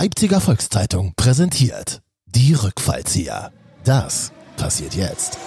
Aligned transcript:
Leipziger 0.00 0.40
Volkszeitung 0.40 1.12
präsentiert 1.16 2.02
die 2.26 2.54
Rückfallzieher. 2.54 3.50
Das 3.82 4.30
passiert 4.56 4.94
jetzt. 4.94 5.38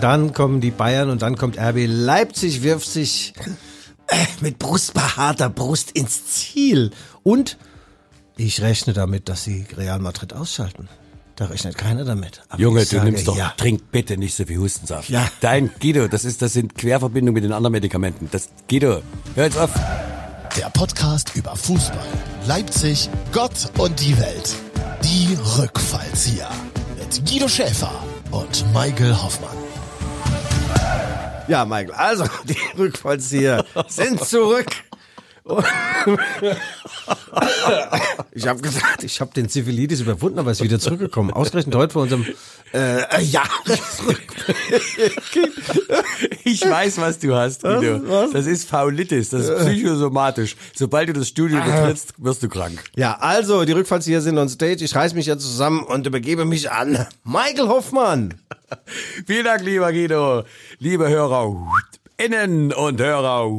Dann 0.00 0.32
kommen 0.32 0.62
die 0.62 0.70
Bayern 0.70 1.10
und 1.10 1.20
dann 1.20 1.36
kommt 1.36 1.58
RB 1.58 1.84
Leipzig, 1.86 2.62
wirft 2.62 2.88
sich 2.88 3.34
äh, 4.08 4.16
mit 4.40 4.58
brustbehaarter 4.58 5.50
Brust 5.50 5.90
ins 5.90 6.24
Ziel. 6.28 6.92
Und 7.22 7.58
ich 8.38 8.62
rechne 8.62 8.94
damit, 8.94 9.28
dass 9.28 9.44
sie 9.44 9.66
Real 9.76 9.98
Madrid 9.98 10.32
ausschalten. 10.32 10.88
Da 11.36 11.48
rechnet 11.48 11.76
keiner 11.76 12.06
damit. 12.06 12.40
Aber 12.48 12.58
Junge, 12.62 12.80
du 12.80 12.86
sage, 12.86 13.04
nimmst 13.04 13.28
doch, 13.28 13.36
Ja. 13.36 13.52
trink 13.54 13.90
bitte 13.92 14.16
nicht 14.16 14.34
so 14.34 14.46
viel 14.46 14.56
Hustensaft. 14.56 15.10
Ja. 15.10 15.28
Dein 15.42 15.70
Guido, 15.78 16.08
das 16.08 16.24
ist, 16.24 16.40
das 16.40 16.54
sind 16.54 16.74
Querverbindungen 16.74 17.34
mit 17.34 17.44
den 17.44 17.52
anderen 17.52 17.72
Medikamenten. 17.72 18.30
Das, 18.32 18.48
Guido, 18.66 19.02
hör 19.34 19.44
jetzt 19.44 19.58
auf. 19.58 19.72
Der 20.56 20.68
Podcast 20.68 21.34
über 21.34 21.56
Fußball, 21.56 22.06
Leipzig, 22.46 23.08
Gott 23.32 23.70
und 23.78 23.98
die 24.00 24.18
Welt. 24.18 24.54
Die 25.02 25.36
Rückfallzieher. 25.58 26.50
Mit 26.98 27.24
Guido 27.26 27.48
Schäfer 27.48 27.92
und 28.30 28.64
Michael 28.74 29.16
Hoffmann. 29.16 29.56
Ja, 31.48 31.64
Michael, 31.64 31.92
also 31.92 32.24
die 32.44 32.78
Rückfallzieher 32.78 33.64
sind 33.88 34.22
zurück. 34.24 34.66
Ich 38.32 38.46
habe 38.46 38.60
gesagt, 38.60 39.02
ich 39.02 39.20
habe 39.20 39.32
den 39.34 39.48
Syphilitis 39.48 40.00
überwunden, 40.00 40.38
aber 40.38 40.52
ist 40.52 40.62
wieder 40.62 40.78
zurückgekommen. 40.78 41.32
Ausgerechnet 41.32 41.74
heute 41.74 41.92
vor 41.92 42.02
unserem 42.02 42.24
äh, 42.72 43.22
Jahresrückblick. 43.22 44.56
Ich 46.44 46.62
weiß, 46.62 46.98
was 46.98 47.18
du 47.18 47.34
hast, 47.34 47.62
Guido. 47.62 48.00
Was? 48.08 48.30
Das 48.30 48.46
ist 48.46 48.68
Faulitis, 48.68 49.30
das 49.30 49.48
ist 49.48 49.66
psychosomatisch. 49.66 50.56
Sobald 50.74 51.08
du 51.08 51.12
das 51.14 51.28
Studio 51.28 51.60
betrittst, 51.60 52.14
wirst 52.18 52.42
du 52.42 52.48
krank. 52.48 52.82
Ja, 52.94 53.18
also 53.18 53.64
die 53.64 53.72
Rückfallzieher 53.72 54.20
sind 54.20 54.38
on 54.38 54.48
stage. 54.48 54.84
Ich 54.84 54.94
reiß 54.94 55.14
mich 55.14 55.26
jetzt 55.26 55.42
zusammen 55.42 55.82
und 55.84 56.06
übergebe 56.06 56.44
mich 56.44 56.70
an 56.70 57.06
Michael 57.24 57.68
Hoffmann. 57.68 58.34
Vielen 59.26 59.44
Dank, 59.44 59.62
lieber 59.62 59.92
Guido. 59.92 60.44
Liebe 60.78 61.08
Hörer 61.08 61.54
innen 62.16 62.72
und 62.72 63.00
Hörer 63.00 63.50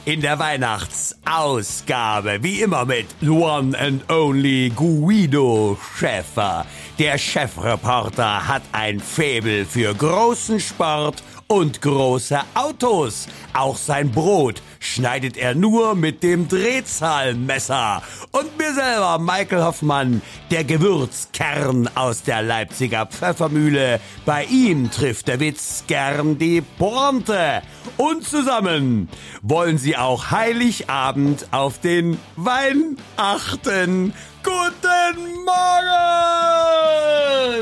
In 0.05 0.21
der 0.23 0.39
Weihnachtsausgabe, 0.39 2.43
wie 2.43 2.63
immer 2.63 2.87
mit 2.87 3.07
One 3.23 3.79
and 3.79 4.11
Only 4.11 4.73
Guido 4.75 5.79
Schäfer. 5.97 6.67
Der 6.99 7.19
Chefreporter 7.19 8.49
hat 8.49 8.63
ein 8.73 8.99
Faible 8.99 9.65
für 9.65 9.95
großen 9.95 10.59
Sport 10.59 11.23
und 11.51 11.83
große 11.83 12.39
Autos. 12.55 13.27
Auch 13.53 13.77
sein 13.77 14.13
Brot 14.13 14.63
schneidet 14.79 15.37
er 15.37 15.57
nur 15.57 15.97
mit 15.97 16.23
dem 16.23 16.47
Drehzahlmesser. 16.47 18.03
Und 18.31 18.57
mir 18.57 18.73
selber, 18.73 19.19
Michael 19.19 19.65
Hoffmann, 19.65 20.23
der 20.53 20.63
Gewürzkern 20.63 21.91
aus 21.97 22.23
der 22.23 22.43
Leipziger 22.43 23.05
Pfeffermühle. 23.07 23.99
Bei 24.25 24.45
ihm 24.45 24.93
trifft 24.93 25.27
der 25.27 25.41
Witz 25.41 25.83
gern 25.89 26.39
die 26.39 26.61
Pointe. 26.61 27.63
Und 27.97 28.23
zusammen 28.23 29.09
wollen 29.43 29.77
sie 29.77 29.97
auch 29.97 30.31
Heiligabend 30.31 31.49
auf 31.51 31.81
den 31.81 32.17
Wein 32.37 32.97
achten. 33.17 34.15
Guten 34.45 35.45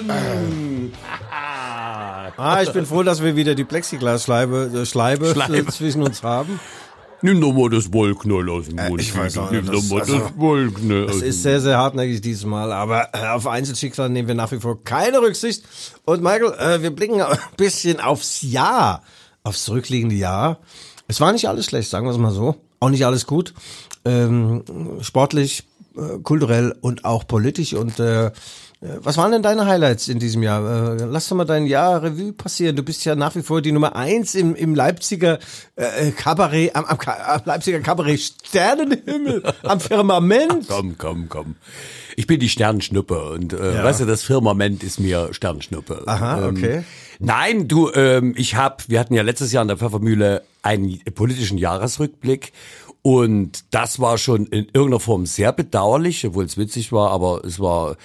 Morgen! 0.03 0.58
Ah, 2.37 2.63
ich 2.63 2.73
bin 2.73 2.87
froh, 2.87 3.03
dass 3.03 3.23
wir 3.23 3.37
wieder 3.37 3.55
die 3.55 3.65
Plexiglasscheibe 3.65 4.71
äh, 4.83 4.87
Schleibe, 4.87 5.31
Schleibe. 5.33 5.57
äh, 5.59 5.67
zwischen 5.67 6.03
uns 6.03 6.23
haben. 6.23 6.61
Nimm 7.21 7.41
doch 7.41 7.53
mal 7.53 7.69
das 7.69 7.93
Wollknall 7.93 8.49
aus 8.49 8.67
dem 8.67 8.77
Mund. 8.77 9.01
ich 9.01 9.17
weiß 9.17 9.39
auch 9.39 9.51
Nimm 9.51 9.63
nicht, 9.65 9.73
doch 9.75 9.81
das- 9.81 9.89
mal 9.91 10.01
also- 10.03 10.19
das 10.21 10.37
Wollknall 10.37 11.09
aus 11.09 11.17
Es 11.17 11.23
ist 11.23 11.43
sehr, 11.43 11.61
sehr 11.61 11.77
hartnäckig 11.79 12.21
dieses 12.21 12.45
Mal, 12.45 12.71
aber 12.73 13.09
äh, 13.13 13.27
auf 13.29 13.47
Einzelschicksal 13.49 14.09
nehmen 14.09 14.29
wir 14.29 14.35
nach 14.37 14.53
wie 14.53 14.61
vor 14.61 14.83
keine 14.85 15.21
Rücksicht. 15.21 15.65
Und 16.05 16.23
Michael, 16.23 16.53
äh, 16.59 16.81
wir 16.83 16.91
blicken 16.91 17.21
ein 17.21 17.37
bisschen 17.57 17.99
aufs 18.01 18.43
Jahr, 18.43 19.03
aufs 19.43 19.65
zurückliegende 19.65 20.15
Jahr. 20.15 20.59
Es 21.09 21.21
war 21.21 21.33
nicht 21.33 21.49
alles 21.49 21.67
schlecht, 21.67 21.91
sagen 21.91 22.07
wir 22.07 22.13
es 22.13 22.19
mal 22.19 22.31
so. 22.33 22.55
Auch 22.81 22.91
nicht 22.91 23.05
alles 23.05 23.27
gut. 23.27 23.53
Ähm, 24.05 24.63
sportlich, 25.01 25.65
äh, 25.97 26.19
kulturell 26.23 26.77
und 26.81 27.05
auch 27.05 27.27
politisch. 27.27 27.75
Und 27.75 27.99
äh, 27.99 28.31
was 28.81 29.17
waren 29.17 29.33
denn 29.33 29.43
deine 29.43 29.67
Highlights 29.67 30.07
in 30.09 30.21
diesem 30.21 30.43
Jahr? 30.43 30.95
Äh, 31.01 31.05
lass 31.05 31.29
doch 31.29 31.37
mal 31.37 31.45
dein 31.45 31.67
Jahr 31.67 32.01
Revue 32.03 32.33
passieren. 32.33 32.77
Du 32.77 32.85
bist 32.85 33.05
ja 33.05 33.17
nach 33.17 33.35
wie 33.35 33.43
vor 33.43 33.61
die 33.61 33.73
Nummer 33.73 33.97
eins 33.97 34.37
im, 34.37 34.55
im 34.55 34.75
Leipziger 34.75 35.41
äh, 35.75 36.13
Kabarett, 36.13 36.77
am, 36.77 36.85
am, 36.85 36.99
am 37.01 37.41
Leipziger 37.45 37.81
Kabarett 37.81 38.21
Sternenhimmel, 38.21 39.43
am 39.65 39.81
Firmament. 39.81 40.67
Komm, 40.69 40.97
komm, 40.97 41.29
komm. 41.29 41.57
Ich 42.17 42.29
bin 42.29 42.39
die 42.39 42.49
Sternschnuppe 42.49 43.31
und 43.33 43.53
äh, 43.53 43.83
weißt 43.83 44.01
du, 44.01 44.05
das 44.05 44.23
Firmament 44.23 44.85
ist 44.85 45.01
mir 45.01 45.29
Sternschnuppe. 45.33 46.03
Aha, 46.07 46.47
Ähm, 46.47 46.57
okay. 46.57 46.85
Nein, 47.19 47.67
du, 47.67 47.91
ähm, 47.93 48.35
ich 48.37 48.55
hab, 48.55 48.89
wir 48.89 49.01
hatten 49.01 49.15
ja 49.15 49.23
letztes 49.23 49.51
Jahr 49.51 49.63
in 49.63 49.69
der 49.69 49.77
Pfeffermühle 49.77 50.43
einen 50.63 51.01
politischen 51.15 51.59
Jahresrückblick 51.59 52.53
und 53.03 53.65
das 53.73 53.99
war 53.99 54.19
schon 54.19 54.47
in 54.47 54.67
irgendeiner 54.67 55.01
Form 55.01 55.27
sehr 55.27 55.53
bedauerlich, 55.53 56.27
obwohl 56.27 56.45
es 56.45 56.57
witzig 56.57 56.93
war, 56.93 57.11
aber 57.11 57.45
es 57.45 57.59
war 57.59 57.97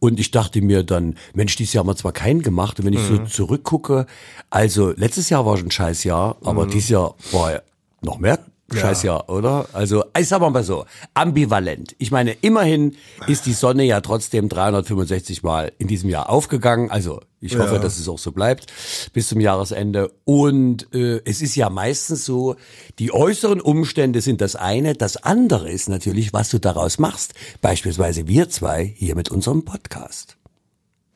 und 0.00 0.18
ich 0.18 0.32
dachte 0.32 0.60
mir 0.62 0.82
dann, 0.82 1.16
Mensch, 1.34 1.54
dieses 1.56 1.74
Jahr 1.74 1.82
haben 1.82 1.90
wir 1.90 1.96
zwar 1.96 2.12
keinen 2.12 2.42
gemacht 2.42 2.80
und 2.80 2.86
wenn 2.86 2.94
ich 2.94 3.00
so 3.00 3.18
zurückgucke, 3.18 4.06
also 4.48 4.92
letztes 4.96 5.30
Jahr 5.30 5.46
war 5.46 5.56
schon 5.56 5.68
ein 5.68 5.70
scheiß 5.70 6.04
Jahr, 6.04 6.38
aber 6.42 6.66
dieses 6.66 6.88
Jahr 6.88 7.14
war 7.30 7.62
noch 8.02 8.18
mehr 8.18 8.38
Scheiß 8.78 9.02
Jahr, 9.02 9.28
oder? 9.28 9.66
Also, 9.72 10.04
ich 10.18 10.28
sag 10.28 10.40
mal 10.40 10.62
so, 10.62 10.84
ambivalent. 11.14 11.94
Ich 11.98 12.10
meine, 12.10 12.32
immerhin 12.40 12.96
ist 13.26 13.46
die 13.46 13.52
Sonne 13.52 13.84
ja 13.84 14.00
trotzdem 14.00 14.48
365 14.48 15.42
Mal 15.42 15.72
in 15.78 15.88
diesem 15.88 16.08
Jahr 16.08 16.30
aufgegangen. 16.30 16.90
Also, 16.90 17.20
ich 17.40 17.58
hoffe, 17.58 17.78
dass 17.78 17.98
es 17.98 18.06
auch 18.08 18.18
so 18.18 18.32
bleibt 18.32 18.66
bis 19.12 19.28
zum 19.28 19.40
Jahresende. 19.40 20.12
Und 20.24 20.92
äh, 20.94 21.22
es 21.24 21.40
ist 21.40 21.56
ja 21.56 21.70
meistens 21.70 22.24
so, 22.24 22.56
die 22.98 23.12
äußeren 23.12 23.60
Umstände 23.60 24.20
sind 24.20 24.40
das 24.40 24.56
eine. 24.56 24.94
Das 24.94 25.16
andere 25.16 25.70
ist 25.70 25.88
natürlich, 25.88 26.32
was 26.32 26.50
du 26.50 26.58
daraus 26.58 26.98
machst. 26.98 27.34
Beispielsweise 27.62 28.28
wir 28.28 28.50
zwei 28.50 28.84
hier 28.84 29.16
mit 29.16 29.30
unserem 29.30 29.64
Podcast. 29.64 30.36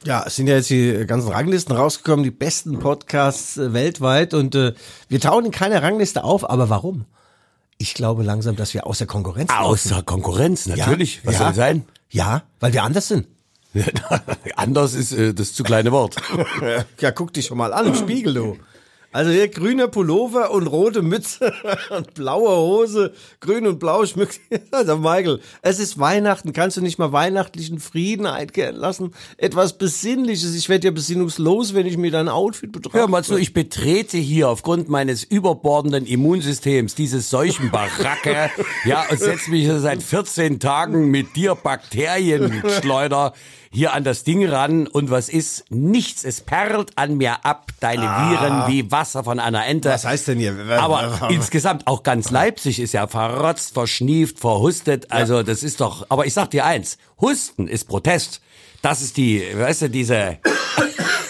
Ja, 0.06 0.24
es 0.26 0.36
sind 0.36 0.48
ja 0.48 0.56
jetzt 0.56 0.68
die 0.68 1.06
ganzen 1.06 1.30
Ranglisten 1.30 1.74
rausgekommen, 1.74 2.24
die 2.24 2.30
besten 2.30 2.78
Podcasts 2.78 3.56
äh, 3.56 3.72
weltweit 3.72 4.34
und 4.34 4.54
äh, 4.54 4.74
wir 5.08 5.20
tauchen 5.20 5.46
in 5.46 5.50
keiner 5.50 5.82
Rangliste 5.82 6.24
auf, 6.24 6.48
aber 6.48 6.68
warum? 6.68 7.06
Ich 7.84 7.92
glaube 7.92 8.22
langsam, 8.22 8.56
dass 8.56 8.72
wir 8.72 8.86
außer 8.86 9.04
Konkurrenz 9.04 9.52
Außer 9.54 10.02
Konkurrenz, 10.02 10.64
natürlich. 10.64 11.20
Was 11.22 11.34
ja, 11.34 11.40
soll 11.40 11.54
sein? 11.54 11.84
Ja, 12.08 12.42
weil 12.58 12.72
wir 12.72 12.82
anders 12.82 13.08
sind. 13.08 13.26
Anders 14.56 14.94
ist 14.94 15.12
äh, 15.12 15.34
das 15.34 15.52
zu 15.52 15.64
kleine 15.64 15.92
Wort. 15.92 16.16
Ja, 17.00 17.10
guck 17.10 17.34
dich 17.34 17.44
schon 17.44 17.58
mal 17.58 17.74
an, 17.74 17.88
im 17.88 17.94
Spiegel, 17.94 18.32
du. 18.32 18.56
Also 19.14 19.30
hier 19.30 19.46
grüner 19.46 19.86
Pullover 19.86 20.50
und 20.50 20.66
rote 20.66 21.00
Mütze 21.00 21.54
und 21.90 22.14
blaue 22.14 22.50
Hose, 22.50 23.12
grün 23.38 23.64
und 23.64 23.78
blau 23.78 24.04
schmückt. 24.06 24.40
Also 24.72 24.96
Michael, 24.96 25.40
es 25.62 25.78
ist 25.78 26.00
Weihnachten, 26.00 26.52
kannst 26.52 26.76
du 26.76 26.80
nicht 26.80 26.98
mal 26.98 27.12
weihnachtlichen 27.12 27.78
Frieden 27.78 28.26
einkehren 28.26 28.74
lassen? 28.74 29.12
Etwas 29.36 29.78
Besinnliches. 29.78 30.56
Ich 30.56 30.68
werde 30.68 30.88
ja 30.88 30.90
besinnungslos, 30.90 31.74
wenn 31.74 31.86
ich 31.86 31.96
mir 31.96 32.10
dein 32.10 32.28
Outfit 32.28 32.72
betrachte. 32.72 32.98
Hör 32.98 33.06
mal 33.06 33.22
zu, 33.22 33.36
ich 33.36 33.52
betrete 33.52 34.18
hier 34.18 34.48
aufgrund 34.48 34.88
meines 34.88 35.22
überbordenden 35.22 36.06
Immunsystems 36.06 36.96
diese 36.96 37.20
Seuchenbaracke, 37.20 38.50
ja, 38.84 39.04
und 39.08 39.20
setze 39.20 39.50
mich 39.50 39.62
hier 39.62 39.78
seit 39.78 40.02
14 40.02 40.58
Tagen 40.58 41.12
mit 41.12 41.36
dir 41.36 41.54
Bakterienschleuder 41.54 43.32
hier 43.74 43.92
an 43.92 44.04
das 44.04 44.24
Ding 44.24 44.46
ran 44.46 44.86
und 44.86 45.10
was 45.10 45.28
ist? 45.28 45.64
Nichts. 45.70 46.24
Es 46.24 46.40
perlt 46.40 46.96
an 46.96 47.16
mir 47.16 47.44
ab, 47.44 47.72
deine 47.80 48.02
Viren 48.02 48.68
wie 48.68 48.90
Wasser 48.90 49.24
von 49.24 49.40
einer 49.40 49.66
Ente. 49.66 49.90
Was 49.90 50.04
heißt 50.04 50.28
denn 50.28 50.38
hier? 50.38 50.56
Aber 50.78 51.28
insgesamt 51.28 51.86
auch 51.86 52.02
ganz 52.02 52.30
Leipzig 52.30 52.80
ist 52.80 52.92
ja 52.92 53.06
verrotzt, 53.06 53.74
verschnieft, 53.74 54.38
verhustet. 54.38 55.10
Also 55.10 55.42
das 55.42 55.62
ist 55.62 55.80
doch, 55.80 56.06
aber 56.08 56.26
ich 56.26 56.34
sag 56.34 56.50
dir 56.50 56.64
eins, 56.64 56.98
Husten 57.20 57.66
ist 57.66 57.88
Protest. 57.88 58.40
Das 58.80 59.02
ist 59.02 59.16
die, 59.16 59.42
weißt 59.54 59.82
du, 59.82 59.90
diese 59.90 60.38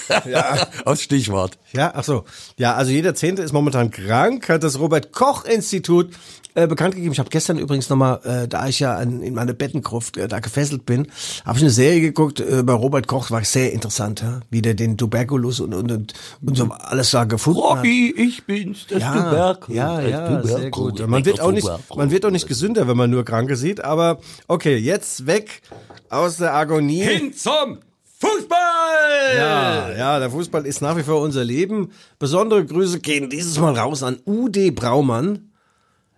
Ja. 0.27 0.67
Aus 0.85 1.03
Stichwort. 1.03 1.59
Ja, 1.73 1.93
ach 1.95 2.05
so. 2.05 2.25
Ja, 2.57 2.75
also 2.75 2.91
jeder 2.91 3.15
Zehnte 3.15 3.43
ist 3.43 3.53
momentan 3.53 3.91
krank, 3.91 4.49
hat 4.49 4.63
das 4.63 4.79
Robert-Koch-Institut 4.79 6.11
äh, 6.55 6.67
bekannt 6.67 6.95
gegeben. 6.95 7.13
Ich 7.13 7.19
habe 7.19 7.31
gestern 7.31 7.59
übrigens 7.59 7.89
nochmal, 7.89 8.21
äh, 8.25 8.49
da 8.49 8.69
ich 8.69 8.81
ja 8.81 8.97
an, 8.97 9.23
in 9.23 9.35
meine 9.35 9.55
Bettengruft 9.55 10.17
äh, 10.17 10.29
da 10.29 10.39
gefesselt 10.39 10.87
bin, 10.87 11.09
habe 11.45 11.59
ich 11.59 11.65
eine 11.65 11.71
Serie 11.73 12.01
geguckt 12.01 12.41
äh, 12.41 12.63
bei 12.63 12.73
Robert 12.73 13.09
Koch, 13.09 13.31
war 13.31 13.45
sehr 13.45 13.73
interessant, 13.73 14.21
ja? 14.23 14.41
wie 14.51 14.63
der 14.63 14.75
den 14.75 14.97
Tuberkulus 14.97 15.61
und, 15.61 15.75
und, 15.75 15.91
und, 15.91 16.13
und 16.47 16.57
so 16.57 16.69
alles 16.71 17.11
da 17.11 17.25
gefunden 17.25 17.63
hat. 17.63 17.79
Robby, 17.79 18.15
ich 18.17 18.45
bin's, 18.45 18.87
das 18.89 19.01
Ja, 19.03 19.13
Tuberkel. 19.13 19.75
ja, 19.75 20.01
ja, 20.01 20.29
Tuberkel, 20.29 20.61
sehr 20.61 20.71
gut. 20.71 21.07
Man 21.09 21.25
wird 21.25 21.41
auch 21.41 21.53
nicht, 21.53 21.69
man 21.95 22.11
wird 22.11 22.25
auch 22.25 22.31
nicht 22.31 22.47
gesünder, 22.47 22.87
wenn 22.87 22.97
man 22.97 23.11
nur 23.11 23.25
Kranke 23.25 23.57
sieht. 23.57 23.83
Aber 23.83 24.19
okay, 24.47 24.77
jetzt 24.77 25.27
weg 25.27 25.63
aus 26.09 26.37
der 26.37 26.55
Agonie. 26.55 27.03
Hin 27.03 27.33
zum 27.35 27.79
Fußball! 28.21 29.37
Ja, 29.37 29.93
ja, 29.93 30.19
der 30.19 30.31
Fußball 30.31 30.67
ist 30.67 30.81
nach 30.81 30.97
wie 30.97 31.03
vor 31.03 31.21
unser 31.21 31.45
Leben. 31.45 31.93
Besondere 32.19 32.65
Grüße 32.65 33.01
gehen 33.01 33.31
dieses 33.31 33.59
Mal 33.59 33.77
raus 33.77 34.03
an 34.03 34.19
UD 34.25 34.75
Braumann. 34.75 35.51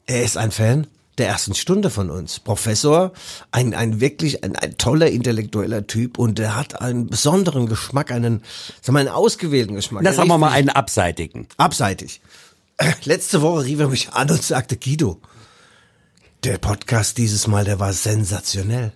Er 0.06 0.22
ist 0.22 0.36
ein 0.36 0.50
Fan 0.52 0.86
der 1.18 1.28
ersten 1.28 1.54
Stunde 1.54 1.90
von 1.90 2.10
uns. 2.10 2.38
Professor, 2.40 3.12
ein, 3.50 3.74
ein 3.74 4.00
wirklich 4.00 4.44
ein, 4.44 4.54
ein 4.56 4.76
toller 4.76 5.10
intellektueller 5.10 5.86
Typ 5.86 6.18
und 6.18 6.38
er 6.38 6.56
hat 6.56 6.80
einen 6.80 7.06
besonderen 7.06 7.66
Geschmack, 7.66 8.10
einen, 8.10 8.42
sagen 8.82 8.96
wir 8.96 9.00
einen 9.00 9.08
ausgewählten 9.08 9.74
Geschmack. 9.74 10.04
Das 10.04 10.18
haben 10.18 10.28
wir 10.28 10.38
mal 10.38 10.52
einen 10.52 10.68
abseitigen. 10.68 11.48
abseitig. 11.56 12.20
Letzte 13.04 13.40
Woche 13.42 13.64
rief 13.64 13.80
er 13.80 13.88
mich 13.88 14.10
an 14.10 14.30
und 14.30 14.42
sagte, 14.42 14.76
Guido, 14.76 15.18
der 16.44 16.58
Podcast 16.58 17.16
dieses 17.18 17.46
Mal, 17.46 17.64
der 17.64 17.80
war 17.80 17.92
sensationell. 17.92 18.92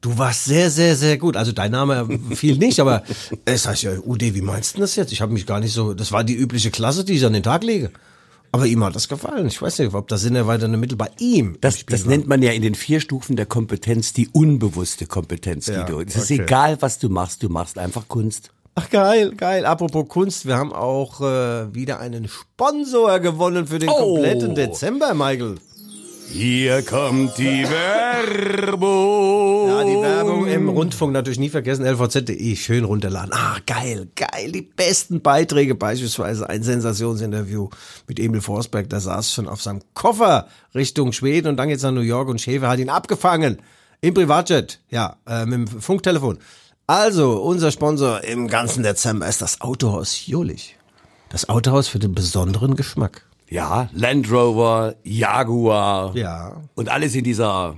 Du 0.00 0.16
warst 0.16 0.44
sehr, 0.44 0.70
sehr, 0.70 0.94
sehr 0.96 1.18
gut. 1.18 1.36
Also 1.36 1.50
dein 1.52 1.72
Name 1.72 2.08
fiel 2.34 2.56
nicht, 2.56 2.78
aber 2.80 3.02
es 3.44 3.66
heißt 3.66 3.82
ja, 3.82 3.92
UD, 3.98 4.22
wie 4.34 4.42
meinst 4.42 4.76
du 4.76 4.80
das 4.80 4.94
jetzt? 4.96 5.10
Ich 5.12 5.20
habe 5.20 5.32
mich 5.32 5.44
gar 5.46 5.58
nicht 5.60 5.72
so, 5.72 5.92
das 5.92 6.12
war 6.12 6.22
die 6.22 6.34
übliche 6.34 6.70
Klasse, 6.70 7.04
die 7.04 7.14
ich 7.14 7.24
an 7.26 7.32
den 7.32 7.42
Tag 7.42 7.64
lege. 7.64 7.90
Aber 8.52 8.64
ihm 8.66 8.82
hat 8.84 8.94
das 8.94 9.08
gefallen. 9.08 9.46
Ich 9.48 9.60
weiß 9.60 9.78
nicht, 9.80 9.92
ob 9.92 10.08
das 10.08 10.22
sinnerweiternde 10.22 10.78
Mittel 10.78 10.96
bei 10.96 11.10
ihm. 11.18 11.58
Das, 11.60 11.84
das 11.84 12.06
nennt 12.06 12.28
man 12.28 12.40
ja 12.42 12.52
in 12.52 12.62
den 12.62 12.74
vier 12.74 13.00
Stufen 13.00 13.36
der 13.36 13.44
Kompetenz 13.44 14.12
die 14.14 14.28
unbewusste 14.28 15.06
Kompetenz, 15.06 15.66
Ja, 15.66 15.82
Guido. 15.82 16.00
Es 16.00 16.14
ist 16.16 16.30
okay. 16.30 16.42
egal, 16.42 16.76
was 16.80 16.98
du 16.98 17.08
machst, 17.10 17.42
du 17.42 17.48
machst 17.50 17.76
einfach 17.76 18.08
Kunst. 18.08 18.50
Ach 18.76 18.88
geil, 18.88 19.32
geil. 19.36 19.66
Apropos 19.66 20.08
Kunst, 20.08 20.46
wir 20.46 20.56
haben 20.56 20.72
auch 20.72 21.20
äh, 21.20 21.74
wieder 21.74 21.98
einen 21.98 22.28
Sponsor 22.28 23.18
gewonnen 23.18 23.66
für 23.66 23.80
den 23.80 23.88
Oh. 23.90 24.14
kompletten 24.14 24.54
Dezember, 24.54 25.12
Michael. 25.14 25.56
Hier 26.30 26.82
kommt 26.82 27.38
die 27.38 27.64
Werbung. 27.64 29.68
Ja, 29.68 29.82
die 29.82 30.00
Werbung 30.00 30.46
im 30.46 30.68
Rundfunk 30.68 31.14
natürlich 31.14 31.38
nie 31.38 31.48
vergessen, 31.48 31.86
lvz.de, 31.86 32.56
schön 32.56 32.84
runterladen. 32.84 33.32
Ah, 33.32 33.56
geil, 33.66 34.08
geil, 34.14 34.52
die 34.52 34.62
besten 34.62 35.22
Beiträge, 35.22 35.74
beispielsweise 35.74 36.48
ein 36.48 36.62
Sensationsinterview 36.62 37.70
mit 38.06 38.20
Emil 38.20 38.42
Forsberg, 38.42 38.90
der 38.90 39.00
saß 39.00 39.32
schon 39.32 39.48
auf 39.48 39.62
seinem 39.62 39.80
Koffer 39.94 40.48
Richtung 40.74 41.12
Schweden 41.12 41.48
und 41.48 41.56
dann 41.56 41.68
geht's 41.68 41.82
nach 41.82 41.92
New 41.92 42.00
York 42.00 42.28
und 42.28 42.40
Schäfer 42.40 42.68
hat 42.68 42.78
ihn 42.78 42.90
abgefangen. 42.90 43.62
Im 44.02 44.12
Privatjet, 44.12 44.80
ja, 44.90 45.16
äh, 45.26 45.46
mit 45.46 45.54
dem 45.54 45.80
Funktelefon. 45.80 46.38
Also, 46.86 47.42
unser 47.42 47.72
Sponsor 47.72 48.22
im 48.22 48.48
ganzen 48.48 48.82
Dezember 48.82 49.26
ist 49.26 49.40
das 49.40 49.62
Autohaus 49.62 50.26
Jolich. 50.26 50.76
Das 51.30 51.48
Autohaus 51.48 51.88
für 51.88 51.98
den 51.98 52.14
besonderen 52.14 52.76
Geschmack. 52.76 53.27
Ja, 53.50 53.88
Land 53.92 54.30
Rover, 54.30 54.94
Jaguar. 55.04 56.14
Ja. 56.16 56.56
Und 56.74 56.88
alles 56.88 57.14
in 57.14 57.24
dieser 57.24 57.76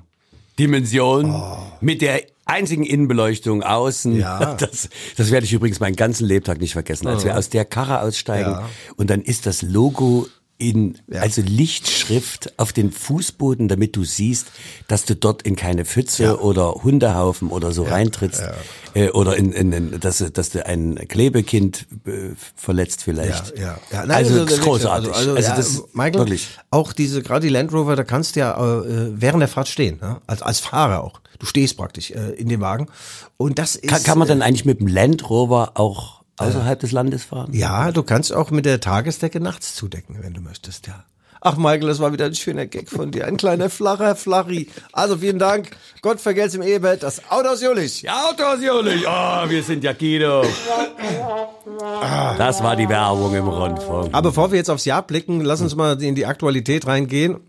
Dimension 0.58 1.30
Oh. 1.30 1.56
mit 1.80 2.02
der 2.02 2.22
einzigen 2.44 2.84
Innenbeleuchtung 2.84 3.62
außen. 3.62 4.16
Ja. 4.16 4.54
Das, 4.58 4.88
das 5.16 5.30
werde 5.30 5.46
ich 5.46 5.52
übrigens 5.52 5.80
meinen 5.80 5.96
ganzen 5.96 6.26
Lebtag 6.26 6.60
nicht 6.60 6.72
vergessen. 6.72 7.06
Als 7.06 7.24
wir 7.24 7.36
aus 7.38 7.48
der 7.48 7.64
Karre 7.64 8.00
aussteigen 8.02 8.50
Ja. 8.50 8.68
und 8.96 9.10
dann 9.10 9.22
ist 9.22 9.46
das 9.46 9.62
Logo 9.62 10.26
in, 10.60 10.98
also 11.12 11.42
Lichtschrift 11.42 12.52
auf 12.58 12.72
den 12.72 12.92
Fußboden, 12.92 13.68
damit 13.68 13.96
du 13.96 14.04
siehst, 14.04 14.48
dass 14.88 15.04
du 15.04 15.16
dort 15.16 15.42
in 15.42 15.56
keine 15.56 15.84
Pfütze 15.84 16.40
oder 16.40 16.74
Hundehaufen 16.84 17.48
oder 17.48 17.72
so 17.72 17.84
reintrittst. 17.84 18.42
Äh, 18.94 19.10
oder 19.10 19.36
in, 19.36 19.52
in, 19.52 19.72
in 19.72 20.00
dass, 20.00 20.18
dass 20.32 20.50
du 20.50 20.66
ein 20.66 20.96
Klebekind 21.08 21.86
äh, 22.06 22.34
verletzt 22.56 23.04
vielleicht. 23.04 23.56
Ja, 23.56 23.78
ja. 23.92 24.04
ja. 24.04 24.14
also, 24.14 24.34
wirklich, 24.34 24.60
großartig. 24.60 25.12
Also, 25.12 25.34
also, 25.34 25.48
ja, 25.48 25.56
das 25.56 25.84
Michael, 25.92 26.18
wirklich. 26.18 26.48
auch 26.70 26.92
diese, 26.92 27.22
gerade 27.22 27.46
die 27.46 27.52
Land 27.52 27.72
Rover, 27.72 27.96
da 27.96 28.04
kannst 28.04 28.36
du 28.36 28.40
ja 28.40 28.80
äh, 28.82 29.20
während 29.20 29.40
der 29.40 29.48
Fahrt 29.48 29.68
stehen, 29.68 29.98
ne? 30.00 30.20
als, 30.26 30.42
als 30.42 30.60
Fahrer 30.60 31.02
auch. 31.02 31.20
Du 31.38 31.46
stehst 31.46 31.76
praktisch 31.76 32.10
äh, 32.10 32.32
in 32.32 32.48
dem 32.48 32.60
Wagen. 32.60 32.88
Und 33.38 33.58
das 33.58 33.76
ist. 33.76 33.88
Kann, 33.88 34.02
kann 34.02 34.18
man 34.18 34.28
äh, 34.28 34.30
dann 34.30 34.42
eigentlich 34.42 34.66
mit 34.66 34.80
dem 34.80 34.88
Land 34.88 35.30
Rover 35.30 35.72
auch 35.74 36.19
außerhalb 36.40 36.80
des 36.80 36.92
Landes 36.92 37.24
fahren? 37.24 37.52
Ja, 37.52 37.92
du 37.92 38.02
kannst 38.02 38.32
auch 38.32 38.50
mit 38.50 38.64
der 38.64 38.80
Tagesdecke 38.80 39.40
nachts 39.40 39.74
zudecken, 39.74 40.18
wenn 40.20 40.34
du 40.34 40.40
möchtest, 40.40 40.86
ja. 40.86 41.04
Ach, 41.42 41.56
Michael, 41.56 41.88
das 41.88 42.00
war 42.00 42.12
wieder 42.12 42.26
ein 42.26 42.34
schöner 42.34 42.66
Gag 42.66 42.90
von 42.90 43.12
dir. 43.12 43.26
Ein 43.26 43.38
kleiner 43.38 43.70
flacher 43.70 44.14
Flachri. 44.14 44.68
Also 44.92 45.16
vielen 45.16 45.38
Dank. 45.38 45.70
Gott 46.02 46.20
vergelt's 46.20 46.54
im 46.54 46.60
Ehebett. 46.60 47.02
Das 47.02 47.30
Auto 47.30 47.48
aus 47.48 47.62
Julich. 47.62 48.02
Ja, 48.02 48.28
Autos, 48.28 48.62
Juli. 48.62 49.06
Oh, 49.06 49.48
wir 49.48 49.62
sind 49.62 49.82
ja 49.82 49.94
Guido. 49.94 50.44
Das 52.36 52.62
war 52.62 52.76
die 52.76 52.90
Werbung 52.90 53.34
im 53.34 53.48
Rundfunk. 53.48 54.10
Aber 54.12 54.28
bevor 54.28 54.50
wir 54.50 54.58
jetzt 54.58 54.68
aufs 54.68 54.84
Jahr 54.84 55.00
blicken, 55.00 55.40
lass 55.40 55.62
uns 55.62 55.74
mal 55.74 56.02
in 56.02 56.14
die 56.14 56.26
Aktualität 56.26 56.86
reingehen. 56.86 57.40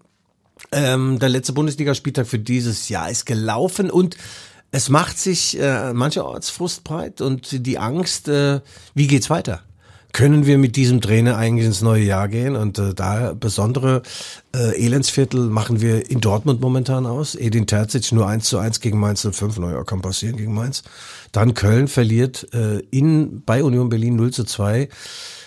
Ähm, 0.72 1.20
der 1.20 1.28
letzte 1.28 1.52
Bundesligaspieltag 1.52 2.28
für 2.28 2.40
dieses 2.40 2.88
Jahr 2.88 3.10
ist 3.10 3.26
gelaufen 3.26 3.92
und 3.92 4.16
es 4.72 4.90
macht 4.90 5.20
sich 5.20 5.60
äh, 5.60 5.94
mancherorts 5.94 6.50
Frust 6.50 6.84
breit 6.84 7.22
und 7.22 7.66
die 7.66 7.78
Angst, 7.78 8.28
äh, 8.28 8.62
wie 8.96 9.08
geht's 9.08 9.30
weiter? 9.30 9.62
Können 10.14 10.46
wir 10.46 10.58
mit 10.58 10.76
diesem 10.76 11.00
Trainer 11.00 11.38
eigentlich 11.38 11.66
ins 11.66 11.82
neue 11.82 12.04
Jahr 12.04 12.28
gehen? 12.28 12.58
Und 12.58 12.78
äh, 12.80 12.94
da 12.94 13.34
besondere 13.34 14.02
äh, 14.54 14.78
Elendsviertel 14.78 15.50
machen 15.50 15.80
wir 15.80 16.10
in 16.10 16.20
Dortmund 16.20 16.60
momentan 16.60 17.06
aus. 17.06 17.36
Edin 17.36 17.66
Terzic 17.66 18.12
nur 18.12 18.28
1 18.28 18.46
zu 18.46 18.58
1 18.58 18.82
gegen 18.82 19.00
Mainz 19.00 19.26
05. 19.30 19.60
Naja, 19.60 19.84
kann 19.84 20.02
passieren 20.02 20.36
gegen 20.36 20.54
Mainz. 20.54 20.84
Dann 21.32 21.54
Köln 21.54 21.88
verliert 21.88 22.54
äh, 22.54 22.80
in, 22.92 23.44
bei 23.46 23.64
Union 23.64 23.88
Berlin 23.88 24.18
0 24.18 24.32
zu 24.32 24.44
2. 24.44 24.90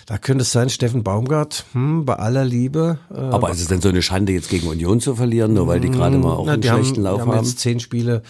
Da 0.07 0.19
könnte 0.19 0.43
es 0.43 0.53
sein, 0.53 0.69
Steffen 0.69 1.03
Baumgart, 1.03 1.65
hm, 1.73 2.05
bei 2.05 2.15
aller 2.17 2.45
Liebe. 2.45 2.99
Äh, 3.11 3.19
Aber 3.19 3.51
ist 3.51 3.61
es 3.61 3.69
denn 3.69 3.81
so 3.81 3.89
eine 3.89 4.03
Schande, 4.03 4.33
jetzt 4.33 4.51
gegen 4.51 4.67
Union 4.69 5.01
zu 5.01 5.15
verlieren, 5.15 5.55
nur 5.55 5.67
weil 5.67 5.81
die 5.81 5.91
gerade 5.91 6.19
mal 6.19 6.33
auch 6.35 6.45
na, 6.47 6.53
einen 6.53 6.63
die 6.63 6.69
schlechten 6.69 6.97
haben, 6.97 7.03
Lauf 7.05 7.17
die 7.17 7.21
haben 7.23 7.33
haben? 7.33 7.45
jetzt 7.45 7.59
zehn 7.61 7.81
Spiele 7.81 8.23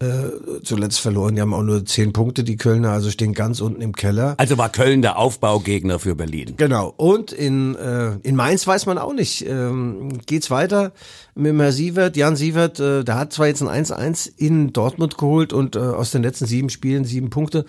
äh, 0.00 0.62
zuletzt 0.64 0.98
verloren. 0.98 1.34
Die 1.36 1.40
haben 1.40 1.54
auch 1.54 1.62
nur 1.62 1.84
zehn 1.84 2.12
Punkte, 2.12 2.42
die 2.42 2.56
Kölner, 2.56 2.90
also 2.90 3.10
stehen 3.10 3.32
ganz 3.34 3.60
unten 3.60 3.80
im 3.80 3.94
Keller. 3.94 4.34
Also 4.38 4.58
war 4.58 4.70
Köln 4.70 5.02
der 5.02 5.18
Aufbaugegner 5.18 5.98
für 5.98 6.16
Berlin. 6.16 6.54
Genau. 6.56 6.92
Und 6.96 7.32
in, 7.32 7.76
äh, 7.76 8.16
in 8.22 8.34
Mainz 8.34 8.66
weiß 8.66 8.86
man 8.86 8.98
auch 8.98 9.12
nicht. 9.12 9.46
Ähm, 9.46 10.18
geht's 10.26 10.50
weiter 10.50 10.92
mit 11.34 11.56
Herr 11.58 11.72
Sievert? 11.72 12.16
Jan 12.16 12.34
Sievert, 12.34 12.80
äh, 12.80 13.04
der 13.04 13.16
hat 13.16 13.32
zwar 13.32 13.46
jetzt 13.46 13.62
ein 13.62 13.68
1-1 13.68 14.32
in 14.36 14.72
Dortmund 14.72 15.16
geholt 15.16 15.52
und 15.52 15.76
äh, 15.76 15.80
aus 15.80 16.10
den 16.10 16.22
letzten 16.22 16.46
sieben 16.46 16.70
Spielen 16.70 17.04
sieben 17.04 17.30
Punkte. 17.30 17.66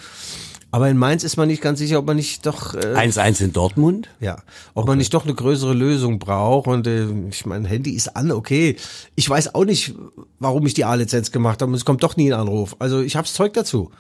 Aber 0.72 0.90
in 0.90 0.98
Mainz 0.98 1.24
ist 1.24 1.36
man 1.36 1.48
nicht 1.48 1.62
ganz 1.62 1.80
sicher, 1.80 2.00
ob 2.00 2.06
man 2.06 2.16
nicht 2.16 2.46
doch 2.46 2.74
äh, 2.74 2.96
1-1 2.96 3.44
in 3.44 3.54
Dortmund? 3.54 4.10
ja, 4.20 4.38
ob 4.74 4.88
man 4.88 4.98
nicht 4.98 5.14
doch 5.14 5.26
eine 5.26 5.34
größere 5.34 5.74
Lösung 5.74 6.18
braucht 6.18 6.68
und 6.68 6.88
äh, 6.88 7.08
ich 7.30 7.46
mein 7.46 7.66
Handy 7.66 7.92
ist 7.92 8.16
an, 8.16 8.32
okay. 8.32 8.78
Ich 9.16 9.30
weiß 9.30 9.54
auch 9.54 9.66
nicht, 9.66 9.94
warum 10.40 10.66
ich 10.66 10.74
die 10.74 10.86
A-Lizenz 10.86 11.32
gemacht 11.32 11.62
habe 11.62 11.72
und 11.72 11.76
es 11.76 11.86
kommt 11.86 12.04
doch 12.04 12.16
nie 12.16 12.32
ein 12.34 12.40
Anruf. 12.40 12.76
Also 12.80 13.02
ich 13.02 13.16
hab's 13.16 13.34
Zeug 13.34 13.54
dazu. 13.54 13.92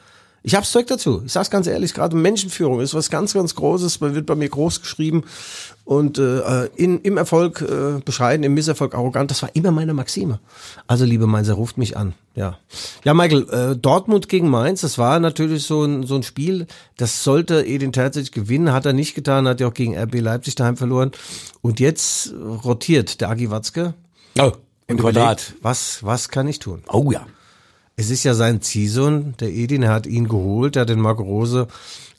Ich 0.43 0.55
hab's 0.55 0.71
Zeug 0.71 0.87
dazu. 0.87 1.21
Ich 1.23 1.31
sag's 1.33 1.51
ganz 1.51 1.67
ehrlich, 1.67 1.93
gerade 1.93 2.15
Menschenführung 2.15 2.79
ist 2.79 2.95
was 2.95 3.11
ganz, 3.11 3.33
ganz 3.33 3.53
Großes. 3.53 3.99
Man 3.99 4.15
wird 4.15 4.25
bei 4.25 4.33
mir 4.33 4.49
groß 4.49 4.81
geschrieben 4.81 5.23
und 5.85 6.17
äh, 6.17 6.65
in, 6.75 6.99
im 7.01 7.17
Erfolg 7.17 7.61
äh, 7.61 7.99
bescheiden, 8.03 8.43
im 8.43 8.55
Misserfolg 8.55 8.95
arrogant. 8.95 9.29
Das 9.29 9.43
war 9.43 9.55
immer 9.55 9.69
meine 9.69 9.93
Maxime. 9.93 10.39
Also 10.87 11.05
liebe 11.05 11.27
Mainzer, 11.27 11.53
ruft 11.53 11.77
mich 11.77 11.95
an. 11.95 12.13
Ja, 12.33 12.57
ja, 13.03 13.13
Michael, 13.13 13.49
äh, 13.49 13.75
Dortmund 13.75 14.29
gegen 14.29 14.49
Mainz, 14.49 14.81
das 14.81 14.97
war 14.97 15.19
natürlich 15.19 15.63
so 15.63 15.83
ein, 15.83 16.03
so 16.07 16.15
ein 16.15 16.23
Spiel, 16.23 16.65
das 16.97 17.23
sollte 17.23 17.65
Edin 17.65 17.91
Terzic 17.91 18.31
gewinnen, 18.31 18.71
hat 18.71 18.85
er 18.85 18.93
nicht 18.93 19.15
getan, 19.15 19.47
hat 19.47 19.59
ja 19.59 19.67
auch 19.67 19.73
gegen 19.73 19.97
RB 19.97 20.21
Leipzig 20.21 20.55
daheim 20.55 20.77
verloren. 20.77 21.11
Und 21.61 21.79
jetzt 21.79 22.33
rotiert 22.63 23.21
der 23.21 23.29
Agi 23.29 23.51
Watzke. 23.51 23.93
Oh, 24.39 24.53
im 24.87 24.97
Quadrat. 24.97 25.53
Was, 25.61 26.03
was 26.03 26.29
kann 26.29 26.47
ich 26.47 26.59
tun? 26.59 26.83
Oh 26.87 27.11
ja. 27.11 27.27
Es 27.95 28.09
ist 28.09 28.23
ja 28.23 28.33
sein 28.33 28.61
Ziehsohn, 28.61 29.35
der 29.39 29.49
Edin, 29.49 29.87
hat 29.87 30.07
ihn 30.07 30.27
geholt, 30.27 30.75
er 30.75 30.83
hat 30.83 30.89
den 30.89 30.99
Marco 30.99 31.23
Rose 31.23 31.67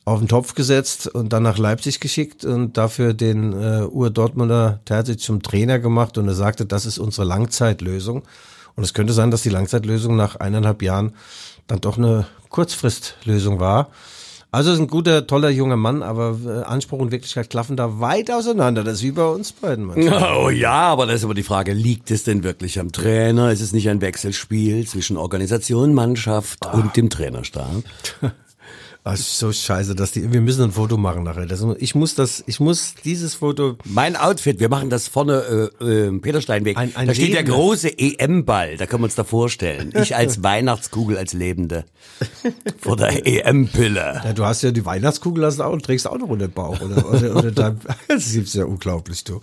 auf 0.04 0.18
den 0.18 0.28
Topf 0.28 0.54
gesetzt 0.54 1.06
und 1.06 1.32
dann 1.32 1.42
nach 1.42 1.58
Leipzig 1.58 2.00
geschickt 2.00 2.44
und 2.44 2.76
dafür 2.76 3.14
den 3.14 3.52
äh, 3.52 3.86
Ur-Dortmunder 3.86 4.80
Terzic 4.84 5.20
zum 5.20 5.42
Trainer 5.42 5.78
gemacht 5.78 6.18
und 6.18 6.26
er 6.26 6.34
sagte, 6.34 6.66
das 6.66 6.86
ist 6.86 6.98
unsere 6.98 7.26
Langzeitlösung. 7.26 8.22
Und 8.74 8.84
es 8.84 8.94
könnte 8.94 9.12
sein, 9.12 9.30
dass 9.30 9.42
die 9.42 9.50
Langzeitlösung 9.50 10.16
nach 10.16 10.36
eineinhalb 10.36 10.82
Jahren 10.82 11.14
dann 11.66 11.80
doch 11.80 11.98
eine 11.98 12.26
Kurzfristlösung 12.48 13.60
war. 13.60 13.90
Also 14.54 14.70
ist 14.70 14.80
ein 14.80 14.86
guter, 14.86 15.26
toller 15.26 15.48
junger 15.48 15.78
Mann, 15.78 16.02
aber 16.02 16.36
äh, 16.44 16.62
Anspruch 16.64 16.98
und 16.98 17.10
Wirklichkeit 17.10 17.48
klaffen 17.48 17.74
da 17.74 18.00
weit 18.00 18.30
auseinander. 18.30 18.84
Das 18.84 18.96
ist 18.96 19.02
wie 19.02 19.12
bei 19.12 19.24
uns 19.24 19.50
beiden 19.52 19.86
manchmal. 19.86 20.36
Oh 20.42 20.50
ja, 20.50 20.72
aber 20.72 21.06
das 21.06 21.16
ist 21.16 21.24
aber 21.24 21.32
die 21.32 21.42
Frage, 21.42 21.72
liegt 21.72 22.10
es 22.10 22.24
denn 22.24 22.44
wirklich 22.44 22.78
am 22.78 22.92
Trainer? 22.92 23.50
Ist 23.50 23.62
es 23.62 23.72
nicht 23.72 23.88
ein 23.88 24.02
Wechselspiel 24.02 24.86
zwischen 24.86 25.16
Organisation, 25.16 25.94
Mannschaft 25.94 26.66
und 26.66 26.94
dem 26.98 27.08
Trainerstab? 27.08 27.82
Ach, 29.04 29.16
so 29.16 29.50
scheiße, 29.52 29.96
dass 29.96 30.12
die, 30.12 30.32
wir 30.32 30.40
müssen 30.40 30.62
ein 30.62 30.70
Foto 30.70 30.96
machen 30.96 31.24
nachher. 31.24 31.46
Das, 31.46 31.60
ich 31.78 31.96
muss 31.96 32.14
das, 32.14 32.44
ich 32.46 32.60
muss 32.60 32.94
dieses 33.04 33.34
Foto. 33.34 33.76
Mein 33.84 34.14
Outfit, 34.14 34.60
wir 34.60 34.68
machen 34.68 34.90
das 34.90 35.08
vorne, 35.08 35.70
äh, 35.80 35.84
äh, 35.84 36.18
Petersteinweg. 36.20 36.76
Ein- 36.76 36.94
ein 36.94 37.08
da 37.08 37.14
steht 37.14 37.30
der 37.32 37.40
Lebender. 37.40 37.56
große 37.58 37.98
EM-Ball, 37.98 38.76
da 38.76 38.86
können 38.86 39.02
wir 39.02 39.06
uns 39.06 39.16
da 39.16 39.24
vorstellen. 39.24 39.92
Ich 40.00 40.14
als 40.14 40.42
Weihnachtskugel 40.44 41.18
als 41.18 41.32
Lebende. 41.32 41.84
Vor 42.80 42.96
der 42.96 43.26
EM-Pille. 43.26 44.20
Ja, 44.24 44.32
du 44.34 44.44
hast 44.44 44.62
ja 44.62 44.70
die 44.70 44.84
Weihnachtskugel 44.86 45.44
hast 45.46 45.58
auch 45.60 45.72
und 45.72 45.84
trägst 45.84 46.06
auch 46.06 46.18
noch 46.18 46.28
unter 46.28 46.46
den 46.46 46.54
Bauch 46.54 46.80
oder, 46.80 47.04
oder, 47.12 47.34
oder 47.36 47.50
da, 47.50 47.74
das 48.08 48.32
ist 48.32 48.54
ja 48.54 48.66
unglaublich, 48.66 49.24
du. 49.24 49.40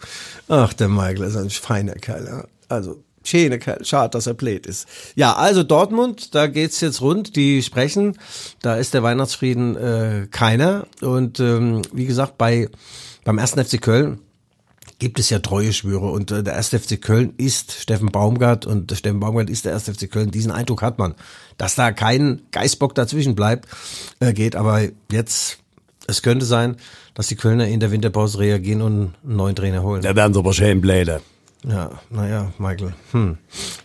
Ach, 0.47 0.71
der 0.71 0.87
Michael 0.87 1.23
ist 1.23 1.35
ein 1.35 1.49
feiner 1.49 1.95
Kerl. 1.95 2.47
Also, 2.69 3.03
Kerl. 3.23 3.83
Schade, 3.83 4.11
dass 4.11 4.27
er 4.27 4.33
blöd 4.33 4.65
ist. 4.65 4.87
Ja, 5.15 5.33
also 5.33 5.63
Dortmund, 5.63 6.35
da 6.35 6.47
geht's 6.47 6.81
jetzt 6.81 7.01
rund. 7.01 7.35
Die 7.35 7.61
sprechen. 7.61 8.17
Da 8.61 8.75
ist 8.75 8.93
der 8.93 9.03
Weihnachtsfrieden 9.03 9.75
äh, 9.75 10.27
keiner. 10.31 10.87
Und 11.01 11.39
ähm, 11.39 11.81
wie 11.93 12.05
gesagt, 12.05 12.37
bei 12.37 12.69
beim 13.23 13.37
ersten 13.37 13.63
FC 13.63 13.81
Köln 13.81 14.19
gibt 14.99 15.19
es 15.19 15.29
ja 15.29 15.39
treue 15.39 15.71
Schwüre 15.73 16.11
und 16.11 16.29
äh, 16.31 16.43
der 16.43 16.53
erste 16.53 16.77
FC 16.79 17.01
Köln 17.01 17.33
ist 17.37 17.71
Steffen 17.73 18.09
Baumgart 18.11 18.65
und 18.65 18.91
der 18.91 18.95
Steffen 18.95 19.19
Baumgart 19.19 19.49
ist 19.49 19.65
der 19.65 19.71
erste 19.71 19.93
FC 19.93 20.11
Köln. 20.11 20.31
Diesen 20.31 20.51
Eindruck 20.51 20.81
hat 20.81 20.99
man, 20.99 21.15
dass 21.57 21.75
da 21.75 21.91
kein 21.91 22.41
Geißbock 22.51 22.95
dazwischen 22.95 23.35
bleibt, 23.35 23.67
äh, 24.19 24.33
geht. 24.33 24.55
Aber 24.55 24.81
jetzt, 25.11 25.59
es 26.07 26.21
könnte 26.21 26.45
sein, 26.45 26.75
dass 27.13 27.27
die 27.27 27.35
Kölner 27.35 27.67
in 27.67 27.79
der 27.79 27.91
Winterpause 27.91 28.39
reagieren 28.39 28.81
und 28.81 29.13
einen 29.23 29.35
neuen 29.35 29.55
Trainer 29.55 29.83
holen. 29.83 30.01
Da 30.01 30.15
werden 30.15 30.33
sie 30.33 30.39
aber 30.39 30.53
schön 30.53 30.81
bläde. 30.81 31.21
Ja, 31.67 31.91
naja, 32.09 32.51
Michael. 32.57 32.93
Hm. 33.11 33.37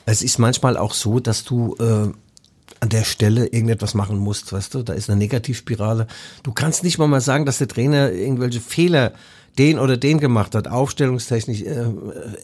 Es 0.06 0.22
ist 0.22 0.38
manchmal 0.38 0.76
auch 0.76 0.94
so, 0.94 1.18
dass 1.18 1.44
du 1.44 1.74
äh, 1.80 2.12
an 2.80 2.88
der 2.88 3.04
Stelle 3.04 3.46
irgendetwas 3.46 3.94
machen 3.94 4.18
musst, 4.18 4.52
weißt 4.52 4.74
du? 4.74 4.82
Da 4.82 4.92
ist 4.92 5.10
eine 5.10 5.18
Negativspirale. 5.18 6.06
Du 6.42 6.52
kannst 6.52 6.84
nicht 6.84 6.98
mal 6.98 7.08
mal 7.08 7.20
sagen, 7.20 7.46
dass 7.46 7.58
der 7.58 7.68
Trainer 7.68 8.12
irgendwelche 8.12 8.60
Fehler 8.60 9.12
den 9.58 9.78
oder 9.78 9.96
den 9.96 10.18
gemacht 10.18 10.54
hat, 10.54 10.66
aufstellungstechnisch, 10.68 11.62
äh, 11.62 11.86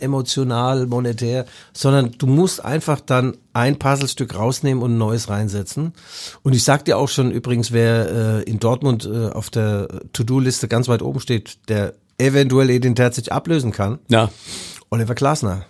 emotional, 0.00 0.86
monetär, 0.86 1.44
sondern 1.72 2.12
du 2.16 2.26
musst 2.26 2.64
einfach 2.64 3.00
dann 3.00 3.36
ein 3.52 3.78
Puzzlestück 3.78 4.34
rausnehmen 4.36 4.82
und 4.82 4.94
ein 4.94 4.98
neues 4.98 5.28
reinsetzen. 5.28 5.92
Und 6.42 6.54
ich 6.54 6.62
sag 6.62 6.84
dir 6.84 6.98
auch 6.98 7.08
schon 7.08 7.32
übrigens, 7.32 7.72
wer 7.72 8.40
äh, 8.40 8.42
in 8.44 8.60
Dortmund 8.60 9.06
äh, 9.12 9.28
auf 9.30 9.50
der 9.50 9.88
To-Do-Liste 10.12 10.68
ganz 10.68 10.86
weit 10.88 11.02
oben 11.02 11.20
steht, 11.20 11.58
der 11.68 11.94
eventuell 12.18 12.70
Edin 12.70 12.94
Terzic 12.94 13.32
ablösen 13.32 13.72
kann, 13.72 13.98
Ja. 14.08 14.30
Oliver 14.90 15.14
Glasner. 15.14 15.64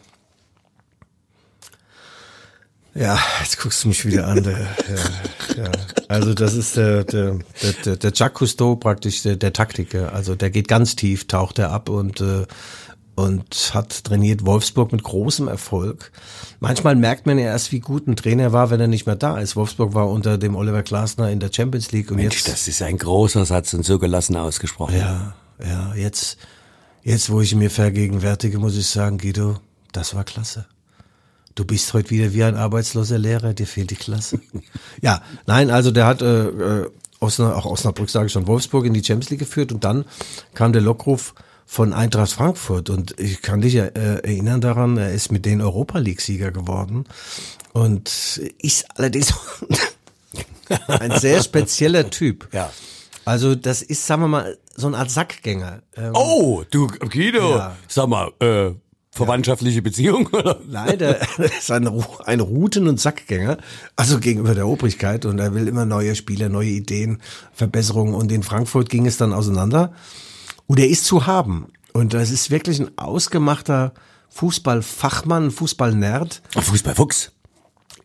Ja, 2.94 3.18
jetzt 3.40 3.60
guckst 3.60 3.84
du 3.84 3.88
mich 3.88 4.04
wieder 4.04 4.26
an. 4.26 4.42
Der, 4.42 4.58
ja, 4.58 5.64
ja. 5.64 5.70
Also 6.08 6.34
das 6.34 6.54
ist 6.54 6.76
der, 6.76 7.04
der, 7.04 7.38
der, 7.84 7.96
der, 7.96 8.12
Jacques 8.12 8.38
Cousteau 8.38 8.76
praktisch, 8.76 9.22
der, 9.22 9.36
der 9.36 9.52
Taktiker. 9.52 10.12
Also 10.12 10.34
der 10.34 10.50
geht 10.50 10.66
ganz 10.66 10.96
tief, 10.96 11.28
taucht 11.28 11.58
er 11.60 11.70
ab 11.70 11.88
und, 11.88 12.20
äh, 12.20 12.46
und 13.14 13.72
hat 13.74 14.04
trainiert 14.04 14.44
Wolfsburg 14.44 14.90
mit 14.90 15.04
großem 15.04 15.46
Erfolg. 15.46 16.10
Manchmal 16.58 16.96
merkt 16.96 17.26
man 17.26 17.38
ja 17.38 17.46
erst, 17.46 17.70
wie 17.70 17.80
gut 17.80 18.08
ein 18.08 18.16
Trainer 18.16 18.52
war, 18.52 18.70
wenn 18.70 18.80
er 18.80 18.88
nicht 18.88 19.06
mehr 19.06 19.16
da 19.16 19.38
ist. 19.38 19.54
Wolfsburg 19.54 19.94
war 19.94 20.08
unter 20.08 20.36
dem 20.36 20.56
Oliver 20.56 20.82
Glasner 20.82 21.30
in 21.30 21.38
der 21.38 21.52
Champions 21.52 21.92
League 21.92 22.10
und 22.10 22.16
Mensch, 22.16 22.36
jetzt 22.36 22.48
das 22.48 22.66
ist 22.66 22.82
ein 22.82 22.98
großer 22.98 23.44
Satz 23.44 23.72
und 23.72 23.84
so 23.84 23.98
gelassen 23.98 24.34
ausgesprochen. 24.36 24.96
ja, 24.96 25.34
ja, 25.62 25.94
jetzt, 25.94 26.38
jetzt, 27.02 27.30
wo 27.30 27.40
ich 27.40 27.54
mir 27.54 27.70
vergegenwärtige, 27.70 28.58
muss 28.58 28.76
ich 28.76 28.86
sagen, 28.86 29.18
Guido, 29.18 29.58
das 29.92 30.14
war 30.14 30.24
klasse. 30.24 30.66
Du 31.54 31.64
bist 31.64 31.92
heute 31.94 32.10
wieder 32.10 32.32
wie 32.32 32.44
ein 32.44 32.56
arbeitsloser 32.56 33.18
Lehrer, 33.18 33.54
dir 33.54 33.66
fehlt 33.66 33.90
die 33.90 33.96
Klasse. 33.96 34.40
ja, 35.02 35.22
nein, 35.46 35.70
also 35.70 35.90
der 35.90 36.06
hat 36.06 36.22
äh, 36.22 36.46
äh, 36.46 36.90
Osna, 37.18 37.54
auch 37.54 37.66
Osnabrück, 37.66 38.08
sage 38.08 38.26
ich 38.26 38.32
schon, 38.32 38.46
Wolfsburg 38.46 38.86
in 38.86 38.94
die 38.94 39.04
Champions 39.04 39.30
League 39.30 39.40
geführt 39.40 39.72
und 39.72 39.84
dann 39.84 40.04
kam 40.54 40.72
der 40.72 40.82
Lockruf 40.82 41.34
von 41.66 41.92
Eintracht 41.92 42.32
Frankfurt 42.32 42.90
und 42.90 43.18
ich 43.20 43.42
kann 43.42 43.60
dich 43.60 43.76
äh, 43.76 43.90
erinnern 43.94 44.60
daran, 44.60 44.96
er 44.96 45.12
ist 45.12 45.30
mit 45.30 45.44
denen 45.44 45.60
Europa 45.60 45.98
League-Sieger 45.98 46.50
geworden 46.50 47.04
und 47.72 48.40
ist 48.60 48.86
allerdings 48.98 49.34
ein 50.88 51.18
sehr 51.18 51.42
spezieller 51.42 52.10
Typ. 52.10 52.48
Ja. 52.52 52.72
Also 53.24 53.54
das 53.54 53.82
ist, 53.82 54.06
sagen 54.06 54.22
wir 54.22 54.28
mal, 54.28 54.58
so 54.74 54.86
eine 54.86 54.98
Art 54.98 55.10
Sackgänger. 55.10 55.82
Ähm, 55.96 56.12
Oh, 56.14 56.64
du, 56.70 56.86
Guido, 56.86 57.56
Ja. 57.56 57.76
sag 57.86 58.08
mal, 58.08 58.32
äh, 58.40 58.70
verwandtschaftliche 59.12 59.82
Beziehung, 59.82 60.26
oder? 60.32 60.60
Nein, 60.66 60.98
der 60.98 61.20
ist 61.38 61.70
ein, 61.70 61.88
ein 62.24 62.40
Routen- 62.40 62.88
und 62.88 63.00
Sackgänger, 63.00 63.58
also 63.96 64.18
gegenüber 64.20 64.54
der 64.54 64.66
Obrigkeit 64.68 65.26
und 65.26 65.38
er 65.38 65.54
will 65.54 65.68
immer 65.68 65.84
neue 65.84 66.14
Spieler, 66.14 66.48
neue 66.48 66.68
Ideen, 66.70 67.20
Verbesserungen 67.52 68.14
und 68.14 68.30
in 68.32 68.42
Frankfurt 68.42 68.88
ging 68.88 69.06
es 69.06 69.16
dann 69.16 69.32
auseinander 69.32 69.92
und 70.66 70.78
er 70.78 70.88
ist 70.88 71.04
zu 71.04 71.26
haben 71.26 71.66
und 71.92 72.14
das 72.14 72.30
ist 72.30 72.50
wirklich 72.50 72.78
ein 72.80 72.96
ausgemachter 72.96 73.92
Fußballfachmann, 74.30 75.50
Fußballnerd. 75.50 76.42
Fußballfuchs. 76.56 77.32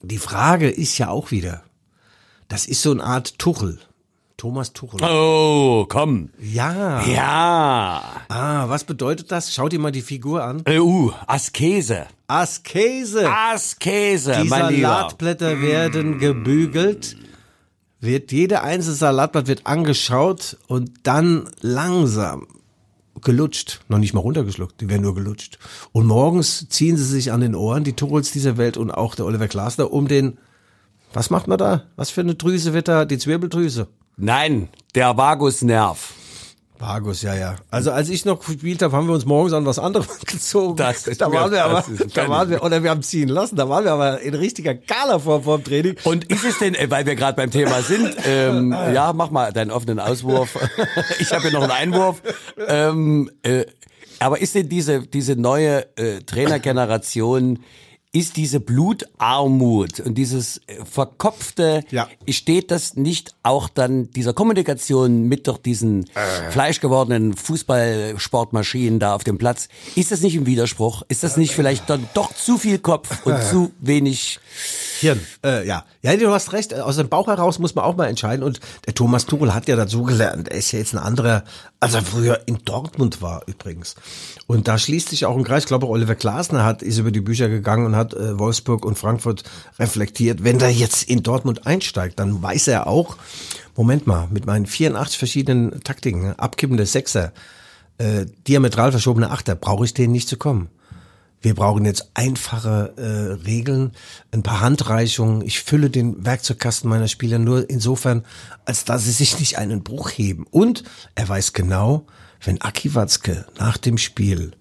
Die 0.01 0.17
Frage 0.17 0.69
ist 0.69 0.97
ja 0.97 1.09
auch 1.09 1.29
wieder, 1.31 1.63
das 2.47 2.65
ist 2.65 2.81
so 2.81 2.91
eine 2.91 3.03
Art 3.03 3.37
Tuchel, 3.37 3.79
Thomas 4.37 4.73
Tuchel. 4.73 4.99
Oh, 5.01 5.85
komm. 5.87 6.29
Ja. 6.39 7.01
Ja. 7.05 8.01
Ah, 8.27 8.67
was 8.69 8.83
bedeutet 8.83 9.31
das? 9.31 9.53
Schau 9.53 9.69
dir 9.69 9.79
mal 9.79 9.91
die 9.91 10.01
Figur 10.01 10.43
an. 10.43 10.61
EU, 10.67 11.09
Askese. 11.25 12.07
Askese. 12.27 13.29
Askese, 13.29 14.41
Die 14.43 14.49
mein 14.49 14.73
Lieber. 14.73 14.89
Salatblätter 14.89 15.61
werden 15.61 16.19
gebügelt, 16.19 17.15
wird 18.01 18.31
jede 18.31 18.61
einzelne 18.61 18.95
Salatblatt 18.95 19.47
wird 19.47 19.65
angeschaut 19.67 20.57
und 20.67 20.91
dann 21.03 21.49
langsam 21.61 22.47
gelutscht, 23.21 23.79
noch 23.87 23.97
nicht 23.97 24.13
mal 24.13 24.19
runtergeschluckt, 24.19 24.81
die 24.81 24.89
werden 24.89 25.01
nur 25.03 25.15
gelutscht. 25.15 25.57
Und 25.93 26.05
morgens 26.05 26.67
ziehen 26.69 26.97
sie 26.97 27.05
sich 27.05 27.31
an 27.31 27.41
den 27.41 27.55
Ohren, 27.55 27.83
die 27.83 27.93
Tuchels 27.93 28.31
dieser 28.31 28.57
Welt 28.57 28.75
und 28.77 28.91
auch 28.91 29.15
der 29.15 29.25
Oliver 29.25 29.47
Glasner, 29.47 29.91
um 29.91 30.07
den, 30.07 30.37
was 31.13 31.29
macht 31.29 31.47
man 31.47 31.57
da? 31.57 31.83
Was 31.95 32.09
für 32.11 32.21
eine 32.21 32.35
Drüse 32.35 32.73
wird 32.73 32.87
da? 32.89 33.05
Die 33.05 33.17
Zwirbeldrüse. 33.17 33.87
Nein, 34.17 34.69
der 34.93 35.17
Vagusnerv. 35.17 36.13
Vagus, 36.77 37.21
ja, 37.21 37.35
ja. 37.35 37.55
Also 37.71 37.91
als 37.91 38.09
ich 38.09 38.25
noch 38.25 38.45
gespielt 38.45 38.81
habe, 38.81 38.95
haben 38.95 39.07
wir 39.07 39.13
uns 39.13 39.25
morgens 39.25 39.53
an 39.53 39.65
was 39.65 39.79
anderes 39.79 40.19
gezogen. 40.25 40.75
Das 40.75 41.07
ist 41.07 41.21
da 41.21 41.31
waren 41.31 41.51
wir 41.51 41.63
aber, 41.63 41.85
da 42.13 42.29
waren 42.29 42.49
wir, 42.49 42.63
oder 42.63 42.83
wir 42.83 42.89
haben 42.89 43.01
ziehen 43.01 43.29
lassen, 43.29 43.55
da 43.55 43.69
waren 43.69 43.85
wir 43.85 43.93
aber 43.93 44.21
in 44.21 44.33
richtiger 44.33 44.73
Gala 44.73 45.19
vor, 45.19 45.41
dem 45.41 45.63
Training. 45.63 45.95
Und 46.03 46.25
ist 46.25 46.43
es 46.43 46.59
denn, 46.59 46.75
äh, 46.75 46.89
weil 46.91 47.05
wir 47.05 47.15
gerade 47.15 47.35
beim 47.37 47.49
Thema 47.49 47.81
sind, 47.81 48.15
ähm, 48.25 48.71
ja, 48.93 49.13
mach 49.13 49.31
mal 49.31 49.53
deinen 49.53 49.71
offenen 49.71 49.99
Auswurf. 49.99 50.57
ich 51.19 51.31
habe 51.31 51.43
hier 51.43 51.51
noch 51.51 51.63
einen 51.63 51.71
Einwurf. 51.71 52.21
Ähm, 52.67 53.31
äh, 53.43 53.65
aber 54.19 54.41
ist 54.41 54.55
denn 54.55 54.67
diese, 54.67 55.07
diese 55.07 55.35
neue 55.35 55.85
äh, 55.97 56.21
Trainergeneration, 56.21 57.59
ist 58.15 58.37
diese 58.37 58.61
Blutarmut 58.61 59.99
und 59.99 60.15
dieses 60.17 60.61
äh, 60.67 60.85
verkopfte, 60.89 61.83
Ja. 61.91 62.07
steht 62.29 62.71
das 62.71 62.95
nicht 62.95 63.35
auch 63.43 63.67
dann 63.67 64.09
dieser 64.11 64.31
Kommunikation 64.33 65.23
mit 65.23 65.47
doch 65.49 65.57
diesen 65.57 66.05
fleischgewordenen 66.51 67.33
Fußballsportmaschinen 67.35 68.99
da 68.99 69.15
auf 69.15 69.25
dem 69.25 69.37
Platz? 69.37 69.67
Ist 69.95 70.11
das 70.13 70.21
nicht 70.21 70.35
im 70.35 70.45
Widerspruch? 70.45 71.03
Ist 71.09 71.23
das 71.23 71.35
nicht 71.35 71.53
vielleicht 71.53 71.89
dann 71.89 72.07
doch 72.13 72.33
zu 72.33 72.57
viel 72.57 72.79
Kopf 72.79 73.25
und 73.25 73.41
zu 73.43 73.73
wenig 73.81 74.39
Hirn. 75.05 75.19
Äh, 75.43 75.67
ja. 75.67 75.85
Ja, 76.01 76.17
du 76.17 76.31
hast 76.31 76.51
recht. 76.51 76.73
Aus 76.73 76.95
dem 76.95 77.09
Bauch 77.09 77.27
heraus 77.27 77.59
muss 77.59 77.75
man 77.75 77.85
auch 77.85 77.95
mal 77.95 78.07
entscheiden. 78.07 78.43
Und 78.43 78.59
der 78.87 78.95
Thomas 78.95 79.27
Tuchel 79.27 79.53
hat 79.53 79.67
ja 79.67 79.75
dazu 79.75 80.01
gelernt. 80.01 80.47
Er 80.47 80.57
ist 80.57 80.71
ja 80.71 80.79
jetzt 80.79 80.93
ein 80.93 80.99
anderer, 80.99 81.43
als 81.79 81.93
er 81.93 82.01
früher 82.01 82.41
in 82.47 82.57
Dortmund 82.65 83.21
war 83.21 83.43
übrigens. 83.45 83.95
Und 84.47 84.67
da 84.67 84.79
schließt 84.79 85.09
sich 85.09 85.27
auch 85.27 85.37
ein 85.37 85.43
Kreis. 85.43 85.63
Ich 85.63 85.67
glaube, 85.67 85.87
Oliver 85.87 86.15
Glasner 86.15 86.63
hat, 86.63 86.81
ist 86.81 86.97
über 86.97 87.11
die 87.11 87.21
Bücher 87.21 87.49
gegangen 87.49 87.85
und 87.85 87.95
hat 87.95 88.15
äh, 88.15 88.39
Wolfsburg 88.39 88.83
und 88.83 88.97
Frankfurt 88.97 89.43
reflektiert. 89.77 90.43
Wenn 90.43 90.57
der 90.57 90.71
jetzt 90.71 91.03
in 91.03 91.21
Dortmund 91.21 91.67
einsteigt, 91.67 92.19
dann 92.19 92.41
weiß 92.41 92.67
er 92.69 92.87
auch, 92.87 93.17
Moment 93.75 94.07
mal, 94.07 94.27
mit 94.31 94.47
meinen 94.47 94.65
84 94.65 95.19
verschiedenen 95.19 95.83
Taktiken, 95.83 96.33
abkippende 96.33 96.87
Sechser, 96.87 97.31
äh, 97.99 98.25
diametral 98.47 98.91
verschobene 98.91 99.29
Achter, 99.29 99.53
brauche 99.53 99.85
ich 99.85 99.93
denen 99.93 100.13
nicht 100.13 100.27
zu 100.27 100.37
kommen. 100.37 100.69
Wir 101.41 101.53
brauchen 101.53 101.85
jetzt 101.85 102.09
einfache 102.15 102.93
äh, 102.97 103.43
Regeln, 103.45 103.91
ein 104.31 104.41
paar 104.41 104.61
Handreichungen. 104.61 105.41
Ich 105.41 105.61
fülle 105.61 105.89
den 105.89 106.25
Werkzeugkasten 106.25 106.89
meiner 106.89 107.07
Spieler 107.07 107.37
nur 107.37 107.69
insofern, 107.69 108.25
als 108.65 108.83
dass 108.83 109.03
sie 109.03 109.11
sich 109.11 109.39
nicht 109.39 109.57
einen 109.57 109.83
Bruch 109.83 110.09
heben. 110.09 110.47
Und 110.49 110.83
er 111.13 111.29
weiß 111.29 111.53
genau, 111.53 112.07
wenn 112.43 112.61
Aki 112.61 112.95
Watzke 112.95 113.45
nach 113.59 113.77
dem 113.77 113.97
Spiel 113.97 114.53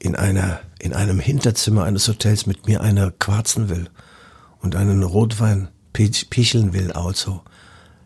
in 0.00 0.16
einer 0.16 0.60
in 0.80 0.94
einem 0.94 1.20
Hinterzimmer 1.20 1.84
eines 1.84 2.08
Hotels 2.08 2.46
mit 2.46 2.66
mir 2.66 2.80
eine 2.80 3.12
quarzen 3.12 3.68
will 3.68 3.90
und 4.60 4.74
einen 4.74 5.02
Rotwein 5.02 5.68
pich- 5.92 6.30
picheln 6.30 6.72
will, 6.72 6.90
also, 6.92 7.42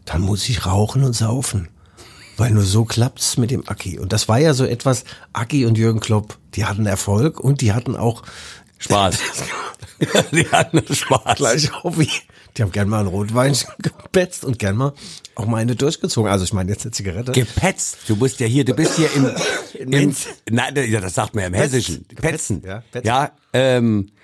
dann 0.05 0.21
muss 0.23 0.49
ich 0.49 0.67
rauchen 0.67 1.05
und 1.05 1.13
saufen. 1.15 1.69
Weil 2.37 2.51
nur 2.51 2.65
so 2.65 2.85
klappt's 2.85 3.37
mit 3.37 3.51
dem 3.51 3.69
Aki. 3.69 3.99
Und 3.99 4.13
das 4.13 4.29
war 4.29 4.39
ja 4.39 4.55
so 4.55 4.65
etwas, 4.65 5.05
Aki 5.33 5.67
und 5.67 5.79
Jürgen 5.79 6.01
Klopp, 6.01 6.39
die 6.55 6.65
hatten 6.65 6.87
Erfolg 6.87 7.41
und 7.41 7.61
die 7.61 7.73
hatten 7.73 7.97
auch 7.97 8.23
Spaß. 8.79 9.19
die 10.33 10.47
hatten 10.49 10.83
Spaß. 10.93 11.37
gleich 11.37 11.71
Hobby, 11.85 12.09
Die 12.57 12.63
haben 12.63 12.73
gern 12.73 12.89
mal 12.89 13.01
ein 13.01 13.07
Rotwein 13.07 13.57
gepetzt 13.79 14.45
und 14.45 14.59
gern 14.59 14.77
mal 14.77 14.93
auch 15.37 15.47
mal 15.47 15.59
eine 15.59 15.77
durchgezogen. 15.77 16.31
Also 16.31 16.45
ich 16.45 16.53
meine 16.53 16.71
jetzt 16.71 16.85
eine 16.85 16.93
Zigarette. 16.93 17.33
Gepetzt. 17.33 17.99
Du 18.07 18.17
bist 18.17 18.41
ja 18.41 18.47
hier, 18.47 18.65
du 18.65 18.75
bist 18.75 18.97
hier 18.97 19.13
im, 19.15 19.31
im 19.75 20.15
nein, 20.51 20.75
ja, 20.89 21.01
das 21.01 21.15
sagt 21.15 21.35
man 21.35 21.43
ja 21.43 21.49
im 21.49 21.55
Hessischen. 21.55 22.05
Petzen. 22.05 22.63
ja, 22.65 22.83
petzen. 22.91 23.07
Ja, 23.07 23.33
ähm, 23.53 24.09
äh, 24.09 24.24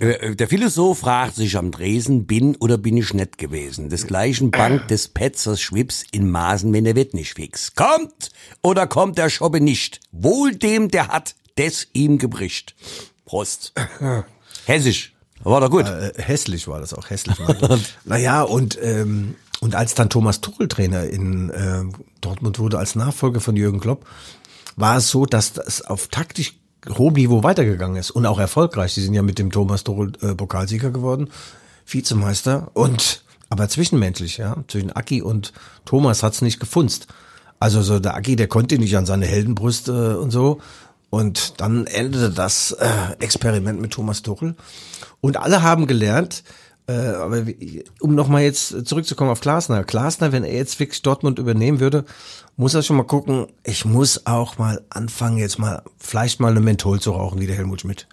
der 0.00 0.48
Philosoph 0.48 0.98
fragt 1.00 1.36
sich 1.36 1.56
am 1.56 1.70
Dresen, 1.70 2.26
bin 2.26 2.56
oder 2.56 2.78
bin 2.78 2.96
ich 2.96 3.14
nett 3.14 3.38
gewesen? 3.38 3.90
Des 3.90 4.06
gleichen 4.06 4.50
Bank 4.50 4.88
des 4.88 5.08
Petzers 5.08 5.60
Schwips 5.60 6.04
in 6.10 6.30
Maßen, 6.30 6.72
wenn 6.72 6.86
er 6.86 6.96
wird 6.96 7.14
nicht 7.14 7.34
fix. 7.34 7.74
Kommt 7.74 8.30
oder 8.62 8.86
kommt 8.86 9.18
der 9.18 9.30
Schobbe 9.30 9.60
nicht? 9.60 10.00
Wohl 10.10 10.54
dem, 10.54 10.90
der 10.90 11.08
hat, 11.08 11.36
des 11.56 11.88
ihm 11.92 12.18
gebricht. 12.18 12.74
Prost. 13.24 13.72
Hessisch. 14.66 15.14
War 15.42 15.60
doch 15.60 15.70
gut. 15.70 15.86
Äh, 15.86 16.12
hässlich 16.16 16.66
war 16.68 16.80
das 16.80 16.94
auch, 16.94 17.10
hässlich. 17.10 17.36
naja, 18.04 18.42
und, 18.42 18.78
ähm, 18.82 19.36
und 19.60 19.74
als 19.74 19.94
dann 19.94 20.10
Thomas 20.10 20.40
Tuchel 20.40 20.68
Trainer 20.68 21.04
in 21.04 21.50
äh, 21.50 21.82
Dortmund 22.20 22.58
wurde, 22.58 22.78
als 22.78 22.94
Nachfolger 22.94 23.40
von 23.40 23.54
Jürgen 23.54 23.80
Klopp, 23.80 24.06
war 24.76 24.96
es 24.96 25.08
so, 25.08 25.26
dass 25.26 25.52
das 25.52 25.82
auf 25.82 26.08
taktisch 26.08 26.54
hohem 26.88 27.14
Niveau 27.14 27.42
weitergegangen 27.42 27.96
ist 27.96 28.10
und 28.10 28.26
auch 28.26 28.38
erfolgreich. 28.38 28.94
Sie 28.94 29.02
sind 29.02 29.14
ja 29.14 29.22
mit 29.22 29.38
dem 29.38 29.50
Thomas 29.50 29.84
Tuchel 29.84 30.12
äh, 30.20 30.34
Pokalsieger 30.34 30.90
geworden, 30.90 31.30
Vizemeister 31.86 32.70
und 32.74 33.24
aber 33.50 33.68
zwischenmenschlich, 33.68 34.38
ja, 34.38 34.56
zwischen 34.68 34.90
Aki 34.90 35.22
und 35.22 35.52
Thomas 35.84 36.22
hat's 36.22 36.42
nicht 36.42 36.58
gefunzt. 36.60 37.06
Also 37.60 37.82
so 37.82 38.00
der 38.00 38.14
Aki, 38.14 38.36
der 38.36 38.48
konnte 38.48 38.78
nicht 38.78 38.96
an 38.96 39.06
seine 39.06 39.26
Heldenbrüste 39.26 40.18
und 40.18 40.30
so. 40.30 40.60
Und 41.10 41.60
dann 41.60 41.86
endete 41.86 42.30
das 42.30 42.72
äh, 42.72 42.88
Experiment 43.20 43.80
mit 43.80 43.92
Thomas 43.92 44.22
Tuchel. 44.22 44.56
Und 45.20 45.36
alle 45.36 45.62
haben 45.62 45.86
gelernt, 45.86 46.42
äh, 46.88 46.92
aber 46.92 47.44
um 48.00 48.16
nochmal 48.16 48.42
jetzt 48.42 48.86
zurückzukommen 48.86 49.30
auf 49.30 49.40
Glasner. 49.40 49.84
Glasner, 49.84 50.32
wenn 50.32 50.42
er 50.42 50.54
jetzt 50.54 50.80
wirklich 50.80 51.02
Dortmund 51.02 51.38
übernehmen 51.38 51.78
würde, 51.78 52.04
muss 52.56 52.74
er 52.74 52.82
schon 52.82 52.96
mal 52.96 53.02
gucken, 53.04 53.46
ich 53.64 53.84
muss 53.84 54.26
auch 54.26 54.58
mal 54.58 54.80
anfangen, 54.90 55.38
jetzt 55.38 55.58
mal 55.58 55.82
vielleicht 55.98 56.40
mal 56.40 56.50
eine 56.50 56.60
Menthol 56.60 57.00
zu 57.00 57.12
rauchen, 57.12 57.40
wie 57.40 57.46
der 57.46 57.56
Helmut 57.56 57.80
Schmidt. 57.82 58.06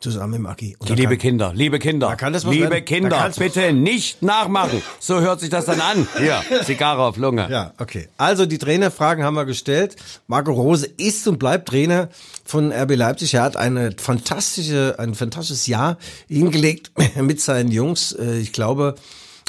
Zusammen 0.00 0.42
mit 0.42 0.50
Aki. 0.50 0.76
Liebe 0.86 1.10
kann- 1.10 1.18
Kinder, 1.18 1.52
liebe 1.54 1.78
Kinder, 1.78 2.08
Da 2.08 2.16
kann 2.16 2.34
das 2.34 2.44
was 2.44 2.52
liebe 2.52 2.68
werden. 2.68 2.84
Kinder, 2.84 3.30
bitte 3.38 3.72
nicht 3.72 4.20
nachmachen. 4.20 4.82
So 5.00 5.20
hört 5.20 5.40
sich 5.40 5.48
das 5.48 5.64
dann 5.64 5.80
an. 5.80 6.06
Hier, 6.18 6.42
Zigarre 6.64 7.02
auf 7.04 7.16
Lunge. 7.16 7.48
Ja, 7.50 7.72
okay. 7.78 8.08
Also 8.18 8.44
die 8.44 8.58
Trainerfragen 8.58 9.24
haben 9.24 9.32
wir 9.34 9.46
gestellt. 9.46 9.96
Marco 10.26 10.52
Rose 10.52 10.86
ist 10.98 11.26
und 11.26 11.38
bleibt 11.38 11.68
Trainer 11.68 12.10
von 12.44 12.70
RB 12.70 12.96
Leipzig. 12.96 13.32
Er 13.32 13.44
hat 13.44 13.56
eine 13.56 13.92
fantastische, 13.96 14.96
ein 14.98 15.14
fantastisches 15.14 15.68
Jahr 15.68 15.96
hingelegt 16.28 16.90
mit 17.22 17.40
seinen 17.40 17.70
Jungs. 17.70 18.12
Äh, 18.12 18.40
Ich 18.40 18.52
glaube, 18.52 18.96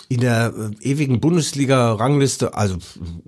in 0.09 0.21
der 0.21 0.53
äh, 0.55 0.87
ewigen 0.87 1.19
Bundesliga-Rangliste, 1.19 2.53
also 2.53 2.77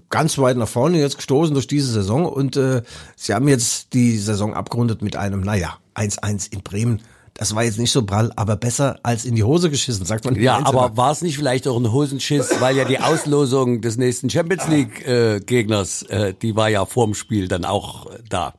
ganz 0.10 0.38
weit 0.38 0.58
nach 0.58 0.68
vorne 0.68 1.00
jetzt 1.00 1.18
gestoßen 1.18 1.54
durch 1.54 1.68
diese 1.68 1.92
Saison. 1.92 2.26
Und 2.26 2.56
äh, 2.58 2.84
sie 3.16 3.34
haben 3.34 3.48
jetzt 3.48 3.94
die 3.94 4.18
Saison 4.18 4.54
abgerundet 4.54 5.02
mit 5.02 5.16
einem, 5.16 5.42
naja, 5.42 5.78
1-1 5.96 6.52
in 6.52 6.62
Bremen. 6.62 7.02
Das 7.34 7.54
war 7.54 7.64
jetzt 7.64 7.78
nicht 7.78 7.92
so 7.92 8.04
prall, 8.04 8.32
aber 8.36 8.56
besser 8.56 9.00
als 9.04 9.24
in 9.24 9.36
die 9.36 9.44
Hose 9.44 9.70
geschissen, 9.70 10.06
sagt 10.06 10.26
man. 10.26 10.36
Ja, 10.36 10.66
aber 10.66 10.98
war 10.98 11.12
es 11.12 11.22
nicht 11.22 11.38
vielleicht 11.38 11.68
auch 11.68 11.78
ein 11.78 11.92
Hosenschiss, 11.92 12.50
weil 12.60 12.76
ja 12.76 12.84
die 12.84 13.00
Auslosung 13.00 13.82
des 13.82 13.98
nächsten 13.98 14.30
Champions 14.30 14.68
League 14.68 15.08
äh, 15.08 15.36
äh, 15.38 16.34
die 16.42 16.56
war 16.56 16.70
ja 16.70 16.86
vorm 16.86 17.14
Spiel 17.14 17.48
dann 17.48 17.64
auch 17.64 18.08
äh, 18.08 18.18
da. 18.28 18.56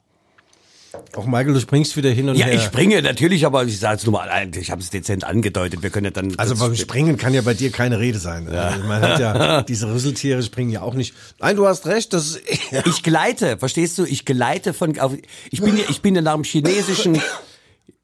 Auch 1.17 1.27
Michael, 1.27 1.53
du 1.55 1.61
springst 1.61 1.97
wieder 1.97 2.11
hin 2.11 2.29
und 2.29 2.37
Ja, 2.37 2.47
her. 2.47 2.55
ich 2.55 2.63
springe 2.63 3.03
natürlich, 3.03 3.45
aber 3.45 3.65
ich 3.65 3.79
sage 3.79 3.99
es 3.99 4.05
nur 4.07 4.13
mal, 4.15 4.29
ich 4.59 4.71
habe 4.71 4.81
es 4.81 4.91
dezent 4.91 5.25
angedeutet. 5.25 5.83
Wir 5.83 5.91
können 5.91 6.07
ja 6.07 6.11
dann 6.11 6.35
Also 6.39 6.57
beim 6.57 6.75
Springen 6.77 7.17
kann 7.19 7.35
ja 7.35 7.43
bei 7.43 7.55
dir 7.55 7.71
keine 7.71 7.99
Rede 7.99 8.19
sein. 8.19 8.49
Also 8.49 8.85
man 8.87 9.03
hat 9.03 9.21
ja, 9.21 9.63
diese 9.69 9.93
Rüsseltiere 9.93 10.43
springen 10.43 10.71
ja 10.71 10.81
auch 10.83 10.95
nicht. 10.95 11.15
Nein, 11.41 11.57
du 11.57 11.67
hast 11.67 11.87
recht, 11.87 12.13
das 12.13 12.37
ist, 12.37 12.41
ich 12.87 13.03
gleite, 13.03 13.59
verstehst 13.59 13.99
du? 13.99 14.05
Ich 14.05 14.25
gleite 14.25 14.73
von 14.73 14.99
auf, 14.99 15.13
ich 15.51 15.61
bin 15.61 15.77
ja, 15.77 15.85
ich 15.89 16.01
bin 16.01 16.15
ja 16.15 16.23
nach 16.23 16.35
dem 16.35 16.45
chinesischen 16.45 17.21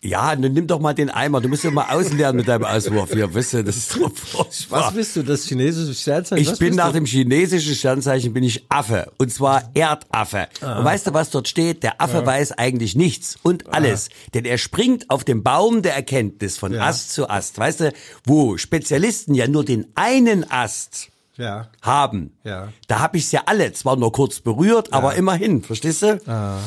ja, 0.04 0.36
dann 0.36 0.52
nimm 0.52 0.66
doch 0.66 0.80
mal 0.80 0.92
den 0.92 1.08
Eimer. 1.08 1.40
Du 1.40 1.48
musst 1.48 1.64
ja 1.64 1.70
mal 1.70 1.88
auslernen 1.90 2.36
mit 2.36 2.48
deinem 2.48 2.64
Auswurf 2.64 3.12
hier, 3.12 3.34
weißt 3.34 3.54
du, 3.54 3.64
das 3.64 3.76
ist 3.76 3.90
so 3.90 4.10
furchtbar. 4.10 4.86
was 4.86 4.94
bist 4.94 5.16
du, 5.16 5.22
das 5.22 5.44
chinesische 5.44 5.94
Sternzeichen? 5.94 6.52
Ich 6.52 6.58
bin 6.58 6.74
nach 6.74 6.88
du? 6.88 6.94
dem 6.94 7.06
chinesischen 7.06 7.74
Sternzeichen 7.74 8.34
bin 8.34 8.44
ich 8.44 8.66
Affe 8.68 9.10
und 9.16 9.32
zwar 9.32 9.70
Erdaffe. 9.74 10.48
Und 10.60 10.84
weißt 10.84 11.06
du, 11.06 11.14
was 11.14 11.30
dort 11.30 11.48
steht? 11.48 11.82
Der 11.82 12.02
Affe 12.02 12.24
weiß 12.26 12.52
eigentlich 12.52 12.94
nichts 12.94 13.38
und 13.42 13.72
alles, 13.72 14.10
denn 14.34 14.44
er 14.44 14.58
springt 14.58 15.08
auf 15.10 15.24
dem 15.24 15.42
Baum 15.42 15.80
der 15.80 15.94
Erkenntnis 15.94 16.58
von 16.58 16.74
Ja. 16.74 16.82
Ast 16.86 17.12
zu 17.12 17.30
Ast. 17.30 17.58
Weißt 17.58 17.80
du, 17.80 17.92
wo 18.24 18.58
Spezialisten 18.58 19.34
ja 19.34 19.48
nur 19.48 19.64
den 19.64 19.86
einen 19.94 20.50
Ast 20.50 21.08
Ja. 21.36 21.68
haben. 21.82 22.32
Ja. 22.44 22.68
Da 22.86 23.00
habe 23.00 23.16
ich 23.16 23.30
ja 23.32 23.42
alle, 23.46 23.72
zwar 23.72 23.96
nur 23.96 24.12
kurz 24.12 24.40
berührt, 24.40 24.92
aber 24.92 25.14
immerhin, 25.16 25.62
verstehst 25.62 26.02
du? 26.02 26.20
Ja, 26.26 26.58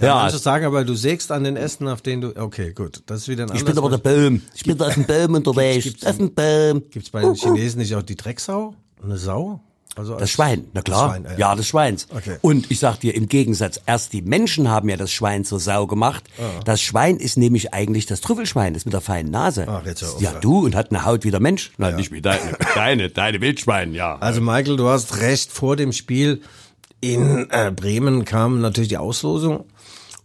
Ja. 0.00 0.14
Manche 0.16 0.38
sagen 0.38 0.64
aber, 0.66 0.84
du 0.84 0.94
sägst 0.94 1.30
an 1.30 1.44
den 1.44 1.56
Ästen, 1.56 1.86
auf 1.88 2.02
denen 2.02 2.22
du, 2.22 2.36
okay, 2.36 2.72
gut, 2.72 3.02
das 3.06 3.20
ist 3.22 3.28
wieder 3.28 3.44
ein 3.48 3.54
Ich 3.56 3.64
bin 3.64 3.78
aber 3.78 3.90
der 3.90 3.98
Baum. 3.98 4.42
Ich 4.54 4.64
bin 4.64 4.76
da 4.76 4.86
auf 4.88 4.94
dem 4.94 5.04
Baum 5.06 5.34
unterwegs. 5.34 5.84
gibt's- 5.84 6.04
Baum. 6.34 6.82
Gibt's 6.90 7.10
bei 7.10 7.20
den 7.22 7.34
Chinesen 7.34 7.78
nicht 7.80 7.94
auch 7.94 8.02
die 8.02 8.16
Drecksau? 8.16 8.74
Eine 9.02 9.16
Sau? 9.16 9.60
Also 9.96 10.16
Das 10.16 10.30
Schwein, 10.30 10.66
na 10.72 10.82
klar. 10.82 11.08
Das 11.08 11.16
Schwein, 11.16 11.32
ja. 11.32 11.38
ja, 11.38 11.54
des 11.54 11.66
Schweins. 11.66 12.06
Okay. 12.14 12.36
Und 12.42 12.70
ich 12.70 12.78
sag 12.78 12.98
dir 13.00 13.14
im 13.14 13.28
Gegensatz, 13.28 13.80
erst 13.86 14.12
die 14.12 14.22
Menschen 14.22 14.68
haben 14.68 14.88
ja 14.88 14.96
das 14.96 15.10
Schwein 15.10 15.44
zur 15.44 15.58
Sau 15.58 15.86
gemacht. 15.86 16.24
Ah. 16.38 16.60
Das 16.64 16.80
Schwein 16.80 17.16
ist 17.16 17.36
nämlich 17.36 17.74
eigentlich 17.74 18.06
das 18.06 18.20
Trüffelschwein, 18.20 18.74
das 18.74 18.84
mit 18.84 18.94
der 18.94 19.00
feinen 19.00 19.32
Nase. 19.32 19.66
Ach, 19.68 19.84
jetzt 19.84 20.02
ja, 20.20 20.32
ja. 20.32 20.38
du 20.38 20.64
und 20.64 20.76
hat 20.76 20.90
eine 20.90 21.04
Haut 21.04 21.24
wie 21.24 21.30
der 21.30 21.40
Mensch. 21.40 21.72
Nein, 21.76 21.96
nicht 21.96 22.12
wie 22.12 22.20
deine, 22.20 22.56
deine, 22.74 23.10
deine 23.10 23.40
Wildschwein, 23.40 23.92
ja. 23.94 24.16
Also 24.16 24.40
Michael, 24.40 24.76
du 24.76 24.88
hast 24.88 25.18
recht, 25.20 25.50
vor 25.50 25.76
dem 25.76 25.92
Spiel 25.92 26.40
in 27.00 27.48
äh, 27.50 27.72
Bremen 27.74 28.24
kam 28.24 28.60
natürlich 28.60 28.88
die 28.88 28.98
Auslosung 28.98 29.64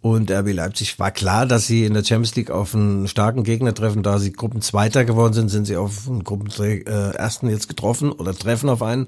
und 0.06 0.30
RB 0.30 0.54
Leipzig 0.54 1.00
war 1.00 1.10
klar, 1.10 1.48
dass 1.48 1.66
sie 1.66 1.84
in 1.84 1.96
der 1.96 2.04
Champions 2.04 2.36
League 2.36 2.52
auf 2.52 2.76
einen 2.76 3.08
starken 3.08 3.44
Gegner 3.44 3.74
treffen. 3.74 4.04
Da 4.04 4.20
sie 4.20 4.34
Gruppenzweiter 4.34 5.04
geworden 5.04 5.34
sind, 5.34 5.50
sind 5.50 5.66
sie 5.66 5.78
auf 5.78 6.08
einen 6.08 6.24
Gruppenersten 6.24 7.50
jetzt 7.50 7.68
getroffen 7.68 8.12
oder 8.12 8.36
treffen 8.36 8.70
auf 8.70 8.84
einen. 8.84 9.08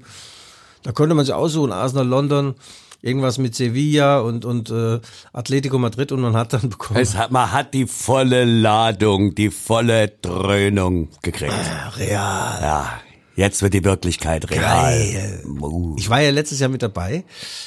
Da 0.82 0.92
konnte 0.92 1.14
man 1.14 1.24
sich 1.24 1.34
aussuchen, 1.34 1.72
Arsenal 1.72 2.06
London, 2.06 2.54
irgendwas 3.02 3.38
mit 3.38 3.54
Sevilla 3.54 4.20
und, 4.20 4.44
und 4.44 4.70
äh, 4.70 5.00
Atletico 5.32 5.78
Madrid 5.78 6.12
und 6.12 6.20
man 6.20 6.36
hat 6.36 6.52
dann 6.52 6.68
bekommen. 6.68 7.00
Es 7.00 7.16
hat, 7.16 7.30
man 7.30 7.52
hat 7.52 7.74
die 7.74 7.86
volle 7.86 8.44
Ladung, 8.44 9.34
die 9.34 9.50
volle 9.50 10.08
Dröhnung 10.08 11.08
gekriegt. 11.22 11.52
Real. 11.96 12.58
Ja, 12.60 13.00
jetzt 13.36 13.62
wird 13.62 13.74
die 13.74 13.84
Wirklichkeit 13.84 14.50
real. 14.50 14.62
Geil. 14.62 15.42
Uh. 15.60 15.94
Ich 15.98 16.10
war 16.10 16.20
ja 16.20 16.30
letztes 16.30 16.60
Jahr 16.60 16.70
mit 16.70 16.82
dabei. 16.82 17.24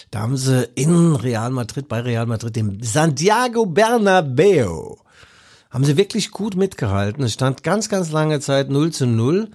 Da 0.09 0.19
haben 0.19 0.37
sie 0.37 0.67
in 0.75 1.15
Real 1.15 1.51
Madrid, 1.51 1.87
bei 1.87 2.01
Real 2.01 2.25
Madrid, 2.25 2.55
dem 2.55 2.81
Santiago 2.81 3.65
Bernabeo, 3.65 4.99
haben 5.69 5.85
sie 5.85 5.95
wirklich 5.95 6.31
gut 6.31 6.55
mitgehalten. 6.55 7.23
Es 7.23 7.33
stand 7.33 7.63
ganz, 7.63 7.87
ganz 7.87 8.11
lange 8.11 8.41
Zeit 8.41 8.69
0 8.69 8.91
zu 8.91 9.07
0. 9.07 9.49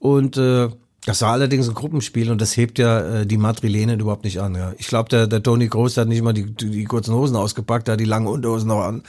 Und 0.00 0.36
äh, 0.36 0.70
das 1.04 1.20
war 1.22 1.32
allerdings 1.32 1.68
ein 1.68 1.74
Gruppenspiel 1.74 2.30
und 2.30 2.40
das 2.40 2.56
hebt 2.56 2.78
ja 2.78 3.20
äh, 3.20 3.26
die 3.26 3.36
Madrilenen 3.36 3.98
überhaupt 3.98 4.24
nicht 4.24 4.40
an. 4.40 4.54
Ja. 4.54 4.72
Ich 4.78 4.86
glaube, 4.86 5.08
der, 5.08 5.26
der 5.26 5.42
Toni 5.42 5.68
Groß 5.68 5.96
hat 5.96 6.08
nicht 6.08 6.22
mal 6.22 6.32
die, 6.32 6.46
die, 6.46 6.70
die 6.70 6.84
kurzen 6.84 7.14
Hosen 7.14 7.36
ausgepackt, 7.36 7.88
der 7.88 7.94
hat 7.94 8.00
die 8.00 8.04
langen 8.04 8.28
Unterhosen 8.28 8.68
noch 8.68 8.82
an. 8.82 9.02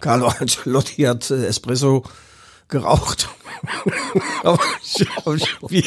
Carlo 0.00 0.26
Ancelotti 0.38 1.02
hat 1.02 1.30
äh, 1.30 1.46
Espresso 1.46 2.02
geraucht. 2.68 3.28
Aber 4.42 4.60
ich, 4.82 5.46
wie, 5.68 5.84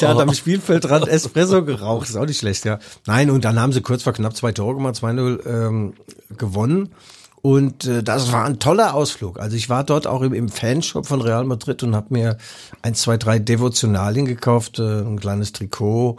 der 0.00 0.08
hat 0.08 0.18
am 0.18 0.34
Spielfeldrand 0.34 1.08
Espresso 1.08 1.64
geraucht, 1.64 2.08
ist 2.08 2.16
auch 2.16 2.26
nicht 2.26 2.38
schlecht, 2.38 2.64
ja. 2.64 2.78
Nein, 3.06 3.30
und 3.30 3.44
dann 3.44 3.60
haben 3.60 3.72
sie 3.72 3.80
kurz 3.80 4.02
vor 4.02 4.12
knapp 4.12 4.36
zwei 4.36 4.52
Tore 4.52 4.74
gemacht, 4.74 4.96
2-0 4.96 5.46
ähm, 5.46 5.94
gewonnen. 6.36 6.90
Und 7.46 7.84
äh, 7.84 8.02
das 8.02 8.32
war 8.32 8.44
ein 8.44 8.58
toller 8.58 8.92
Ausflug. 8.92 9.38
Also 9.38 9.56
ich 9.56 9.68
war 9.68 9.84
dort 9.84 10.08
auch 10.08 10.22
im, 10.22 10.34
im 10.34 10.48
Fanshop 10.48 11.06
von 11.06 11.20
Real 11.20 11.44
Madrid 11.44 11.80
und 11.84 11.94
habe 11.94 12.08
mir 12.10 12.38
eins, 12.82 13.02
zwei, 13.02 13.18
drei 13.18 13.38
Devotionalien 13.38 14.26
gekauft, 14.26 14.80
äh, 14.80 15.02
ein 15.02 15.20
kleines 15.20 15.52
Trikot 15.52 16.16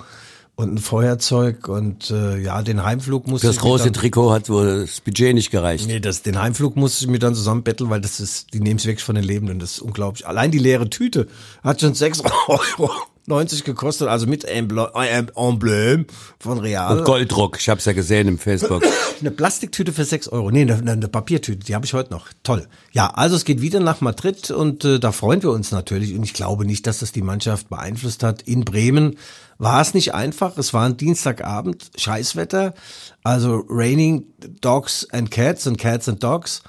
und 0.55 0.75
ein 0.75 0.77
Feuerzeug 0.77 1.67
und 1.67 2.11
äh, 2.11 2.37
ja, 2.37 2.61
den 2.61 2.81
Heimflug 2.81 3.27
musste 3.27 3.47
Das 3.47 3.57
ich 3.57 3.61
mir 3.61 3.67
große 3.67 3.83
dann, 3.83 3.93
Trikot 3.93 4.31
hat 4.31 4.47
wohl 4.47 4.85
das 4.85 5.01
Budget 5.01 5.33
nicht 5.33 5.51
gereicht. 5.51 5.85
Nee, 5.85 5.99
das, 5.99 6.21
den 6.21 6.41
Heimflug 6.41 6.77
musste 6.77 7.03
ich 7.03 7.11
mir 7.11 7.19
dann 7.19 7.35
zusammenbetteln, 7.35 7.89
weil 7.89 7.99
das 7.99 8.21
ist, 8.21 8.53
die 8.53 8.61
nehmen 8.61 8.77
es 8.77 8.85
wirklich 8.85 9.03
von 9.03 9.15
den 9.15 9.25
Lebenden. 9.25 9.59
Das 9.59 9.73
ist 9.73 9.79
unglaublich. 9.79 10.25
Allein 10.25 10.51
die 10.51 10.59
leere 10.59 10.89
Tüte 10.89 11.27
hat 11.61 11.81
schon 11.81 11.91
6,90 11.91 12.79
Euro 12.79 12.89
gekostet, 13.27 14.07
also 14.07 14.25
mit 14.25 14.45
äh, 14.45 14.57
Emblem 14.57 16.05
von 16.39 16.59
Real. 16.59 16.99
Und 16.99 17.05
Golddruck, 17.05 17.57
ich 17.59 17.67
hab's 17.69 17.85
ja 17.85 17.93
gesehen 17.93 18.27
im 18.27 18.37
Facebook. 18.39 18.83
Eine 19.19 19.31
Plastiktüte 19.31 19.91
für 19.91 20.05
6 20.05 20.29
Euro. 20.29 20.49
Nee, 20.51 20.61
eine, 20.61 20.91
eine 20.91 21.07
Papiertüte, 21.07 21.65
die 21.65 21.75
habe 21.75 21.85
ich 21.85 21.93
heute 21.93 22.11
noch. 22.11 22.27
Toll. 22.43 22.67
Ja, 22.91 23.07
also 23.07 23.35
es 23.35 23.45
geht 23.45 23.61
wieder 23.61 23.79
nach 23.79 23.99
Madrid 23.99 24.51
und 24.51 24.85
äh, 24.85 24.99
da 24.99 25.11
freuen 25.11 25.41
wir 25.41 25.51
uns 25.51 25.71
natürlich. 25.71 26.15
Und 26.15 26.23
ich 26.23 26.33
glaube 26.33 26.65
nicht, 26.65 26.87
dass 26.87 26.99
das 26.99 27.11
die 27.11 27.23
Mannschaft 27.23 27.69
beeinflusst 27.69 28.23
hat. 28.23 28.43
In 28.43 28.63
Bremen 28.63 29.17
war 29.57 29.81
es 29.81 29.93
nicht 29.93 30.13
einfach. 30.13 30.57
Es 30.57 30.73
war 30.73 30.85
ein 30.85 30.97
Dienstagabend, 30.97 31.89
Scheißwetter. 31.97 32.75
Also 33.23 33.65
raining 33.67 34.25
dogs 34.61 35.07
and 35.11 35.31
cats 35.31 35.67
and 35.67 35.77
cats 35.77 36.07
and 36.07 36.23
dogs. 36.23 36.61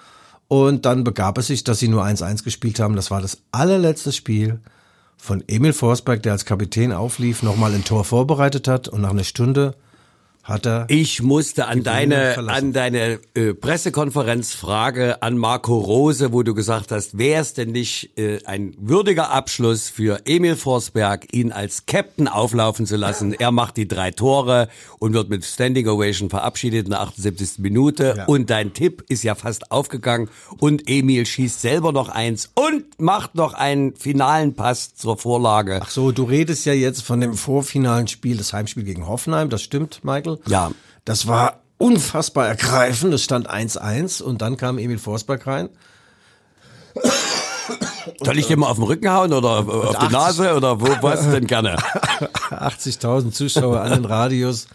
Und 0.49 0.87
dann 0.87 1.05
begab 1.05 1.37
es 1.37 1.49
sich, 1.49 1.63
dass 1.63 1.79
sie 1.79 1.89
nur 1.89 2.03
1-1 2.03 2.43
gespielt 2.43 2.81
haben. 2.81 2.97
Das 2.97 3.11
war 3.11 3.21
das 3.21 3.39
allerletzte 3.53 4.13
Spiel 4.13 4.61
von 5.19 5.45
Emil 5.47 5.73
Forsberg, 5.73 6.23
der 6.23 6.33
als 6.33 6.45
Kapitän 6.45 6.93
auflief, 6.93 7.43
nochmal 7.43 7.75
ein 7.75 7.85
Tor 7.85 8.05
vorbereitet 8.05 8.69
hat 8.69 8.89
und 8.89 9.03
nach 9.03 9.11
einer 9.11 9.25
Stunde 9.25 9.75
hat 10.49 10.67
er. 10.67 10.87
Ich 10.89 11.23
musste 11.23 11.67
an 11.67 11.83
deine, 11.83 12.39
an 12.49 12.73
deine 12.73 13.21
äh, 13.35 13.55
Pressekonferenzfrage 13.55 15.23
an 15.23 15.37
Marco 15.37 15.79
Rose, 15.79 16.33
wo 16.33 16.43
du 16.43 16.55
gesagt 16.55 16.91
hast, 16.91 17.19
wäre 17.19 17.43
es 17.43 17.55
denn 17.55 17.73
nicht 17.73 18.19
äh, 18.19 18.39
ein 18.45 18.75
würdiger 18.79 19.31
Abschluss 19.31 19.89
für 19.89 20.23
Emil 20.25 20.57
Forsberg, 20.57 21.33
ihn 21.33 21.53
als 21.53 21.87
Captain 21.87 22.29
auflaufen 22.29 22.87
zu 22.87 22.97
lassen? 22.97 23.35
Er 23.35 23.53
macht 23.53 23.77
die 23.77 23.87
drei 23.87 24.11
Tore 24.11 24.69
und 24.99 25.13
wird 25.13 25.29
mit 25.29 25.45
Standing 25.45 25.87
Ovation 25.89 26.31
verabschiedet 26.31 26.87
in 26.87 26.91
der 26.91 27.01
78. 27.01 27.59
Minute. 27.59 28.15
Ja. 28.17 28.25
Und 28.25 28.51
dein 28.51 28.73
Tipp 28.73 29.05
ist 29.09 29.23
ja 29.23 29.35
fast 29.35 29.71
aufgegangen. 29.71 30.31
Und 30.59 30.89
Emil 30.89 31.27
schießt 31.27 31.61
selber 31.61 31.93
noch 31.93 32.09
eins 32.09 32.51
und 32.55 32.99
macht 32.99 33.35
noch 33.35 33.55
einen 33.55 33.95
finalen 33.97 34.55
Pass 34.55 34.95
zur 34.95 35.19
Vorlage. 35.19 35.81
Ach 35.83 35.91
so, 35.91 36.13
du 36.13 36.25
redest 36.25 36.65
ja 36.67 36.73
jetzt 36.73 37.03
von 37.03 37.21
dem 37.21 37.35
vorfinalen 37.35 38.09
Spiel, 38.09 38.37
das 38.37 38.53
Heimspiel 38.53 38.85
gegen 38.85 39.07
Hoffenheim. 39.07 39.51
Das 39.51 39.63
stimmt, 39.63 40.05
Michael? 40.05 40.38
Ja. 40.47 40.71
Das 41.05 41.27
war 41.27 41.61
unfassbar 41.79 42.47
ergreifend. 42.49 43.15
Es 43.15 43.23
stand 43.25 43.49
1-1 43.51 44.23
und 44.23 44.43
dann 44.43 44.57
kam 44.57 44.79
Emil 44.79 44.99
Forsberg 44.99 45.47
rein. 45.47 45.69
Soll 48.25 48.39
ich 48.39 48.47
dir 48.47 48.57
mal 48.57 48.69
auf 48.69 48.77
den 48.79 48.85
Rücken 48.85 49.11
hauen 49.13 49.33
oder 49.33 49.49
auf 49.69 49.91
die 49.91 49.97
80. 50.07 50.11
Nase 50.11 50.57
oder 50.57 50.81
wo 50.81 50.87
was 51.03 51.31
denn 51.31 51.47
gerne? 51.47 51.77
80.000 52.51 53.31
Zuschauer 53.33 53.81
an 53.81 53.93
den 53.93 54.05
Radios, 54.05 54.67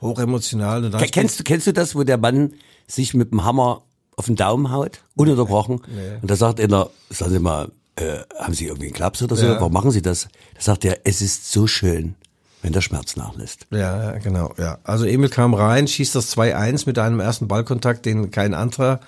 hochemotional. 0.00 0.84
Und 0.84 0.92
dann 0.92 1.00
Ke- 1.00 1.08
Kennst 1.08 1.40
du, 1.40 1.44
kennst 1.44 1.66
du 1.66 1.72
das, 1.72 1.94
wo 1.94 2.02
der 2.04 2.18
Mann 2.18 2.52
sich 2.86 3.14
mit 3.14 3.30
dem 3.32 3.44
Hammer 3.44 3.82
auf 4.16 4.26
den 4.26 4.36
Daumen 4.36 4.70
haut, 4.70 5.00
ununterbrochen? 5.16 5.80
Und 6.20 6.30
da 6.30 6.36
sagt 6.36 6.60
einer, 6.60 6.90
sagen 7.10 7.32
Sie 7.32 7.38
mal, 7.38 7.70
äh, 7.96 8.18
haben 8.38 8.54
Sie 8.54 8.66
irgendwie 8.66 8.86
einen 8.86 8.94
Klaps 8.94 9.22
oder 9.22 9.36
so? 9.36 9.46
Ja. 9.46 9.54
Warum 9.58 9.72
machen 9.72 9.90
Sie 9.90 10.02
das? 10.02 10.28
Da 10.54 10.60
sagt 10.60 10.84
er, 10.84 11.00
es 11.04 11.22
ist 11.22 11.50
so 11.50 11.66
schön, 11.66 12.14
wenn 12.62 12.72
der 12.72 12.80
Schmerz 12.80 13.16
nachlässt. 13.16 13.66
Ja, 13.70 14.12
genau, 14.18 14.54
ja. 14.56 14.78
Also 14.84 15.04
Emil 15.04 15.28
kam 15.28 15.52
rein, 15.52 15.88
schießt 15.88 16.14
das 16.14 16.36
2-1 16.36 16.84
mit 16.86 16.98
einem 16.98 17.20
ersten 17.20 17.48
Ballkontakt, 17.48 18.06
den 18.06 18.30
kein 18.30 18.54
anderer 18.54 19.00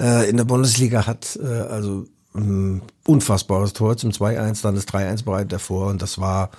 äh, 0.00 0.28
in 0.28 0.36
der 0.36 0.44
Bundesliga 0.44 1.06
hat. 1.06 1.38
Äh, 1.42 1.46
also 1.46 2.04
ein 2.34 2.82
unfassbares 3.06 3.72
Tor 3.72 3.96
zum 3.96 4.10
2-1, 4.10 4.62
dann 4.62 4.74
das 4.74 4.86
3-1 4.86 5.24
bereit 5.24 5.52
davor 5.52 5.88
und 5.88 6.00
das 6.00 6.18
war 6.18 6.50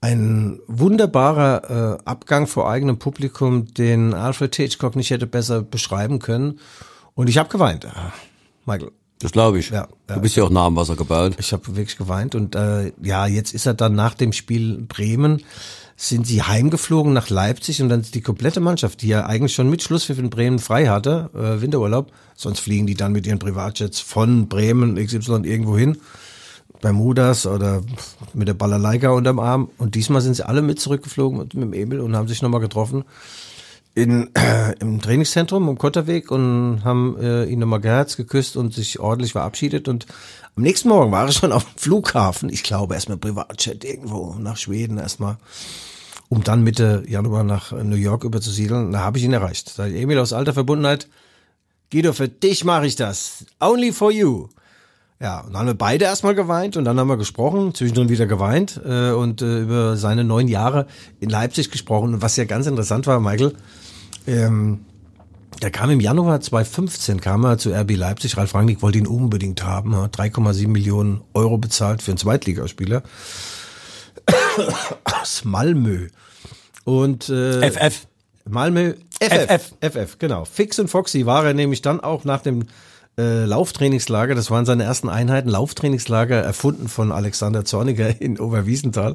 ein 0.00 0.60
wunderbarer 0.66 1.98
äh, 1.98 2.02
Abgang 2.04 2.46
vor 2.46 2.68
eigenem 2.70 2.98
Publikum, 2.98 3.72
den 3.72 4.14
Alfred 4.14 4.54
Hitchcock 4.54 4.94
nicht 4.94 5.10
hätte 5.10 5.26
besser 5.26 5.62
beschreiben 5.62 6.18
können. 6.18 6.60
Und 7.14 7.28
ich 7.28 7.38
habe 7.38 7.48
geweint, 7.48 7.84
äh, 7.84 7.88
Michael. 8.66 8.92
Das 9.20 9.32
glaube 9.32 9.58
ich. 9.58 9.70
Ja. 9.70 9.88
Du 10.08 10.20
bist 10.20 10.36
ja 10.36 10.44
auch 10.44 10.50
nah 10.50 10.66
am 10.66 10.76
Wasser 10.76 10.94
gebaut. 10.94 11.36
Ich 11.38 11.52
habe 11.52 11.76
wirklich 11.76 11.96
geweint 11.96 12.34
und 12.34 12.54
äh, 12.54 12.92
ja, 13.02 13.26
jetzt 13.26 13.54
ist 13.54 13.66
er 13.66 13.74
dann 13.74 13.94
nach 13.94 14.14
dem 14.14 14.32
Spiel 14.32 14.84
Bremen 14.86 15.42
sind 15.98 16.26
sie 16.26 16.42
heimgeflogen 16.42 17.14
nach 17.14 17.30
Leipzig 17.30 17.80
und 17.80 17.88
dann 17.88 18.02
ist 18.02 18.14
die 18.14 18.20
komplette 18.20 18.60
Mannschaft, 18.60 19.00
die 19.00 19.08
ja 19.08 19.24
eigentlich 19.24 19.54
schon 19.54 19.70
mit 19.70 19.82
Schlusspfiff 19.82 20.18
in 20.18 20.28
Bremen 20.28 20.58
frei 20.58 20.88
hatte, 20.88 21.30
äh, 21.34 21.62
Winterurlaub, 21.62 22.12
sonst 22.34 22.60
fliegen 22.60 22.86
die 22.86 22.94
dann 22.94 23.12
mit 23.12 23.26
ihren 23.26 23.38
Privatjets 23.38 24.00
von 24.00 24.46
Bremen 24.48 24.96
XY 24.96 25.44
irgendwo 25.44 25.78
hin, 25.78 25.96
Bermudas 26.82 27.46
oder 27.46 27.82
mit 28.34 28.48
der 28.48 28.54
Balalaika 28.54 29.08
unterm 29.08 29.38
Arm 29.38 29.70
und 29.78 29.94
diesmal 29.94 30.20
sind 30.20 30.36
sie 30.36 30.46
alle 30.46 30.60
mit 30.60 30.78
zurückgeflogen 30.78 31.38
mit, 31.38 31.54
mit 31.54 31.62
dem 31.62 31.72
Emil 31.72 32.00
und 32.00 32.14
haben 32.14 32.28
sich 32.28 32.42
nochmal 32.42 32.60
getroffen 32.60 33.04
in, 33.96 34.28
äh, 34.34 34.74
im 34.78 35.00
Trainingszentrum 35.00 35.70
am 35.70 35.78
Kotterweg 35.78 36.30
und 36.30 36.82
haben 36.84 37.16
äh, 37.18 37.46
ihn 37.46 37.60
nochmal 37.60 37.80
geherzt, 37.80 38.18
geküsst 38.18 38.58
und 38.58 38.74
sich 38.74 39.00
ordentlich 39.00 39.32
verabschiedet. 39.32 39.88
Und 39.88 40.06
am 40.54 40.62
nächsten 40.62 40.90
Morgen 40.90 41.10
war 41.12 41.24
er 41.24 41.32
schon 41.32 41.50
auf 41.50 41.64
dem 41.64 41.78
Flughafen. 41.78 42.50
Ich 42.50 42.62
glaube, 42.62 42.92
erstmal 42.92 43.16
Privatjet 43.16 43.84
irgendwo 43.84 44.34
nach 44.38 44.58
Schweden 44.58 44.98
erstmal, 44.98 45.38
um 46.28 46.44
dann 46.44 46.62
Mitte 46.62 47.04
Januar 47.08 47.42
nach 47.42 47.72
New 47.72 47.96
York 47.96 48.24
überzusiedeln. 48.24 48.92
Da 48.92 48.98
habe 49.00 49.16
ich 49.16 49.24
ihn 49.24 49.32
erreicht. 49.32 49.70
Sag 49.70 49.90
ich, 49.90 50.02
Emil 50.02 50.18
aus 50.18 50.34
alter 50.34 50.52
Verbundenheit, 50.52 51.08
Guido, 51.90 52.12
für 52.12 52.28
dich 52.28 52.66
mache 52.66 52.86
ich 52.86 52.96
das. 52.96 53.46
Only 53.60 53.92
for 53.92 54.12
you. 54.12 54.48
Ja, 55.18 55.40
und 55.40 55.54
dann 55.54 55.60
haben 55.60 55.66
wir 55.68 55.74
beide 55.74 56.04
erstmal 56.04 56.34
geweint 56.34 56.76
und 56.76 56.84
dann 56.84 57.00
haben 57.00 57.08
wir 57.08 57.16
gesprochen, 57.16 57.72
zwischendrin 57.72 58.10
wieder 58.10 58.26
geweint 58.26 58.78
äh, 58.84 59.12
und 59.12 59.40
äh, 59.40 59.60
über 59.60 59.96
seine 59.96 60.24
neun 60.24 60.48
Jahre 60.48 60.86
in 61.18 61.30
Leipzig 61.30 61.70
gesprochen. 61.70 62.12
Und 62.12 62.20
was 62.20 62.36
ja 62.36 62.44
ganz 62.44 62.66
interessant 62.66 63.06
war, 63.06 63.20
Michael, 63.20 63.54
ähm, 64.26 64.84
der 65.62 65.70
kam 65.70 65.90
im 65.90 66.00
Januar 66.00 66.40
2015, 66.40 67.20
kam 67.20 67.44
er 67.44 67.58
zu 67.58 67.72
RB 67.72 67.96
Leipzig. 67.96 68.36
Ralf 68.36 68.54
Rangnick 68.54 68.82
wollte 68.82 68.98
ihn 68.98 69.06
unbedingt 69.06 69.64
haben, 69.64 69.96
hat 69.96 70.18
3,7 70.18 70.68
Millionen 70.68 71.22
Euro 71.32 71.56
bezahlt 71.58 72.02
für 72.02 72.10
einen 72.10 72.18
Zweitligaspieler 72.18 73.02
aus 75.04 75.44
Malmö. 75.44 76.08
Und 76.84 77.28
äh, 77.30 77.70
FF. 77.70 78.06
Malmö 78.48 78.94
FF. 79.20 79.74
FF, 79.80 80.18
genau. 80.18 80.44
Fix 80.44 80.78
und 80.78 80.88
Foxy 80.88 81.26
war 81.26 81.44
er 81.44 81.54
nämlich 81.54 81.82
dann 81.82 82.00
auch 82.00 82.24
nach 82.24 82.42
dem 82.42 82.64
äh, 83.18 83.44
Lauftrainingslager, 83.44 84.34
das 84.34 84.50
waren 84.50 84.66
seine 84.66 84.84
ersten 84.84 85.08
Einheiten, 85.08 85.48
Lauftrainingslager 85.48 86.36
erfunden 86.36 86.88
von 86.88 87.12
Alexander 87.12 87.64
Zorniger 87.64 88.20
in 88.20 88.38
Oberwiesenthal. 88.38 89.14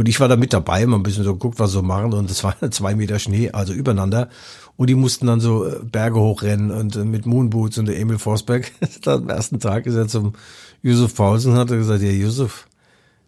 Und 0.00 0.08
ich 0.08 0.18
war 0.18 0.28
da 0.28 0.36
mit 0.36 0.54
dabei, 0.54 0.86
mal 0.86 0.96
ein 0.96 1.02
bisschen 1.02 1.24
so 1.24 1.34
geguckt, 1.34 1.58
was 1.58 1.72
sie 1.72 1.74
so 1.74 1.82
machen. 1.82 2.14
Und 2.14 2.30
es 2.30 2.42
waren 2.42 2.72
zwei 2.72 2.94
Meter 2.94 3.18
Schnee, 3.18 3.50
also 3.50 3.74
übereinander. 3.74 4.30
Und 4.78 4.88
die 4.88 4.94
mussten 4.94 5.26
dann 5.26 5.40
so 5.40 5.66
äh, 5.66 5.78
Berge 5.82 6.18
hochrennen 6.18 6.70
und 6.70 6.96
äh, 6.96 7.04
mit 7.04 7.26
Moonboots 7.26 7.76
und 7.76 7.84
der 7.84 7.98
Emil 7.98 8.18
Forsberg. 8.18 8.72
am 9.04 9.28
ersten 9.28 9.60
Tag 9.60 9.84
ist 9.84 9.96
er 9.96 10.08
zum 10.08 10.32
Yusuf 10.80 11.14
Paulsen 11.14 11.52
und 11.52 11.58
hat 11.58 11.68
gesagt, 11.68 12.00
ja 12.00 12.08
Yusuf, 12.08 12.66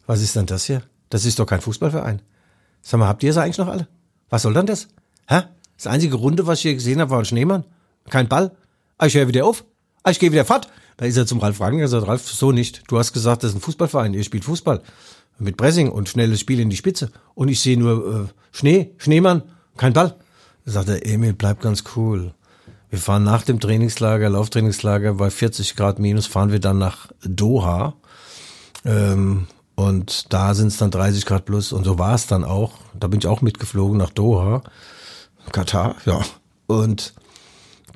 was 0.06 0.22
ist 0.22 0.34
denn 0.34 0.46
das 0.46 0.64
hier? 0.64 0.82
Das 1.10 1.26
ist 1.26 1.38
doch 1.38 1.44
kein 1.44 1.60
Fußballverein. 1.60 2.22
Sag 2.80 3.00
mal, 3.00 3.06
habt 3.06 3.22
ihr 3.22 3.32
es 3.32 3.36
eigentlich 3.36 3.58
noch 3.58 3.68
alle? 3.68 3.86
Was 4.30 4.40
soll 4.40 4.54
denn 4.54 4.64
das? 4.64 4.88
Hä? 5.28 5.42
Das 5.76 5.88
einzige 5.88 6.16
Runde, 6.16 6.46
was 6.46 6.60
ich 6.60 6.62
hier 6.62 6.74
gesehen 6.74 7.02
habe, 7.02 7.10
war 7.10 7.18
ein 7.18 7.26
Schneemann. 7.26 7.64
Kein 8.08 8.28
Ball. 8.28 8.50
Ah, 8.96 9.04
ich 9.04 9.14
höre 9.14 9.28
wieder 9.28 9.44
auf. 9.44 9.66
Ah, 10.04 10.10
ich 10.10 10.18
gehe 10.18 10.32
wieder 10.32 10.46
fort. 10.46 10.68
Da 10.96 11.04
ist 11.04 11.18
er 11.18 11.26
zum 11.26 11.38
Ralf 11.40 11.60
Rangnick 11.60 11.82
und 11.82 11.88
sagt, 11.88 12.06
Ralf, 12.06 12.26
so 12.30 12.50
nicht. 12.50 12.84
Du 12.88 12.98
hast 12.98 13.12
gesagt, 13.12 13.42
das 13.42 13.50
ist 13.50 13.58
ein 13.58 13.60
Fußballverein. 13.60 14.14
Ihr 14.14 14.24
spielt 14.24 14.44
Fußball. 14.44 14.80
Mit 15.38 15.56
Pressing 15.56 15.90
und 15.90 16.08
schnelles 16.08 16.40
Spiel 16.40 16.60
in 16.60 16.70
die 16.70 16.76
Spitze. 16.76 17.10
Und 17.34 17.48
ich 17.48 17.60
sehe 17.60 17.78
nur 17.78 18.26
äh, 18.26 18.32
Schnee, 18.52 18.92
Schneemann, 18.98 19.42
kein 19.76 19.92
Ball. 19.92 20.14
Da 20.64 20.72
sagt 20.72 20.88
er, 20.88 21.04
Emil, 21.06 21.32
bleib 21.32 21.60
ganz 21.60 21.84
cool. 21.96 22.34
Wir 22.90 22.98
fahren 22.98 23.24
nach 23.24 23.42
dem 23.42 23.58
Trainingslager, 23.58 24.28
Lauftrainingslager 24.28 25.14
bei 25.14 25.30
40 25.30 25.76
Grad 25.76 25.98
minus, 25.98 26.26
fahren 26.26 26.52
wir 26.52 26.60
dann 26.60 26.78
nach 26.78 27.08
Doha. 27.24 27.94
Ähm, 28.84 29.46
und 29.74 30.32
da 30.32 30.54
sind 30.54 30.68
es 30.68 30.76
dann 30.76 30.90
30 30.90 31.24
Grad 31.24 31.46
plus 31.46 31.72
und 31.72 31.84
so 31.84 31.98
war 31.98 32.14
es 32.14 32.26
dann 32.26 32.44
auch. 32.44 32.74
Da 32.92 33.08
bin 33.08 33.18
ich 33.18 33.26
auch 33.26 33.40
mitgeflogen 33.40 33.96
nach 33.96 34.10
Doha, 34.10 34.62
Katar, 35.52 35.96
ja. 36.04 36.20
Und 36.66 37.14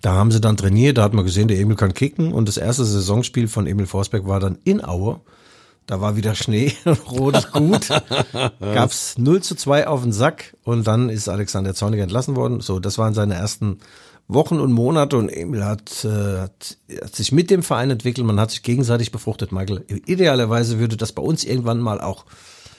da 0.01 0.15
haben 0.15 0.31
sie 0.31 0.41
dann 0.41 0.57
trainiert, 0.57 0.99
da 0.99 1.03
hat 1.03 1.15
man 1.15 1.25
gesehen, 1.25 1.49
der 1.49 1.59
Emil 1.59 1.77
kann 1.77 1.95
kicken 1.95 2.33
und 2.33 2.49
das 2.49 2.57
erste 2.57 2.85
Saisonspiel 2.85 3.49
von 3.49 3.67
Emil 3.67 3.87
Forsberg 3.87 4.27
war 4.27 4.41
dann 4.41 4.59
in 4.65 4.85
Aue. 4.85 5.21
Da 5.87 6.01
war 6.01 6.17
wieder 6.17 6.35
Schnee, 6.35 6.73
rotes 7.11 7.53
Gut. 7.53 7.89
Gab's 8.61 9.19
0 9.19 9.43
zu 9.43 9.55
2 9.55 9.87
auf 9.87 10.03
den 10.03 10.13
Sack 10.13 10.57
und 10.65 10.87
dann 10.87 11.09
ist 11.09 11.29
Alexander 11.29 11.75
Zorniger 11.75 12.03
entlassen 12.03 12.35
worden. 12.35 12.61
So, 12.61 12.81
das 12.81 12.99
waren 12.99 13.15
seine 13.15 13.35
ersten 13.35 13.79
Wochen 14.29 14.59
und 14.59 14.73
Monate 14.73 15.17
und 15.17 15.29
Emil 15.29 15.65
hat, 15.65 16.05
äh, 16.05 16.41
hat, 16.41 16.79
hat 17.03 17.15
sich 17.15 17.31
mit 17.31 17.51
dem 17.51 17.63
Verein 17.63 17.91
entwickelt. 17.91 18.27
Man 18.27 18.41
hat 18.41 18.51
sich 18.51 18.65
gegenseitig 18.65 19.13
befruchtet, 19.13 19.53
Michael. 19.53 19.85
Idealerweise 20.07 20.81
würde 20.81 20.97
das 20.97 21.13
bei 21.13 21.23
uns 21.23 21.45
irgendwann 21.45 21.79
mal 21.79 22.01
auch 22.01 22.25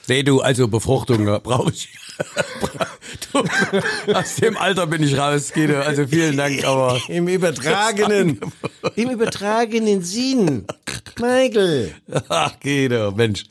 Nee, 0.08 0.22
du, 0.22 0.40
also 0.40 0.68
Befruchtung 0.68 1.26
brauche 1.42 1.70
ich. 1.70 1.90
du, 3.32 3.42
aus 4.14 4.36
dem 4.36 4.56
Alter 4.56 4.86
bin 4.86 5.02
ich 5.02 5.18
raus, 5.18 5.52
Guido. 5.52 5.80
Also 5.80 6.06
vielen 6.06 6.38
Dank, 6.38 6.64
aber 6.64 6.98
im 7.08 7.28
übertragenen, 7.28 8.40
im 8.96 9.10
übertragenen 9.10 10.00
Sinn. 10.02 10.66
Michael. 11.18 11.94
ach 12.28 12.58
Guido, 12.60 13.12
Mensch. 13.12 13.44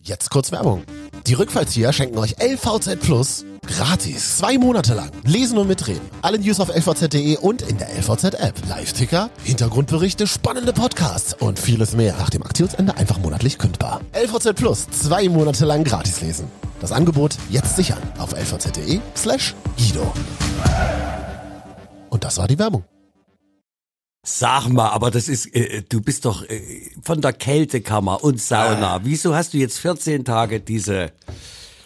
Jetzt 0.00 0.30
kurz 0.30 0.52
Werbung. 0.52 0.84
Die 1.26 1.34
Rückfallzieher 1.34 1.92
schenken 1.92 2.18
euch 2.18 2.36
LVZ 2.38 3.00
Plus 3.00 3.44
gratis. 3.66 4.36
Zwei 4.36 4.58
Monate 4.58 4.94
lang. 4.94 5.10
Lesen 5.24 5.58
und 5.58 5.68
mitreden. 5.68 6.02
Alle 6.22 6.38
News 6.38 6.60
auf 6.60 6.68
lvz.de 6.68 7.38
und 7.38 7.62
in 7.62 7.78
der 7.78 7.88
LVZ-App. 7.98 8.54
Live-Ticker, 8.68 9.30
Hintergrundberichte, 9.42 10.26
spannende 10.26 10.72
Podcasts 10.72 11.34
und 11.34 11.58
vieles 11.58 11.94
mehr. 11.94 12.14
Nach 12.18 12.30
dem 12.30 12.42
Aktionsende 12.42 12.96
einfach 12.96 13.18
monatlich 13.18 13.58
kündbar. 13.58 14.00
LVZ 14.12 14.54
Plus. 14.54 14.86
Zwei 14.90 15.28
Monate 15.28 15.64
lang 15.64 15.84
gratis 15.84 16.20
lesen. 16.20 16.48
Das 16.80 16.92
Angebot 16.92 17.36
jetzt 17.50 17.76
sichern 17.76 18.02
auf 18.18 18.32
lvz.de 18.32 19.00
slash 19.16 19.54
Guido. 19.78 20.12
Und 22.10 22.24
das 22.24 22.38
war 22.38 22.46
die 22.46 22.58
Werbung. 22.58 22.84
Sag 24.26 24.68
mal, 24.68 24.88
aber 24.88 25.10
das 25.10 25.28
ist, 25.28 25.54
äh, 25.54 25.82
du 25.86 26.00
bist 26.00 26.24
doch 26.24 26.48
äh, 26.48 26.62
von 27.02 27.20
der 27.20 27.34
Kältekammer 27.34 28.24
und 28.24 28.40
Sauna. 28.40 29.00
Wieso 29.04 29.34
hast 29.34 29.52
du 29.52 29.58
jetzt 29.58 29.78
14 29.78 30.24
Tage 30.24 30.60
diese, 30.60 31.12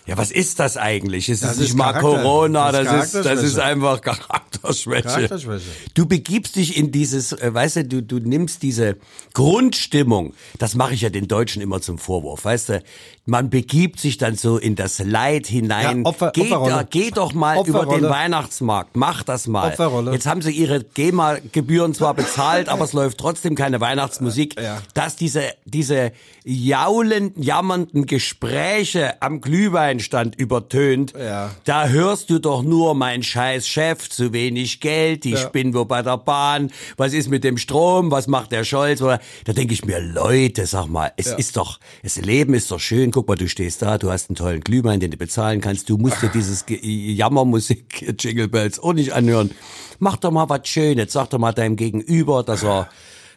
Ja, 0.06 0.16
was 0.16 0.30
ist 0.30 0.58
das 0.60 0.76
eigentlich? 0.76 1.28
Es 1.28 1.40
Das 1.40 1.54
ist 1.54 1.58
nicht 1.60 1.74
mal 1.74 1.92
Charakter- 1.92 2.22
Corona, 2.22 2.70
das 2.72 2.84
das, 2.86 3.14
ist 3.14 3.26
das 3.26 3.42
ist 3.42 3.58
einfach 3.58 4.00
Charakterschwäche. 4.00 5.02
Charakterschwäche. 5.02 5.64
Du 5.94 6.06
begibst 6.06 6.54
dich 6.56 6.76
in 6.76 6.92
dieses, 6.92 7.32
äh, 7.32 7.52
weißt 7.52 7.76
du, 7.76 7.84
du, 7.84 8.02
du 8.02 8.18
nimmst 8.20 8.62
diese 8.62 8.96
Grundstimmung, 9.34 10.32
das 10.58 10.74
mache 10.76 10.94
ich 10.94 11.00
ja 11.00 11.10
den 11.10 11.26
Deutschen 11.28 11.60
immer 11.60 11.80
zum 11.80 11.98
Vorwurf, 11.98 12.44
weißt 12.44 12.68
du, 12.70 12.82
man 13.28 13.50
begibt 13.50 14.00
sich 14.00 14.16
dann 14.16 14.36
so 14.36 14.56
in 14.56 14.74
das 14.74 14.98
Leid 14.98 15.46
hinein. 15.46 16.02
Ja, 16.04 16.10
Opfer- 16.10 16.30
geh, 16.32 16.42
Opferrolle. 16.42 16.72
da, 16.74 16.82
geh 16.82 17.10
doch 17.10 17.34
mal 17.34 17.66
über 17.66 17.84
den 17.86 18.02
Weihnachtsmarkt, 18.08 18.96
mach 18.96 19.22
das 19.22 19.46
mal. 19.46 19.68
Opferrolle. 19.68 20.12
Jetzt 20.12 20.26
haben 20.26 20.40
sie 20.42 20.50
ihre 20.50 20.82
GEMA-Gebühren 20.82 21.92
zwar 21.94 22.14
bezahlt, 22.14 22.68
aber 22.68 22.84
es 22.84 22.94
läuft 22.94 23.18
trotzdem 23.18 23.54
keine 23.54 23.80
Weihnachtsmusik. 23.80 24.60
Ja. 24.60 24.80
Dass 24.94 25.16
diese, 25.16 25.42
diese 25.66 26.12
jaulenden, 26.44 27.40
jammernden 27.42 28.06
Gespräche 28.06 29.20
am 29.20 29.40
Glühweinstand 29.42 30.34
übertönt, 30.36 31.12
Ja. 31.18 31.50
da 31.64 31.88
hörst 31.88 32.30
du 32.30 32.38
doch 32.38 32.62
nur, 32.62 32.94
mein 32.94 33.22
scheiß 33.22 33.68
Chef, 33.68 34.08
zu 34.08 34.32
wenig 34.32 34.80
Geld, 34.80 35.24
die 35.24 35.36
spinnen 35.36 35.74
wir 35.74 35.84
bei 35.84 36.00
der 36.02 36.16
Bahn, 36.16 36.70
was 36.96 37.12
ist 37.12 37.28
mit 37.28 37.44
dem 37.44 37.58
Strom, 37.58 38.10
was 38.10 38.26
macht 38.26 38.52
der 38.52 38.64
Scholz? 38.64 39.00
Da 39.00 39.18
denke 39.52 39.74
ich 39.74 39.84
mir, 39.84 40.00
Leute, 40.00 40.64
sag 40.66 40.86
mal, 40.86 41.12
es 41.16 41.26
ist 41.26 41.56
doch, 41.58 41.78
das 42.02 42.16
Leben 42.16 42.54
ist 42.54 42.70
doch 42.70 42.80
schön, 42.80 43.10
guck 43.18 43.26
mal, 43.26 43.34
du 43.34 43.48
stehst 43.48 43.82
da, 43.82 43.98
du 43.98 44.12
hast 44.12 44.30
einen 44.30 44.36
tollen 44.36 44.60
Glühwein, 44.60 45.00
den 45.00 45.10
du 45.10 45.16
bezahlen 45.16 45.60
kannst, 45.60 45.90
du 45.90 45.96
musst 45.96 46.22
dir 46.22 46.28
dieses 46.28 46.64
Jammermusik, 46.68 48.14
Jingle 48.22 48.46
Bells 48.46 48.78
auch 48.78 48.92
nicht 48.92 49.12
anhören. 49.12 49.50
Mach 49.98 50.18
doch 50.18 50.30
mal 50.30 50.48
was 50.48 50.68
Schönes, 50.68 51.12
sag 51.12 51.30
doch 51.30 51.40
mal 51.40 51.50
deinem 51.50 51.74
Gegenüber, 51.74 52.44
dass 52.44 52.62
er, 52.62 52.88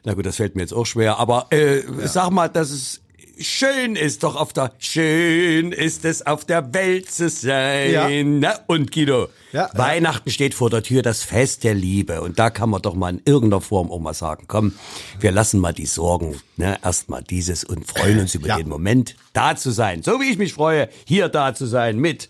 na 0.03 0.13
gut, 0.13 0.27
das 0.27 0.35
fällt 0.35 0.55
mir 0.55 0.61
jetzt 0.61 0.73
auch 0.73 0.85
schwer, 0.85 1.17
aber 1.17 1.47
äh, 1.49 1.81
sag 2.05 2.29
mal, 2.29 2.47
dass 2.47 2.69
es 2.69 3.00
schön 3.43 3.95
ist 3.95 4.23
doch 4.23 4.35
auf 4.35 4.53
der, 4.53 4.71
schön 4.79 5.71
ist 5.71 6.05
es 6.05 6.25
auf 6.25 6.45
der 6.45 6.73
Welt 6.73 7.11
zu 7.11 7.29
sein. 7.29 7.91
Ja. 7.91 8.09
Na, 8.23 8.59
und 8.67 8.91
Guido, 8.91 9.27
Ja, 9.51 9.69
ja. 9.73 9.77
Weihnachten 9.77 10.29
steht 10.31 10.53
vor 10.53 10.69
der 10.69 10.83
Tür, 10.83 11.01
das 11.01 11.23
Fest 11.23 11.63
der 11.63 11.73
Liebe. 11.73 12.21
Und 12.21 12.39
da 12.39 12.49
kann 12.49 12.69
man 12.69 12.81
doch 12.81 12.95
mal 12.95 13.09
in 13.09 13.21
irgendeiner 13.25 13.61
Form 13.61 13.91
auch 13.91 13.99
mal 13.99 14.13
sagen, 14.13 14.45
komm, 14.47 14.73
wir 15.19 15.31
lassen 15.31 15.59
mal 15.59 15.73
die 15.73 15.85
Sorgen, 15.85 16.39
ne, 16.57 16.77
erstmal 16.83 17.23
dieses 17.23 17.63
und 17.63 17.85
freuen 17.87 18.19
uns 18.19 18.35
über 18.35 18.47
Ja. 18.47 18.57
den 18.57 18.69
Moment, 18.69 19.15
da 19.33 19.55
zu 19.55 19.71
sein. 19.71 20.03
So 20.03 20.19
wie 20.21 20.29
ich 20.31 20.37
mich 20.37 20.53
freue, 20.53 20.89
hier 21.05 21.29
da 21.29 21.53
zu 21.53 21.65
sein 21.65 21.97
mit 21.97 22.29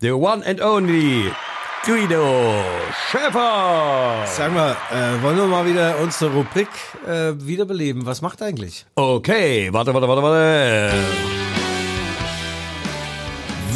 the 0.00 0.10
one 0.12 0.44
and 0.46 0.60
only 0.60 1.30
Guido 1.86 2.64
Schäfer. 3.10 4.24
Sag 4.26 4.54
mal, 4.54 4.74
äh, 4.90 5.22
wollen 5.22 5.36
wir 5.36 5.46
mal 5.46 5.66
wieder 5.66 5.98
unsere 5.98 6.32
Rubrik 6.32 6.68
äh, 7.06 7.34
wiederbeleben? 7.36 8.06
Was 8.06 8.22
macht 8.22 8.40
eigentlich? 8.40 8.86
Okay, 8.94 9.70
warte, 9.70 9.92
warte, 9.92 10.08
warte, 10.08 10.22
warte. 10.22 10.92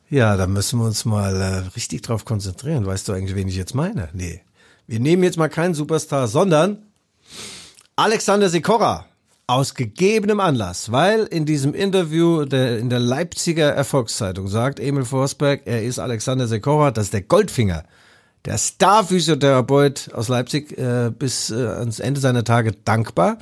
Ja, 0.09 0.35
da 0.35 0.45
müssen 0.47 0.79
wir 0.79 0.85
uns 0.85 1.05
mal 1.05 1.39
äh, 1.39 1.69
richtig 1.75 2.01
drauf 2.01 2.25
konzentrieren. 2.25 2.85
Weißt 2.85 3.07
du 3.07 3.13
eigentlich, 3.13 3.35
wen 3.35 3.47
ich 3.47 3.55
jetzt 3.55 3.75
meine? 3.75 4.09
Nee. 4.11 4.41
Wir 4.87 4.99
nehmen 4.99 5.23
jetzt 5.23 5.37
mal 5.37 5.47
keinen 5.47 5.73
Superstar, 5.73 6.27
sondern 6.27 6.83
Alexander 7.95 8.49
Sikora. 8.49 9.05
Aus 9.49 9.73
gegebenem 9.73 10.39
Anlass, 10.39 10.91
weil 10.91 11.23
in 11.23 11.47
diesem 11.47 11.73
Interview 11.73 12.45
der, 12.45 12.77
in 12.77 12.91
der 12.91 12.99
Leipziger 12.99 13.73
Erfolgszeitung 13.73 14.47
sagt 14.47 14.79
Emil 14.79 15.05
Forsberg, 15.05 15.63
er 15.65 15.81
ist 15.81 15.97
Alexander 15.97 16.47
Sikora, 16.47 16.91
das 16.91 17.05
ist 17.05 17.13
der 17.13 17.23
Goldfinger, 17.23 17.83
der 18.45 18.59
Star-Physiotherapeut 18.59 20.11
aus 20.13 20.27
Leipzig 20.27 20.77
äh, 20.77 21.09
bis 21.09 21.49
äh, 21.49 21.65
ans 21.65 21.99
Ende 21.99 22.19
seiner 22.19 22.43
Tage 22.43 22.73
dankbar, 22.85 23.39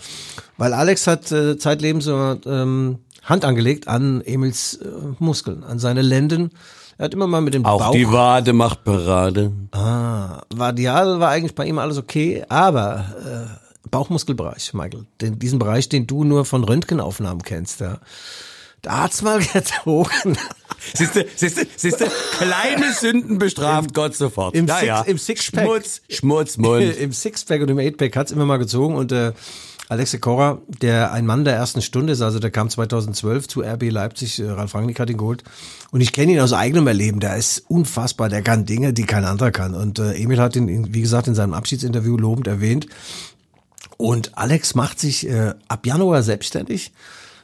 weil 0.58 0.72
Alex 0.72 1.08
hat 1.08 1.30
äh, 1.34 1.58
zeitlebens 1.58 2.06
so 2.06 2.40
ähm, 2.46 3.00
Hand 3.24 3.44
angelegt 3.44 3.90
an 3.90 4.22
Emils 4.22 4.76
äh, 4.76 4.88
Muskeln, 5.20 5.66
an 5.66 5.78
seine 5.78 6.04
Lenden. 6.04 6.52
Er 6.98 7.06
hat 7.06 7.14
immer 7.14 7.28
mal 7.28 7.42
mit 7.42 7.54
dem 7.54 7.66
Auch 7.66 7.80
Bauch 7.80 7.92
die 7.92 8.10
Wade 8.10 8.54
macht 8.54 8.86
Parade. 8.86 9.52
Ah, 9.72 10.42
Vadial 10.56 11.20
war 11.20 11.32
eigentlich 11.32 11.54
bei 11.54 11.66
ihm 11.66 11.80
alles 11.80 11.98
okay, 11.98 12.46
aber 12.48 13.06
äh, 13.26 13.67
Bauchmuskelbereich, 13.90 14.74
Michael, 14.74 15.06
den, 15.22 15.40
diesen 15.40 15.60
Bereich, 15.60 15.90
den 15.90 16.08
du 16.08 16.24
nur 16.24 16.46
von 16.46 16.64
Röntgenaufnahmen 16.64 17.44
kennst, 17.44 17.80
ja. 17.82 18.00
Da 18.82 18.98
hat's 19.04 19.22
mal 19.22 19.40
gezogen. 19.40 20.38
Siehste, 20.94 21.26
siehste, 21.36 21.66
siehste, 21.76 22.08
kleine 22.38 22.94
Sünden 22.94 23.40
bestraft 23.40 23.94
Gott 23.94 24.16
sofort. 24.16 24.56
im 24.56 24.68
ja, 24.68 25.00
Six- 25.00 25.08
im 25.10 25.18
Sixpack. 25.18 25.64
Schmutz, 25.66 26.02
Schmutzmund. 26.10 26.96
Im 27.00 27.12
Sixpack 27.12 27.62
und 27.62 27.70
im 27.70 27.80
Eightpack 27.80 28.16
hat's 28.16 28.32
immer 28.32 28.46
mal 28.46 28.58
gezogen 28.58 28.96
und 28.96 29.12
äh, 29.12 29.34
Alex 29.90 30.12
Sikora, 30.12 30.62
der 30.82 31.14
ein 31.14 31.26
Mann 31.26 31.46
der 31.46 31.56
ersten 31.56 31.82
Stunde 31.82 32.12
ist, 32.14 32.22
also 32.22 32.40
der 32.40 32.52
kam 32.52 32.70
2012 32.70 33.48
zu 33.48 33.62
RB 33.62 33.90
Leipzig, 33.90 34.38
äh, 34.40 34.50
Ralf 34.50 34.76
Rangnick 34.76 35.00
hat 35.00 35.10
ihn 35.10 35.18
geholt 35.18 35.44
und 35.92 36.02
ich 36.02 36.12
kenne 36.14 36.34
ihn 36.34 36.40
aus 36.42 36.54
eigenem 36.54 36.88
Erleben, 36.88 37.20
der 37.20 37.38
ist 37.38 37.64
unfassbar, 37.70 38.30
der 38.30 38.42
kann 38.42 38.66
Dinge, 38.66 38.94
die 38.94 39.06
kein 39.06 39.26
anderer 39.26 39.52
kann 39.52 39.74
und 39.74 39.98
äh, 40.00 40.14
Emil 40.14 40.40
hat 40.40 40.56
ihn, 40.56 40.94
wie 40.94 41.02
gesagt, 41.02 41.28
in 41.28 41.36
seinem 41.36 41.54
Abschiedsinterview 41.54 42.18
lobend 42.18 42.48
erwähnt 42.48 42.86
und 43.98 44.38
Alex 44.38 44.76
macht 44.76 45.00
sich 45.00 45.28
äh, 45.28 45.54
ab 45.68 45.86
Januar 45.86 46.24
selbstständig, 46.24 46.92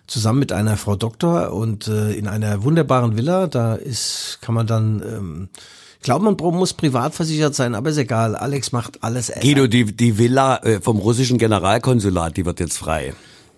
zusammen 0.07 0.39
mit 0.39 0.51
einer 0.51 0.77
Frau 0.77 0.95
Doktor 0.95 1.51
und 1.53 1.87
äh, 1.87 2.13
in 2.13 2.27
einer 2.27 2.63
wunderbaren 2.63 3.17
Villa. 3.17 3.47
Da 3.47 3.75
ist, 3.75 4.39
kann 4.41 4.53
man 4.53 4.67
dann, 4.67 5.01
ähm, 5.01 5.49
ich 5.97 6.03
glaube, 6.03 6.23
man 6.25 6.35
muss 6.55 6.73
privat 6.73 7.15
versichert 7.15 7.55
sein, 7.55 7.73
aber 7.73 7.89
ist 7.89 7.97
egal. 7.97 8.35
Alex 8.35 8.71
macht 8.71 9.03
alles. 9.03 9.31
Guido, 9.41 9.67
die, 9.67 9.85
die 9.95 10.17
Villa 10.17 10.57
äh, 10.57 10.79
vom 10.81 10.97
russischen 10.97 11.37
Generalkonsulat, 11.37 12.37
die 12.37 12.45
wird 12.45 12.59
jetzt 12.59 12.77
frei. 12.77 13.13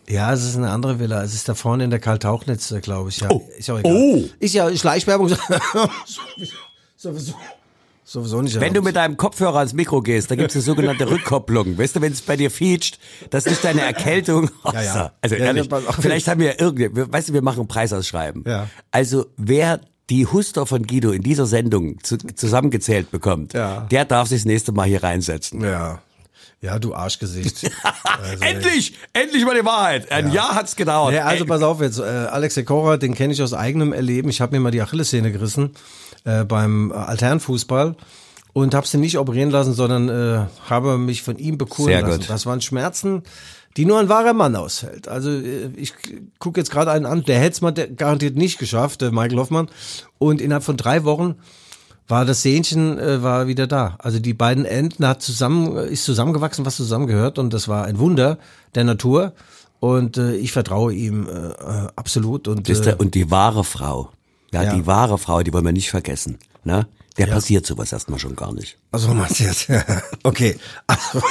Ja, 0.08 0.32
es 0.34 0.44
ist 0.44 0.56
eine 0.56 0.70
andere 0.70 1.00
Villa. 1.00 1.24
Es 1.24 1.34
ist 1.34 1.50
da 1.50 1.56
vorne 1.56 1.84
in 1.84 1.90
der 1.90 2.00
Karl-Tauchnitz, 2.00 2.72
äh, 2.72 2.80
glaube 2.80 3.10
ich. 3.10 3.20
Ja, 3.20 3.30
Oh. 3.32 3.42
Ist 3.58 3.68
ja 3.68 3.80
egal. 3.80 3.92
Oh. 3.94 4.24
Ist 4.40 4.54
ja 4.54 4.76
Schleichwerbung. 4.76 5.30
sowieso, 6.96 7.34
sowieso, 8.06 8.42
nicht. 8.42 8.60
Wenn 8.62 8.74
du 8.74 8.82
mit 8.82 8.96
deinem 8.96 9.18
Kopfhörer 9.18 9.58
ans 9.58 9.74
Mikro 9.74 10.02
gehst, 10.02 10.32
da 10.32 10.36
gibt's 10.36 10.56
eine 10.56 10.62
sogenannte 10.64 11.10
Rückkopplung. 11.10 11.78
Weißt 11.78 11.96
du, 11.98 12.02
wenn 12.02 12.14
es 12.14 12.22
bei 12.22 12.38
dir 12.38 12.50
featscht, 12.52 13.00
das 13.32 13.46
ist 13.46 13.64
deine 13.66 13.82
Erkältung. 13.82 14.50
Ja, 14.72 14.82
ja. 14.82 15.12
Also 15.22 15.36
Ja, 15.36 15.46
ehrlich, 15.46 15.68
ja, 15.70 15.78
auf. 15.78 15.96
vielleicht 16.00 16.28
haben 16.28 16.40
wir 16.40 16.60
irgendwie, 16.62 16.90
weißt 16.94 17.30
du, 17.30 17.34
wir 17.34 17.42
machen 17.42 17.68
Preisausschreiben. 17.68 18.44
Ja. 18.48 18.70
Also 18.92 19.26
wer 19.36 19.82
die 20.12 20.28
Huster 20.28 20.66
von 20.68 20.84
Guido 20.86 21.12
in 21.12 21.24
dieser 21.24 21.48
Sendung 21.48 22.02
zu, 22.04 22.18
zusammengezählt 22.18 23.10
bekommt, 23.12 23.54
Ja. 23.54 23.82
der 23.90 24.06
darf 24.06 24.28
sich 24.30 24.42
das 24.42 24.46
nächste 24.46 24.72
Mal 24.72 24.86
hier 24.88 25.04
reinsetzen. 25.04 25.62
ja. 25.62 26.00
Ja, 26.62 26.80
du 26.80 26.96
Arschgesicht. 26.96 27.70
Also, 28.04 28.44
endlich, 28.44 28.94
endlich 29.14 29.46
mal 29.46 29.54
die 29.60 29.66
Wahrheit. 29.66 30.12
Ein 30.12 30.32
Jahr 30.32 30.56
hat's 30.56 30.76
gedauert. 30.76 31.12
Nee, 31.14 31.20
also 31.20 31.44
Ey, 31.44 31.48
pass 31.50 31.62
auf 31.62 31.82
jetzt, 31.82 32.00
äh, 32.00 32.04
Alex 32.04 32.56
Sekora, 32.56 32.98
den 32.98 33.14
kenne 33.14 33.34
ich 33.34 33.44
aus 33.44 33.54
eigenem 33.54 33.94
Erleben. 33.94 34.30
Ich 34.30 34.42
habe 34.42 34.56
mir 34.56 34.62
mal 34.62 34.72
die 34.72 34.82
Achillessehne 34.82 35.32
gerissen 35.32 35.72
äh, 36.26 36.44
beim 36.44 36.92
Alternfußball 36.92 37.96
und 38.54 38.76
habe 38.76 38.88
sie 38.88 38.98
nicht 38.98 39.18
operieren 39.18 39.50
lassen, 39.50 39.74
sondern 39.74 40.10
äh, 40.10 40.46
habe 40.70 40.98
mich 40.98 41.24
von 41.24 41.38
ihm 41.38 41.58
bekuren 41.58 41.90
Sehr 41.92 42.02
lassen. 42.02 42.20
gut. 42.20 42.30
Das 42.30 42.46
waren 42.46 42.62
Schmerzen, 42.62 43.24
die 43.78 43.86
nur 43.86 44.00
ein 44.00 44.10
wahrer 44.10 44.34
Mann 44.34 44.56
aushält. 44.56 45.08
Also 45.08 45.30
äh, 45.30 45.70
ich 45.76 45.94
gucke 46.40 46.60
jetzt 46.60 46.72
gerade 46.72 46.92
einen 46.92 47.06
an, 47.06 47.24
der 47.24 47.40
hätte 47.40 47.52
es 47.52 47.62
mal 47.62 47.74
garantiert 47.74 48.36
nicht 48.36 48.60
geschafft, 48.60 49.02
äh, 49.02 49.12
Michael 49.12 49.38
Hoffmann. 49.38 49.68
Und 50.18 50.42
innerhalb 50.42 50.64
von 50.64 50.78
drei 50.78 51.04
Wochen 51.04 51.36
war 52.08 52.26
das 52.26 52.42
Sehnchen 52.42 53.00
äh, 53.00 53.24
war 53.24 53.48
wieder 53.48 53.68
da. 53.68 53.96
Also 54.00 54.20
die 54.20 54.34
beiden 54.34 54.66
Enden 54.66 55.08
hat 55.08 55.22
zusammen 55.22 55.76
äh, 55.76 55.88
ist 55.88 56.06
zusammengewachsen, 56.06 56.66
was 56.66 56.76
zusammengehört 56.76 57.40
und 57.40 57.54
das 57.54 57.68
war 57.68 57.86
ein 57.86 58.00
Wunder 58.00 58.38
der 58.76 58.84
Natur 58.84 59.34
und 59.80 60.18
äh, 60.18 60.36
ich 60.36 60.52
vertraue 60.52 60.94
ihm 60.94 61.28
äh, 61.28 61.88
absolut 61.96 62.48
und 62.48 62.70
äh, 62.70 62.96
und 62.98 63.16
die 63.16 63.32
wahre 63.32 63.64
Frau, 63.64 64.10
ja, 64.56 64.64
Ja. 64.64 64.74
die 64.76 64.86
wahre 64.88 65.18
Frau, 65.18 65.44
die 65.44 65.54
wollen 65.54 65.66
wir 65.66 65.72
nicht 65.74 65.90
vergessen. 65.90 66.40
Ne? 66.64 66.88
Der 67.18 67.28
passiert 67.28 67.66
sowas 67.66 67.92
erstmal 67.94 68.20
schon 68.20 68.36
gar 68.36 68.54
nicht. 68.54 68.78
also 68.92 69.14
jetzt? 69.40 69.68
okay. 70.24 70.58
Also, 70.88 71.22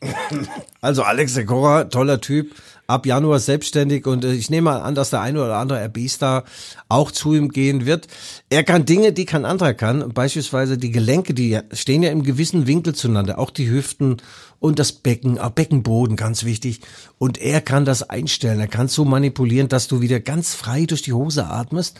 also 0.80 1.02
Alex 1.02 1.34
Sekora, 1.34 1.84
toller 1.84 2.20
Typ, 2.20 2.54
ab 2.88 3.04
Januar 3.04 3.38
selbstständig 3.38 4.06
und 4.06 4.24
äh, 4.24 4.32
ich 4.32 4.50
nehme 4.50 4.70
mal 4.70 4.80
an, 4.80 4.94
dass 4.94 5.10
der 5.10 5.20
eine 5.20 5.44
oder 5.44 5.56
andere 5.56 5.84
RB-Star 5.84 6.44
auch 6.88 7.12
zu 7.12 7.34
ihm 7.34 7.50
gehen 7.50 7.86
wird. 7.86 8.08
Er 8.48 8.64
kann 8.64 8.86
Dinge, 8.86 9.12
die 9.12 9.26
kein 9.26 9.44
anderer 9.44 9.74
kann, 9.74 10.08
beispielsweise 10.12 10.78
die 10.78 10.90
Gelenke, 10.90 11.34
die 11.34 11.58
stehen 11.72 12.02
ja 12.02 12.10
im 12.10 12.22
gewissen 12.22 12.66
Winkel 12.66 12.94
zueinander, 12.94 13.38
auch 13.38 13.50
die 13.50 13.70
Hüften 13.70 14.16
und 14.58 14.78
das 14.78 14.92
Becken, 14.92 15.38
auch 15.38 15.50
Beckenboden, 15.50 16.16
ganz 16.16 16.44
wichtig. 16.44 16.80
Und 17.18 17.38
er 17.38 17.60
kann 17.60 17.84
das 17.84 18.08
einstellen, 18.08 18.58
er 18.58 18.68
kann 18.68 18.88
so 18.88 19.04
manipulieren, 19.04 19.68
dass 19.68 19.86
du 19.86 20.00
wieder 20.00 20.18
ganz 20.18 20.54
frei 20.54 20.86
durch 20.86 21.02
die 21.02 21.12
Hose 21.12 21.46
atmest 21.46 21.98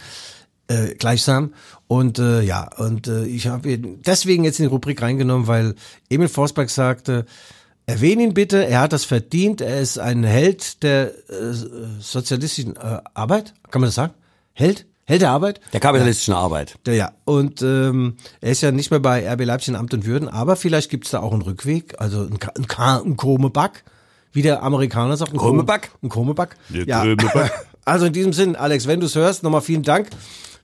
äh, 0.69 0.95
gleichsam. 0.95 1.53
Und 1.87 2.19
äh, 2.19 2.41
ja, 2.41 2.69
und 2.79 3.09
äh, 3.09 3.27
ich 3.27 3.47
habe 3.47 3.79
deswegen 3.79 4.45
jetzt 4.45 4.59
in 4.59 4.65
die 4.65 4.71
Rubrik 4.71 5.03
reingenommen, 5.03 5.49
weil 5.49 5.75
Emil 6.09 6.29
Forsberg 6.29 6.71
sagte, 6.71 7.27
erwähne 7.89 8.23
ihn 8.23 8.35
bitte, 8.35 8.67
er 8.67 8.81
hat 8.81 8.93
das 8.93 9.07
verdient, 9.07 9.63
er 9.63 9.81
ist 9.81 9.99
ein 9.99 10.23
Held 10.23 10.83
der 10.83 11.11
äh, 11.31 11.55
sozialistischen 12.01 12.77
äh, 12.77 13.01
Arbeit, 13.15 13.55
kann 13.71 13.81
man 13.81 13.89
das 13.89 13.95
sagen? 13.95 14.13
Held? 14.53 14.85
Held 15.05 15.23
der 15.23 15.31
Arbeit? 15.31 15.61
Der 15.73 15.81
kapitalistischen 15.81 16.35
Arbeit. 16.35 16.75
Ja, 16.87 16.93
ja. 16.93 17.13
Und 17.25 17.63
ähm, 17.63 18.19
er 18.43 18.53
ist 18.53 18.61
ja 18.61 18.73
nicht 18.73 18.91
mehr 18.91 19.01
bei 19.01 19.27
RB 19.33 19.47
Leipzig 19.47 19.69
in 19.69 19.77
Amt 19.77 19.95
und 19.95 20.05
Würden, 20.05 20.29
aber 20.29 20.57
vielleicht 20.57 20.91
gibt's 20.91 21.11
da 21.11 21.21
auch 21.21 21.33
einen 21.33 21.41
Rückweg, 21.41 21.95
also 21.99 22.25
ein, 22.25 22.39
ein, 22.57 22.67
ein 23.07 23.17
Krome 23.17 23.49
Back, 23.49 23.85
wie 24.33 24.43
der 24.43 24.63
Amerikaner 24.63 25.17
sagt. 25.17 25.33
Ein 25.33 25.39
Krumeback. 25.39 25.91
Ein 26.03 26.11
Krumeback. 26.11 26.57
Der 26.69 26.87
Ja. 26.87 27.05
Also 27.87 28.05
in 28.05 28.13
diesem 28.13 28.35
Sinn, 28.35 28.55
Alex, 28.55 28.87
wenn 28.87 29.01
du 29.01 29.07
es 29.07 29.15
hörst, 29.15 29.43
nochmal 29.43 29.63
vielen 29.63 29.83
Dank 29.83 30.11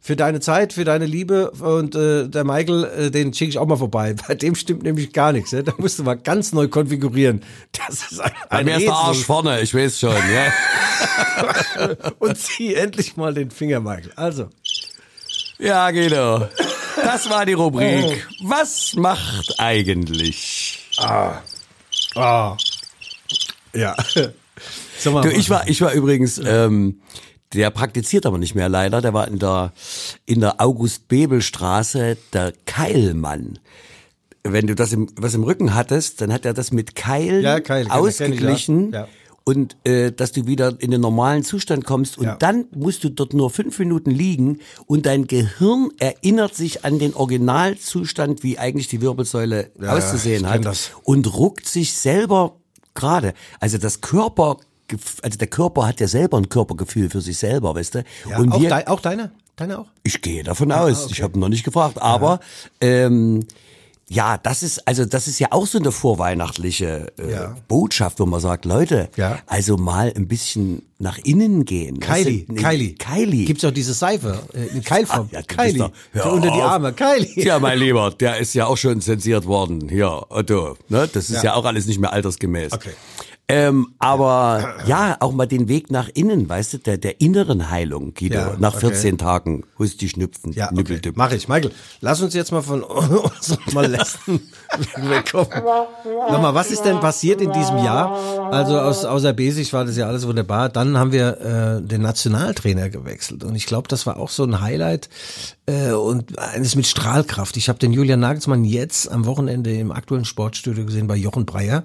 für 0.07 0.17
deine 0.17 0.39
Zeit, 0.41 0.75
für 0.75 0.85
deine 0.85 1.07
Liebe 1.07 1.51
und 1.53 1.95
äh, 1.95 2.29
der 2.29 2.45
Michael, 2.45 2.85
äh, 2.85 3.11
den 3.11 3.33
schicke 3.33 3.49
ich 3.49 3.59
auch 3.59 3.67
mal 3.67 3.79
vorbei. 3.79 4.15
Bei 4.29 4.35
dem 4.35 4.55
stimmt 4.55 4.83
nämlich 4.83 5.15
gar 5.15 5.33
nichts. 5.33 5.53
Ja? 5.53 5.63
Da 5.63 5.73
musst 5.79 5.99
du 5.99 6.03
mal 6.03 6.17
ganz 6.17 6.53
neu 6.53 6.69
konfigurieren. 6.69 7.43
Das 7.73 8.13
ist 8.13 8.21
ein, 8.21 8.31
Bei 8.51 8.59
ein 8.59 8.67
mir 8.67 8.77
ist 8.77 8.83
der. 8.83 8.93
Arsch 8.93 9.25
vorne, 9.25 9.63
ich 9.63 9.75
weiß 9.75 9.99
schon, 9.99 10.15
ja. 10.15 11.97
Und 12.19 12.37
zieh 12.37 12.75
endlich 12.75 13.17
mal 13.17 13.33
den 13.33 13.51
Finger, 13.51 13.81
Michael. 13.81 14.13
Also. 14.15 14.51
Ja, 15.59 15.91
Guido. 15.91 16.49
Das 16.97 17.31
war 17.31 17.47
die 17.47 17.55
Rubrik. 17.55 18.27
Was 18.43 18.95
macht 18.97 19.55
eigentlich? 19.57 20.81
Ah. 20.99 21.39
Ja. 23.73 23.97
Sag 24.99 25.13
mal, 25.15 25.23
Du, 25.23 25.31
ich 25.31 25.49
war, 25.49 25.67
ich 25.67 25.81
war 25.81 25.93
übrigens, 25.93 26.39
ähm, 26.45 27.01
der 27.55 27.71
praktiziert 27.71 28.27
aber 28.27 28.39
nicht 28.39 28.55
mehr 28.55 28.69
leider. 28.69 29.01
Der 29.01 29.15
war 29.15 29.27
in 29.29 29.39
der 29.39 29.73
in 30.27 30.41
der 30.41 30.61
August-Bebel-Straße 30.61 32.17
der 32.33 32.53
Keilmann. 32.67 33.59
Wenn 34.43 34.67
du 34.67 34.75
das 34.75 34.93
im, 34.93 35.09
was 35.17 35.35
im 35.35 35.43
Rücken 35.45 35.75
hattest, 35.75 36.21
dann 36.21 36.33
hat 36.33 36.45
er 36.45 36.53
das 36.53 36.71
mit 36.71 36.95
Keil, 36.95 37.43
Ja, 37.43 37.61
Keil, 37.61 37.85
kenn 37.85 37.93
ich, 37.93 37.99
ausgeglichen. 37.99 38.93
ja. 38.93 39.01
Ja. 39.01 39.09
Und 39.47 39.77
äh, 39.85 40.11
dass 40.11 40.33
du 40.33 40.47
wieder 40.47 40.75
in 40.79 40.91
den 40.91 41.03
normalen 41.03 41.43
Zustand 41.45 41.85
kommst 41.85 42.17
und 42.17 42.35
dann 42.39 42.65
musst 42.75 43.05
du 43.05 43.11
dort 43.11 43.35
nur 43.35 43.51
fünf 43.51 43.79
Minuten 43.79 44.11
liegen 44.11 44.61
und 44.87 45.05
dein 45.05 45.27
Gehirn 45.27 45.91
erinnert 45.99 46.55
sich 46.55 46.87
an 46.87 46.99
den 46.99 47.13
Originalzustand, 47.13 48.43
wie 48.43 48.59
eigentlich 48.59 48.89
die 48.89 49.03
Wirbelsäule 49.03 49.71
auszusehen 49.87 50.49
hat 50.49 50.65
das. 50.65 50.93
und 51.03 51.35
ruckt 51.37 51.67
sich 51.67 51.93
selber 51.93 52.57
gerade. 52.95 53.35
Also 53.61 53.77
das 53.77 54.01
Körper, 54.01 54.57
also 55.23 55.39
der 55.39 55.49
Körper 55.49 55.87
hat 55.87 56.01
ja 56.01 56.09
selber 56.09 56.37
ein 56.39 56.49
Körpergefühl 56.49 57.11
für 57.11 57.21
sich 57.21 57.39
selber, 57.39 57.75
weißt 57.75 57.95
du? 57.97 58.05
ja, 58.29 58.39
und 58.39 58.53
auch, 58.53 58.61
wir, 58.61 58.69
dei- 58.69 58.87
auch 58.89 59.01
deine? 59.01 59.31
Deine 59.57 59.79
auch? 59.79 59.87
ich 60.03 60.21
gehe 60.21 60.43
davon 60.43 60.73
aus. 60.73 61.11
Ich 61.11 61.23
habe 61.23 61.39
noch 61.39 61.49
nicht 61.49 61.65
gefragt, 61.65 62.01
aber 62.03 62.41
ähm, 62.81 63.47
ja, 64.09 64.37
das 64.37 64.63
ist 64.63 64.87
also 64.87 65.07
das 65.07 65.29
ist 65.29 65.39
ja 65.39 65.49
auch 65.53 65.67
so 65.67 65.79
eine 65.79 65.91
vorweihnachtliche 65.91 67.13
äh, 67.19 67.31
Ja. 67.33 67.57
Botschaft, 67.69 68.21
wo 68.21 68.27
man 68.27 68.41
sagt, 68.41 68.65
Leute, 68.67 69.09
Ja. 69.17 69.39
also 69.47 69.77
mal 69.77 70.13
ein 70.15 70.29
bisschen 70.29 70.83
nach 70.99 71.19
innen 71.19 71.65
gehen. 71.65 72.01
Kylie? 72.01 72.45
Nee, 72.49 72.61
Kylie. 72.61 72.95
Kylie. 72.97 73.45
Gibt's 73.47 73.65
auch 73.65 73.71
diese 73.71 73.95
Seife 73.95 74.41
äh, 74.55 74.77
in 74.77 74.83
Keilform. 74.85 75.29
Ja, 75.33 75.41
du 75.41 75.47
bist 75.47 75.59
Kylie. 75.59 75.91
doch- 76.15 76.33
unter 76.33 76.51
die 76.51 76.61
auf. 76.61 76.71
Arme. 76.73 76.93
Kylie. 76.93 77.45
Ja, 77.45 77.59
mein 77.59 77.79
Lieber, 77.85 78.11
der 78.11 78.39
ist 78.39 78.55
ja 78.55 78.67
auch 78.67 78.77
schon 78.77 79.01
zensiert 79.01 79.47
worden. 79.47 79.89
Hier, 79.89 80.27
Otto. 80.31 80.77
Ne? 80.89 81.09
Das 81.13 81.31
ist 81.31 81.37
ja. 81.37 81.45
Ja. 81.45 81.55
auch 81.55 81.65
alles 81.65 81.87
nicht 81.87 81.99
mehr 82.01 82.13
altersgemäß. 82.13 82.73
Okay. 82.73 82.91
Ähm, 83.47 83.89
aber 83.99 84.77
ja, 84.87 85.19
auch 85.21 85.33
mal 85.33 85.45
den 85.45 85.69
Weg 85.69 85.91
nach 85.91 86.09
innen, 86.15 86.49
weißt 86.49 86.73
du, 86.73 86.79
der, 86.79 86.97
der 86.97 87.21
inneren 87.21 87.71
Heilung, 87.71 88.15
Guido. 88.15 88.37
Ja, 88.37 88.57
nach 88.59 88.77
okay. 88.77 88.87
14 88.89 89.19
Tagen, 89.19 89.65
Husti, 89.79 90.09
Schnüpfen, 90.09 90.53
Ja, 90.53 90.71
okay. 90.73 90.99
Mach 91.15 91.31
ich. 91.31 91.47
Michael, 91.47 91.71
lass 92.01 92.23
uns 92.23 92.33
jetzt 92.33 92.53
mal 92.53 92.63
von 92.63 92.83
unseren 92.83 93.75
Molesten 93.75 94.41
wegkommen. 94.97 95.63
Nochmal, 96.31 96.55
was 96.55 96.71
ist 96.71 96.87
denn 96.87 97.01
passiert 97.01 97.43
in 97.43 97.53
diesem 97.53 97.77
Jahr? 97.85 98.51
Also 98.51 98.79
aus, 98.79 99.05
außer 99.05 99.35
Basic 99.35 99.71
war 99.75 99.85
das 99.85 99.99
ja 99.99 100.07
alles 100.07 100.27
wunderbar. 100.27 100.71
Dann 100.71 100.97
haben 100.97 101.13
wir 101.13 101.39
äh, 101.41 101.87
den 101.87 102.01
Nationaltrainer 102.01 102.89
gewechselt 102.89 103.45
und 103.45 103.55
ich 103.57 103.67
glaube, 103.67 103.89
das 103.89 104.07
war 104.07 104.17
auch 104.17 104.31
so 104.31 104.45
ein 104.45 104.63
Highlight 104.63 105.11
äh, 105.67 105.93
und 105.93 106.39
eines 106.39 106.77
mit 106.77 106.87
Strahlkraft. 106.87 107.59
Ich 107.59 107.69
habe 107.69 107.79
den 107.79 107.93
Julian 107.93 108.21
Nagelsmann 108.21 108.65
jetzt 108.65 109.11
am 109.13 109.27
Wochenende 109.27 109.71
im 109.75 109.93
aktuellen 109.93 110.25
Sportstudio 110.25 110.87
gesehen 110.87 111.09
bei 111.09 111.17
Jochen 111.17 111.45
Breyer 111.45 111.85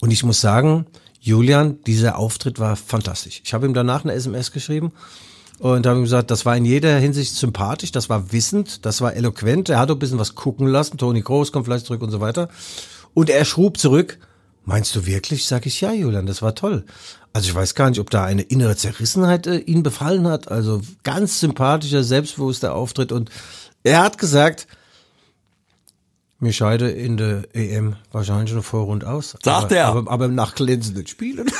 und 0.00 0.10
ich 0.10 0.24
muss 0.24 0.40
sagen, 0.40 0.86
Julian, 1.20 1.82
dieser 1.86 2.18
Auftritt 2.18 2.58
war 2.58 2.76
fantastisch. 2.76 3.42
Ich 3.44 3.52
habe 3.54 3.66
ihm 3.66 3.74
danach 3.74 4.04
eine 4.04 4.12
SMS 4.12 4.52
geschrieben 4.52 4.92
und 5.58 5.86
habe 5.86 5.98
ihm 5.98 6.04
gesagt, 6.04 6.30
das 6.30 6.46
war 6.46 6.56
in 6.56 6.64
jeder 6.64 6.98
Hinsicht 6.98 7.34
sympathisch, 7.34 7.92
das 7.92 8.08
war 8.08 8.32
wissend, 8.32 8.84
das 8.86 9.00
war 9.00 9.14
eloquent, 9.14 9.68
er 9.68 9.78
hat 9.78 9.90
auch 9.90 9.96
ein 9.96 9.98
bisschen 9.98 10.18
was 10.18 10.34
gucken 10.34 10.66
lassen, 10.66 10.98
Toni 10.98 11.22
Groß 11.22 11.52
kommt 11.52 11.66
vielleicht 11.66 11.86
zurück 11.86 12.02
und 12.02 12.10
so 12.10 12.20
weiter. 12.20 12.48
Und 13.14 13.30
er 13.30 13.44
schrub 13.44 13.78
zurück, 13.78 14.18
meinst 14.64 14.94
du 14.94 15.06
wirklich? 15.06 15.46
Sag 15.46 15.66
ich, 15.66 15.80
ja, 15.80 15.92
Julian, 15.92 16.26
das 16.26 16.42
war 16.42 16.54
toll. 16.54 16.84
Also 17.32 17.48
ich 17.48 17.54
weiß 17.54 17.74
gar 17.74 17.90
nicht, 17.90 18.00
ob 18.00 18.10
da 18.10 18.24
eine 18.24 18.42
innere 18.42 18.76
Zerrissenheit 18.76 19.46
äh, 19.46 19.58
ihn 19.58 19.82
befallen 19.82 20.26
hat. 20.26 20.50
Also 20.50 20.80
ganz 21.02 21.40
sympathischer, 21.40 22.02
selbstbewusster 22.02 22.74
Auftritt. 22.74 23.12
Und 23.12 23.30
er 23.82 24.02
hat 24.02 24.18
gesagt, 24.18 24.66
mir 26.38 26.52
scheide 26.52 26.90
in 26.90 27.16
der 27.16 27.44
EM 27.54 27.96
wahrscheinlich 28.12 28.50
schon 28.50 28.62
Vorrund 28.62 29.04
aus. 29.04 29.36
Sagt 29.42 29.66
aber, 29.66 29.76
er. 29.76 29.86
Aber, 29.86 30.10
aber 30.10 30.28
nach 30.28 30.54
glänzenden 30.54 31.06
Spielen. 31.06 31.50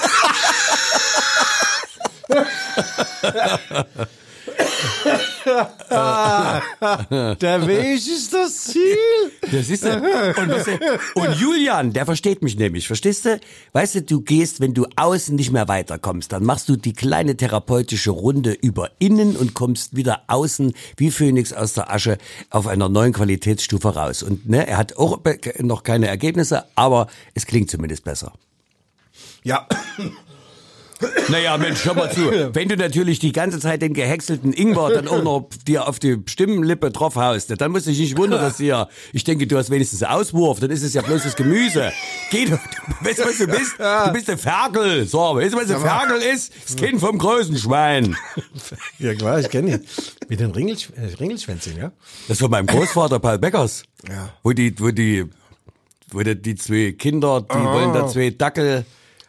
Der 7.41 7.67
Weg 7.67 7.97
ist 7.97 8.33
das 8.33 8.65
Ziel. 8.65 8.97
Das 9.43 9.71
ist 9.71 9.85
er. 9.85 10.03
Und, 10.37 10.51
weißt 10.51 10.67
du, 10.67 11.21
und 11.21 11.37
Julian, 11.37 11.93
der 11.93 12.05
versteht 12.05 12.43
mich 12.43 12.57
nämlich, 12.57 12.89
verstehst 12.89 13.27
du? 13.27 13.39
Weißt 13.73 13.95
du, 13.95 14.03
du 14.03 14.21
gehst, 14.23 14.61
wenn 14.61 14.75
du 14.75 14.87
außen 14.97 15.37
nicht 15.37 15.53
mehr 15.53 15.69
weiterkommst, 15.69 16.33
dann 16.33 16.43
machst 16.45 16.69
du 16.69 16.75
die 16.77 16.95
kleine 16.95 17.37
therapeutische 17.37 18.11
Runde 18.11 18.53
über 18.53 18.91
innen 18.99 19.37
und 19.37 19.55
kommst 19.55 19.95
wieder 19.95 20.23
außen 20.27 20.73
wie 20.97 21.13
Phönix 21.13 21.53
aus 21.53 21.75
der 21.75 21.93
Asche 21.93 22.19
auf 22.51 22.67
einer 22.67 22.89
neuen 22.89 23.13
Qualitätsstufe 23.13 23.95
raus. 23.95 24.25
Und 24.25 24.49
ne, 24.49 24.67
er 24.67 24.79
hat 24.79 24.97
auch 24.97 25.21
noch 25.61 25.85
keine 25.85 26.09
Ergebnisse, 26.09 26.65
aber 26.75 27.07
es 27.35 27.47
klingt 27.47 27.71
zumindest 27.71 28.03
besser. 28.03 28.33
Ja. 29.45 29.69
Naja, 31.29 31.59
Mensch, 31.59 31.85
hör 31.85 31.95
mal 31.95 32.11
zu. 32.11 32.21
Wenn 32.55 32.69
du 32.69 32.77
natürlich 32.77 33.19
die 33.19 33.33
ganze 33.33 33.61
Zeit 33.61 33.83
den 33.83 33.93
gehäckselten 33.93 34.53
Ingwer 34.53 34.91
dann 34.91 35.09
auch 35.09 35.23
noch 35.23 35.49
dir 35.67 35.89
auf 35.89 35.99
die 35.99 36.17
Stimmenlippe 36.27 36.91
drauf 36.91 37.17
haust, 37.17 37.53
dann 37.61 37.73
musst 37.73 37.87
du 37.87 37.91
dich 37.91 38.01
nicht 38.01 38.17
wundern, 38.17 38.41
dass 38.41 38.57
dir, 38.57 38.89
ich 39.13 39.25
denke, 39.25 39.47
du 39.47 39.59
hast 39.59 39.71
wenigstens 39.71 40.03
Auswurf, 40.03 40.61
dann 40.61 40.71
ist 40.71 40.83
es 40.83 40.95
ja 40.95 41.03
bloß 41.03 41.25
das 41.25 41.37
Gemüse. 41.37 41.93
Geh, 42.31 42.47
du, 42.47 42.53
du 42.53 43.07
weißt 43.07 43.19
du, 43.19 43.25
was 43.25 43.39
du 43.39 43.47
bist? 43.47 43.75
Du 43.79 44.13
bist 44.13 44.29
der 44.29 44.39
Ferkel. 44.39 45.07
So, 45.07 45.19
weißt 45.19 45.53
du, 45.55 45.59
was 45.59 45.67
der 45.67 45.81
Ferkel 45.81 46.19
ist? 46.23 46.53
Das 46.67 46.77
Kind 46.77 47.01
vom 47.01 47.19
größten 47.19 47.59
Schwein. 47.59 48.17
Ja 48.99 49.15
klar, 49.15 49.41
ich 49.41 49.51
kenne 49.51 49.73
ihn. 49.73 49.85
Mit 50.29 50.41
den 50.41 50.51
Ringelsch 50.51 50.89
äh, 50.97 51.15
Ringelschwänzchen, 51.21 51.77
ja? 51.77 51.93
Das 52.29 52.39
von 52.39 52.51
meinem 52.51 52.67
Großvater 52.67 53.19
Paul 53.19 53.39
Beckers. 53.39 53.85
Ja. 54.09 54.31
Wo 54.43 54.53
die, 54.53 54.79
wo 54.81 54.91
die, 54.91 55.27
wo 56.11 56.21
die, 56.23 56.41
die 56.41 56.55
zwei 56.55 56.93
Kinder, 56.93 57.43
die 57.43 57.55
wollen 57.55 57.93
da 57.93 58.09
zwei 58.09 58.31
Dackel 58.31 58.85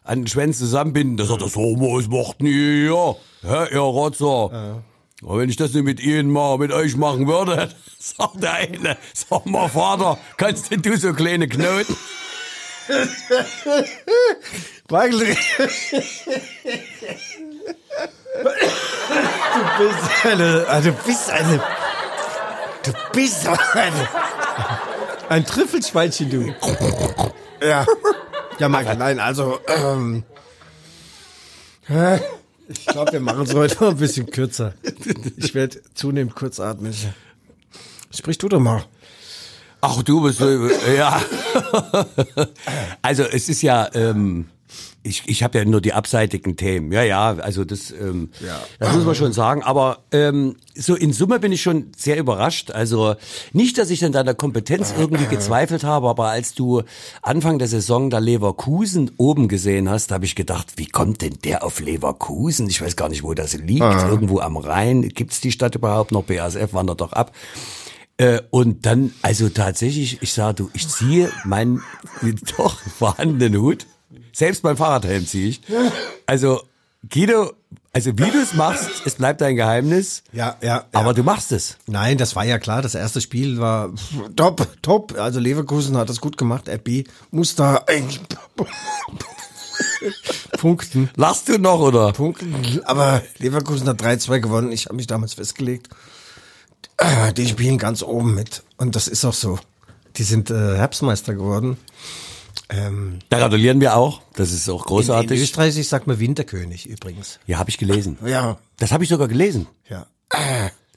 an 0.08 0.22
den 0.22 0.28
Schwänzen 0.28 0.65
zusammenbinden. 0.65 1.17
Da 1.17 1.26
sagt 1.26 1.41
er, 1.41 1.50
so, 1.50 1.60
was 1.60 2.08
macht 2.08 2.41
ihr 2.41 2.48
hier? 2.50 3.15
Hä, 3.43 3.74
ihr 3.74 3.80
Rotzer? 3.80 4.82
Aber 5.24 5.39
wenn 5.39 5.50
ich 5.50 5.56
das 5.56 5.74
nicht 5.74 5.84
mit 5.84 6.00
Ihnen 6.00 6.32
mal, 6.32 6.58
mit 6.58 6.72
euch 6.72 6.96
machen 6.96 7.28
würde, 7.28 7.70
sagt 8.00 8.41
der 8.41 8.54
eine, 8.54 8.98
sag 9.13 9.46
mal, 9.46 9.67
Vater, 9.67 10.17
kannst 10.38 10.72
denn 10.72 10.82
du 10.82 10.96
so 10.98 11.13
kleine 11.13 11.48
Knoten? 11.48 11.96
Michael, 14.89 15.20
du 15.20 15.26
bist 19.78 20.26
eine, 20.26 20.65
also 20.67 20.91
du 20.91 20.98
bist 21.06 21.30
eine, 21.30 21.62
du 22.84 22.91
bist 23.12 23.48
eine, 23.74 24.10
ein 25.28 25.46
Trüffelschweinchen, 25.46 26.30
du. 26.30 26.56
Ja. 27.65 27.86
Ja, 28.60 28.70
Michael, 28.70 28.98
nein, 28.98 29.20
also, 29.20 29.60
ähm, 29.67 30.24
ich 32.67 32.86
glaube, 32.88 33.13
wir 33.13 33.20
machen 33.20 33.43
es 33.43 33.54
heute 33.54 33.76
mal 33.80 33.89
ein 33.91 33.98
bisschen 33.98 34.26
kürzer. 34.30 34.74
Ich 35.38 35.54
werde 35.54 35.80
zunehmend 35.93 36.36
kurzatmig. 36.36 37.08
Sprich 38.12 38.38
du 38.38 38.50
doch 38.50 38.60
mal. 38.60 38.84
Ach, 39.80 40.02
du 40.02 40.22
bist, 40.22 40.41
ja. 40.41 41.22
also 43.02 43.24
es 43.24 43.48
ist 43.48 43.62
ja, 43.62 43.89
ähm, 43.93 44.50
ich, 45.08 45.24
ich 45.26 45.43
habe 45.43 45.58
ja 45.58 45.65
nur 45.65 45.82
die 45.82 45.93
abseitigen 45.93 46.56
Themen. 46.58 46.91
Ja, 46.91 47.04
ja, 47.04 47.36
also 47.38 47.65
das, 47.65 47.91
ähm, 47.91 48.30
Ja. 48.46 48.60
das 48.80 48.93
muss 48.96 49.06
man 49.06 49.15
schon 49.15 49.34
sagen. 49.34 49.63
Aber 49.63 50.00
ähm, 50.12 50.56
so 50.76 50.96
in 50.96 51.13
Summe 51.13 51.39
bin 51.39 51.52
ich 51.52 51.62
schon 51.62 51.91
sehr 51.96 52.17
überrascht. 52.17 52.72
Also 52.72 53.15
nicht, 53.54 53.78
dass 53.78 53.89
ich 53.89 54.04
an 54.06 54.12
deiner 54.12 54.34
Kompetenz 54.34 54.93
irgendwie 54.98 55.26
gezweifelt 55.26 55.84
habe, 55.84 56.10
aber 56.10 56.28
als 56.30 56.54
du 56.54 56.84
Anfang 57.22 57.58
der 57.60 57.67
Saison 57.67 58.10
da 58.10 58.20
Leverkusen 58.20 59.12
oben 59.17 59.48
gesehen 59.48 59.89
hast, 59.89 60.12
habe 60.12 60.26
ich 60.26 60.36
gedacht, 60.36 60.74
wie 60.76 60.88
kommt 60.88 61.22
denn 61.22 61.38
der 61.43 61.63
auf 61.63 61.80
Leverkusen? 61.80 62.67
Ich 62.70 62.82
weiß 62.82 62.96
gar 62.96 63.10
nicht, 63.10 63.24
wo 63.24 63.34
das 63.34 63.54
liegt. 63.54 63.82
Irgendwo 63.82 64.39
am 64.39 64.58
Rhein. 64.58 65.08
Gibt's 65.10 65.41
die 65.41 65.52
Stadt 65.52 65.76
überhaupt 65.76 66.12
noch? 66.12 66.24
BASF 66.24 66.74
wandert 66.74 67.02
doch 67.02 67.13
ab. 67.13 67.32
Äh, 68.20 68.41
und 68.50 68.86
dann, 68.88 69.13
also 69.22 69.48
tatsächlich, 69.50 70.22
ich 70.22 70.34
sage, 70.34 70.56
du, 70.56 70.70
ich 70.74 70.88
ziehe 70.88 71.32
meinen 71.46 71.84
doch 72.58 72.80
vorhandenen 72.80 73.62
Hut. 73.62 73.86
Selbst 74.34 74.63
mein 74.63 74.78
Fahrradhelm 74.78 75.28
ziehe 75.28 75.50
ich. 75.50 75.62
Also, 76.26 76.62
Guido, 77.10 77.54
also 77.93 78.12
wie 78.17 78.32
du 78.32 78.41
es 78.41 78.54
machst, 78.54 78.89
es 79.06 79.15
bleibt 79.15 79.41
ein 79.41 79.56
Geheimnis. 79.56 80.24
Ja, 80.32 80.56
ja, 80.62 80.67
ja. 80.67 80.86
Aber 80.93 81.13
du 81.13 81.24
machst 81.24 81.52
es. 81.52 81.78
Nein, 81.88 82.17
das 82.17 82.36
war 82.36 82.46
ja 82.46 82.60
klar. 82.60 82.82
Das 82.82 82.96
erste 82.96 83.22
Spiel 83.22 83.60
war 83.60 83.91
top, 84.36 84.68
top. 84.82 85.18
Also 85.18 85.39
Leverkusen 85.39 85.97
hat 85.97 86.10
das 86.10 86.22
gut 86.22 86.38
gemacht. 86.38 86.70
RB 86.70 87.08
muss 87.32 87.55
da 87.55 87.84
eigentlich 87.88 88.22
Punkten. 90.58 91.10
Lachst 91.16 91.49
du 91.49 91.58
noch, 91.60 91.80
oder? 91.80 92.12
Punkten. 92.14 92.82
Aber 92.86 93.22
Leverkusen 93.38 93.88
hat 93.88 94.01
3-2 94.01 94.39
gewonnen. 94.39 94.72
Ich 94.72 94.86
habe 94.86 94.95
mich 94.95 95.08
damals 95.08 95.34
festgelegt. 95.36 95.89
Äh, 96.97 97.34
Die 97.34 97.47
spielen 97.47 97.78
ganz 97.78 98.01
oben 98.03 98.34
mit. 98.34 98.64
Und 98.78 98.95
das 98.95 99.08
ist 99.08 99.24
auch 99.26 99.34
so. 99.34 99.60
Die 100.18 100.24
sind 100.24 100.49
äh, 100.49 100.78
Herbstmeister 100.78 101.36
geworden. 101.36 101.78
Ähm, 102.70 103.20
Da 103.30 103.38
gratulieren 103.39 103.80
wir 103.80 103.95
auch. 103.95 104.22
Das 104.34 104.51
ist 104.51 104.68
auch 104.70 104.82
in, 104.84 104.88
großartig. 104.88 105.32
in 105.38 105.43
Österreich, 105.43 105.78
ich 105.78 105.88
sag 105.88 106.05
mal 106.07 106.20
Winterkönig 106.20 106.86
übrigens. 106.88 107.39
ja, 107.47 107.57
habe 107.59 107.70
ich 107.70 107.78
gelesen. 107.78 108.18
Ja. 108.26 108.57
Das 108.78 108.91
habe 108.91 109.03
ich 109.03 109.09
sogar 109.09 109.28
gelesen. 109.28 109.68
Ja. 109.89 110.05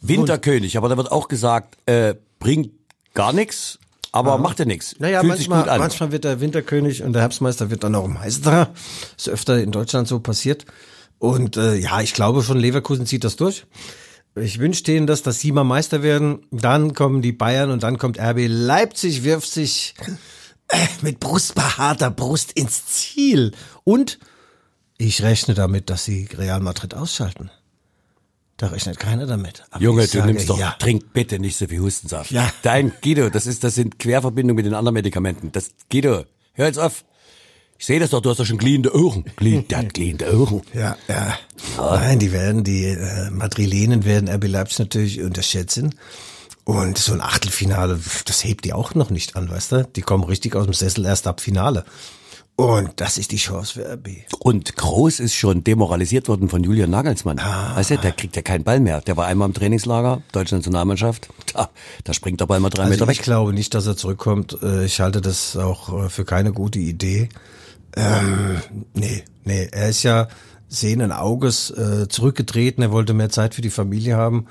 Winterkönig, 0.01 0.77
aber 0.77 0.89
da 0.89 0.97
wird 0.97 1.13
auch 1.13 1.29
gesagt, 1.29 1.77
äh, 1.87 2.15
bringt 2.39 2.71
gar 3.15 3.33
nichts, 3.33 3.79
aber 4.13 4.39
macht 4.39 4.59
ja 4.59 4.65
nichts. 4.65 4.97
Naja, 4.99 5.21
Fühlt 5.21 5.37
sich 5.37 5.49
manchmal, 5.49 5.63
gut 5.65 5.73
an. 5.73 5.79
manchmal 5.81 6.13
wird 6.13 6.25
der 6.25 6.41
Winterkönig 6.41 7.03
und 7.03 7.13
der 7.13 7.23
Herbstmeister 7.23 7.71
wird 7.71 7.85
dann 7.85 7.95
auch 7.95 8.09
Meister. 8.09 8.71
Ist 9.17 9.29
öfter 9.29 9.63
in 9.63 9.71
Deutschland 9.73 10.09
so 10.09 10.19
passiert. 10.21 10.65
Und 11.19 11.57
äh, 11.57 11.75
ja, 11.77 12.01
ich 12.01 12.15
glaube 12.15 12.43
schon, 12.43 12.59
Leverkusen 12.59 13.05
zieht 13.07 13.25
das 13.25 13.37
durch. 13.37 13.67
Ich 14.37 14.59
wünsche 14.59 14.85
denen 14.85 15.07
das, 15.07 15.23
dass 15.23 15.39
sie 15.41 15.53
mal 15.53 15.65
Meister 15.65 16.03
werden. 16.03 16.47
Dann 16.51 16.95
kommen 16.95 17.21
die 17.21 17.33
Bayern 17.33 17.71
und 17.71 17.83
dann 17.83 17.99
kommt 17.99 18.19
RB 18.19 18.47
Leipzig, 18.49 19.23
wirft 19.23 19.51
sich 19.53 19.95
äh, 19.99 20.11
mit 21.03 21.21
brustbehaarter 21.21 22.11
Brust 22.11 22.53
ins 22.53 22.87
Ziel. 22.87 23.53
Und 23.85 24.19
ich 24.99 25.23
rechne 25.23 25.55
damit, 25.55 25.91
dass 25.91 26.05
sie 26.05 26.29
Real 26.37 26.61
Madrid 26.61 26.95
ausschalten. 26.95 27.51
Da 28.57 28.67
rechnet 28.67 28.99
keiner 28.99 29.27
damit. 29.27 29.65
Aber 29.71 29.83
Junge, 29.83 30.03
du 30.03 30.09
sage, 30.09 30.27
nimmst 30.27 30.51
doch, 30.51 30.59
ja. 30.59 30.77
trink 30.79 31.15
bitte 31.15 31.39
nicht 31.39 31.57
so 31.57 31.67
viel 31.67 31.81
Hustensaft. 31.81 32.31
Ja. 32.31 32.53
Dein, 32.63 32.93
Guido, 33.01 33.31
das 33.31 33.47
ist, 33.47 33.65
das 33.65 33.75
sind 33.75 33.99
Querverbindungen 33.99 34.57
mit 34.57 34.67
den 34.67 34.75
anderen 34.75 34.95
Medikamenten. 34.95 35.51
Das, 35.53 35.71
Guido, 35.91 36.25
hör 36.53 36.67
jetzt 36.67 36.79
auf. 36.79 37.05
Ich 37.79 37.87
sehe 37.87 37.99
das 37.99 38.11
doch, 38.11 38.21
du 38.21 38.29
hast 38.29 38.39
doch 38.39 38.45
schon 38.45 38.59
glühende 38.59 38.95
Ohren. 38.95 39.25
Glüh, 39.37 39.63
der 39.63 39.79
hat 39.79 39.95
glühende 39.95 40.39
Ohren. 40.39 40.61
Ja, 40.75 40.99
ja. 41.09 41.39
Nein, 41.79 42.19
die 42.19 42.31
werden, 42.31 42.63
die 42.63 42.85
äh, 42.85 43.31
Madrilenen 43.31 44.05
werden 44.05 44.29
RB 44.29 44.49
Leipzig 44.49 44.81
natürlich 44.81 45.23
unterschätzen. 45.23 45.95
Und 46.71 46.99
so 46.99 47.13
ein 47.13 47.21
Achtelfinale, 47.21 47.99
das 48.27 48.45
hebt 48.45 48.65
die 48.65 48.73
auch 48.73 48.95
noch 48.95 49.11
nicht 49.11 49.35
an, 49.35 49.51
weißt 49.51 49.73
du? 49.73 49.85
Die 49.97 50.03
kommen 50.03 50.23
richtig 50.25 50.55
aus 50.55 50.65
dem 50.67 50.73
Sessel 50.75 51.05
erst 51.05 51.27
ab 51.27 51.41
Finale. 51.41 51.85
Und 52.55 52.93
das 53.01 53.17
ist 53.19 53.33
die 53.33 53.39
Chance 53.39 53.73
für 53.75 53.93
RB. 53.95 54.09
Und 54.39 54.77
Groß 54.77 55.19
ist 55.19 55.35
schon 55.35 55.65
demoralisiert 55.65 56.29
worden 56.29 56.49
von 56.51 56.63
Julian 56.63 56.91
Nagelsmann. 56.91 57.39
Ah. 57.39 57.75
Weißt 57.75 57.91
du, 57.91 57.97
der 57.99 58.13
kriegt 58.13 58.37
ja 58.37 58.43
keinen 58.43 58.65
Ball 58.65 58.79
mehr. 58.81 59.01
Der 59.01 59.17
war 59.17 59.27
einmal 59.27 59.49
im 59.49 59.55
Trainingslager, 59.55 60.23
deutsche 60.33 60.57
Nationalmannschaft. 60.57 61.29
Da, 61.55 61.71
da 62.05 62.13
springt 62.13 62.41
der 62.41 62.47
Ball 62.47 62.61
mal 62.61 62.69
drei 62.71 62.83
Also 62.83 62.93
Meter 62.93 63.11
ich 63.11 63.19
weg. 63.19 63.25
glaube 63.25 63.53
nicht, 63.55 63.73
dass 63.75 63.87
er 63.87 63.97
zurückkommt. 63.97 64.59
Äh, 64.63 64.85
Ich 64.85 65.01
halte 65.01 65.21
das 65.23 65.57
auch 65.57 66.05
äh, 66.05 66.09
für 66.11 66.25
keine 66.27 66.53
gute 66.53 66.79
Idee. 66.79 67.31
Ähm, 67.97 68.61
nee, 68.95 69.25
nee, 69.45 69.69
er 69.73 69.89
ist 69.89 70.03
ja 70.03 70.29
sehenden 70.69 71.11
Auges 71.13 71.71
äh, 71.71 72.07
zurückgetreten. 72.09 72.83
Er 72.83 72.93
wollte 72.93 73.15
mehr 73.15 73.31
Zeit 73.31 73.55
für 73.55 73.63
die 73.63 73.71
Familie 73.71 74.17
haben. 74.17 74.47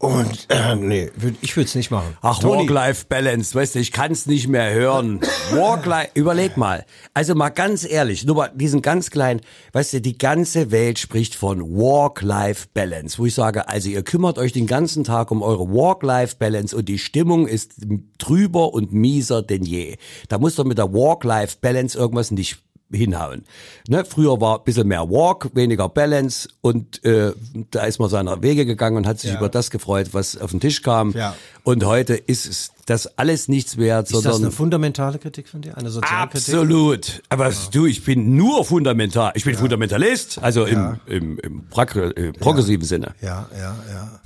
Und 0.00 0.46
äh, 0.48 0.76
nee, 0.76 1.10
würd, 1.16 1.36
ich 1.40 1.56
würde 1.56 1.66
es 1.66 1.74
nicht 1.74 1.90
machen. 1.90 2.16
Ach, 2.22 2.40
Work-Life-Balance, 2.44 3.52
weißt 3.52 3.74
du, 3.74 3.80
ich 3.80 3.90
kann's 3.90 4.26
nicht 4.26 4.46
mehr 4.46 4.72
hören. 4.72 5.20
Work-Life, 5.50 6.10
überleg 6.14 6.56
mal. 6.56 6.86
Also 7.14 7.34
mal 7.34 7.48
ganz 7.48 7.84
ehrlich, 7.84 8.24
nur 8.24 8.36
mal 8.36 8.52
diesen 8.54 8.80
ganz 8.80 9.10
kleinen, 9.10 9.40
weißt 9.72 9.94
du, 9.94 10.00
die 10.00 10.16
ganze 10.16 10.70
Welt 10.70 11.00
spricht 11.00 11.34
von 11.34 11.60
Work-Life-Balance, 11.62 13.18
wo 13.18 13.26
ich 13.26 13.34
sage, 13.34 13.68
also 13.68 13.88
ihr 13.88 14.04
kümmert 14.04 14.38
euch 14.38 14.52
den 14.52 14.68
ganzen 14.68 15.02
Tag 15.02 15.32
um 15.32 15.42
eure 15.42 15.68
Work-Life-Balance 15.68 16.76
und 16.76 16.88
die 16.88 16.98
Stimmung 16.98 17.48
ist 17.48 17.72
trüber 18.18 18.72
und 18.74 18.92
mieser 18.92 19.42
denn 19.42 19.64
je. 19.64 19.96
Da 20.28 20.38
muss 20.38 20.54
doch 20.54 20.64
mit 20.64 20.78
der 20.78 20.92
Work-Life-Balance 20.92 21.98
irgendwas 21.98 22.30
nicht 22.30 22.58
hinhauen. 22.90 23.44
Ne? 23.88 24.04
Früher 24.04 24.40
war 24.40 24.58
ein 24.58 24.64
bisschen 24.64 24.88
mehr 24.88 25.08
Walk, 25.10 25.50
weniger 25.54 25.88
Balance 25.88 26.48
und 26.62 27.04
äh, 27.04 27.32
da 27.70 27.84
ist 27.84 27.98
man 27.98 28.08
seiner 28.08 28.42
Wege 28.42 28.64
gegangen 28.64 28.96
und 28.96 29.06
hat 29.06 29.20
sich 29.20 29.30
Ja. 29.32 29.36
über 29.38 29.48
das 29.48 29.70
gefreut, 29.70 30.08
was 30.12 30.36
auf 30.40 30.50
den 30.52 30.60
Tisch 30.60 30.82
kam. 30.82 31.12
Ja. 31.12 31.34
Und 31.64 31.84
heute 31.84 32.14
ist 32.14 32.46
es 32.46 32.70
das 32.86 33.18
alles 33.18 33.48
nichts 33.48 33.76
wert, 33.76 34.10
Ist 34.10 34.24
das 34.24 34.36
eine 34.36 34.50
fundamentale 34.50 35.18
Kritik 35.18 35.48
von 35.48 35.60
dir? 35.60 35.76
Eine 35.76 35.90
Sozialkritik? 35.90 36.54
absolut. 36.54 37.22
Aber 37.28 37.52
du, 37.72 37.84
ich 37.84 38.04
bin 38.04 38.36
nur 38.36 38.64
fundamental. 38.64 39.32
Ich 39.34 39.44
bin 39.44 39.54
Fundamentalist, 39.54 40.38
also 40.42 40.64
im, 40.64 40.98
im, 41.06 41.38
im 41.40 41.66
progr 41.68 42.10
äh, 42.16 42.32
progressiven 42.32 42.84
Sinne. 42.86 43.14
Ja, 43.20 43.46
ja, 43.54 43.76
ja. 43.92 44.20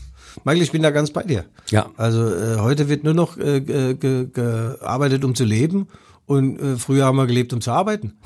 Michael, 0.45 0.63
ich 0.63 0.71
bin 0.73 0.83
da 0.83 0.91
ganz 0.91 1.11
bei 1.11 1.25
dir. 1.25 1.45
Ja. 1.71 1.91
Also 1.97 2.27
äh, 2.33 2.59
heute 2.59 2.89
wird 2.89 3.03
nur 3.05 3.13
noch 3.15 3.37
äh, 3.37 3.61
ge, 3.61 3.95
ge, 3.95 4.29
gearbeitet, 4.33 5.25
um 5.25 5.35
zu 5.35 5.45
leben. 5.45 5.89
Und 6.33 6.59
äh, 6.61 6.76
früher 6.78 7.05
haben 7.05 7.16
wir 7.16 7.26
gelebt, 7.26 7.53
um 7.53 7.61
zu 7.61 7.70
arbeiten. 7.70 8.16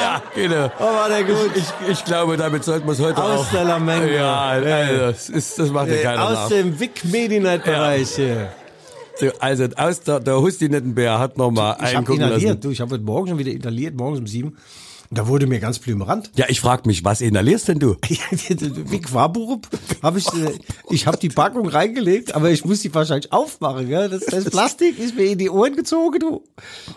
Ja, 0.00 0.22
genau. 0.34 0.70
Oh, 0.78 0.84
war 0.84 1.08
der 1.08 1.24
gut. 1.24 1.50
Ich, 1.54 1.64
ich 1.90 2.04
glaube, 2.04 2.36
damit 2.36 2.64
sollten 2.64 2.86
wir 2.86 2.92
es 2.92 3.00
heute 3.00 3.22
Aus 3.22 3.40
auch. 3.46 3.50
der 3.50 3.64
Lamenge. 3.64 4.14
Ja, 4.14 4.40
also, 4.42 4.98
das, 4.98 5.28
ist, 5.28 5.58
das 5.58 5.70
macht 5.70 5.88
ja 5.88 5.96
keiner 6.02 6.24
Aus 6.24 6.32
nach. 6.34 6.48
dem 6.48 6.78
Vic 6.78 7.04
Medi-Night-Bereich 7.04 8.10
hier. 8.14 8.52
So, 9.16 9.26
Also 9.40 9.64
aus 9.76 10.00
der, 10.00 10.20
der 10.20 10.40
Hustinettenbär 10.40 11.18
hat 11.18 11.36
noch 11.36 11.50
mal 11.50 11.74
Ich 11.80 11.86
einen 11.86 11.96
habe 11.96 12.06
gucken 12.06 12.22
inhaliert. 12.22 12.42
lassen. 12.50 12.60
Du, 12.60 12.70
ich 12.70 12.80
habe 12.80 12.92
heute 12.92 13.04
Morgen 13.04 13.28
schon 13.28 13.38
wieder 13.38 13.50
inhaliert, 13.52 13.94
morgens 13.96 14.20
um 14.20 14.26
sieben. 14.26 14.56
Da 15.10 15.26
wurde 15.26 15.46
mir 15.46 15.58
ganz 15.58 15.78
blümerant. 15.78 16.30
Ja, 16.36 16.46
ich 16.48 16.60
frag 16.60 16.84
mich, 16.84 17.02
was 17.02 17.22
inhalierst 17.22 17.68
denn 17.68 17.78
du? 17.78 17.96
Vic 18.02 19.14
Warburg 19.14 19.66
habe 20.02 20.18
ich, 20.18 20.26
äh, 20.34 20.58
ich 20.90 21.06
habe 21.06 21.16
die 21.16 21.30
Packung 21.30 21.66
reingelegt, 21.66 22.34
aber 22.34 22.50
ich 22.50 22.66
muss 22.66 22.80
die 22.80 22.94
wahrscheinlich 22.94 23.32
aufmachen. 23.32 23.88
Ja? 23.88 24.08
Das, 24.08 24.26
das 24.26 24.44
Plastik 24.50 24.98
ist 24.98 25.16
mir 25.16 25.24
in 25.24 25.38
die 25.38 25.48
Ohren 25.48 25.76
gezogen, 25.76 26.20
du. 26.20 26.44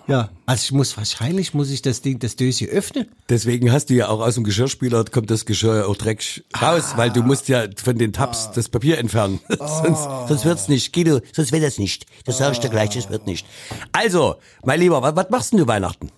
Ja, 0.08 0.30
also 0.46 0.64
ich 0.64 0.72
muss 0.74 0.98
wahrscheinlich 0.98 1.54
muss 1.54 1.70
ich 1.70 1.82
das 1.82 2.02
Ding, 2.02 2.20
das 2.20 2.36
Döschen 2.36 2.68
öffnen. 2.68 3.08
Deswegen 3.30 3.72
hast 3.72 3.90
du 3.90 3.94
ja 3.94 4.10
auch 4.10 4.20
aus 4.20 4.36
dem 4.36 4.44
Geschirrspüler 4.44 5.06
kommt 5.06 5.32
das 5.32 5.46
Geschirr 5.46 5.88
auch 5.88 5.96
dreckig 5.96 6.44
raus, 6.62 6.94
weil 6.98 7.12
du 7.12 7.24
musst 7.24 7.48
ja 7.48 7.66
von 7.82 7.98
den 7.98 8.12
Tabs 8.12 8.52
das 8.54 8.68
Papier 8.68 8.98
entfernen. 8.98 9.40
sonst, 9.58 10.04
sonst 10.28 10.44
wird's 10.44 10.68
nicht. 10.68 10.92
Guido, 10.92 11.22
sonst 11.32 11.54
wird 11.54 11.64
das 11.64 11.78
nicht. 11.78 12.06
Das 12.26 12.40
sage 12.40 12.54
ich 12.54 12.60
dir 12.60 12.70
gleich, 12.70 12.90
das 12.90 13.10
wird 13.10 13.26
nicht. 13.26 13.46
Also, 13.94 14.36
mein 14.66 14.82
Lieber, 14.82 15.02
was, 15.02 15.16
was 15.16 15.30
machst 15.30 15.54
denn 15.54 15.60
du 15.60 15.68
Weihnachten? 15.68 16.12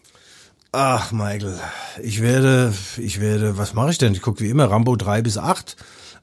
Ach, 0.76 1.12
Michael, 1.12 1.60
ich 2.02 2.20
werde, 2.20 2.74
ich 2.98 3.22
werde, 3.22 3.60
was 3.60 3.76
mache 3.76 3.92
ich 3.92 4.00
denn? 4.00 4.14
Ich 4.14 4.24
gucke 4.24 4.40
wie 4.40 4.50
immer 4.50 4.72
Rambo 4.72 4.96
3 4.96 5.22
bis 5.22 5.38
8 5.38 5.76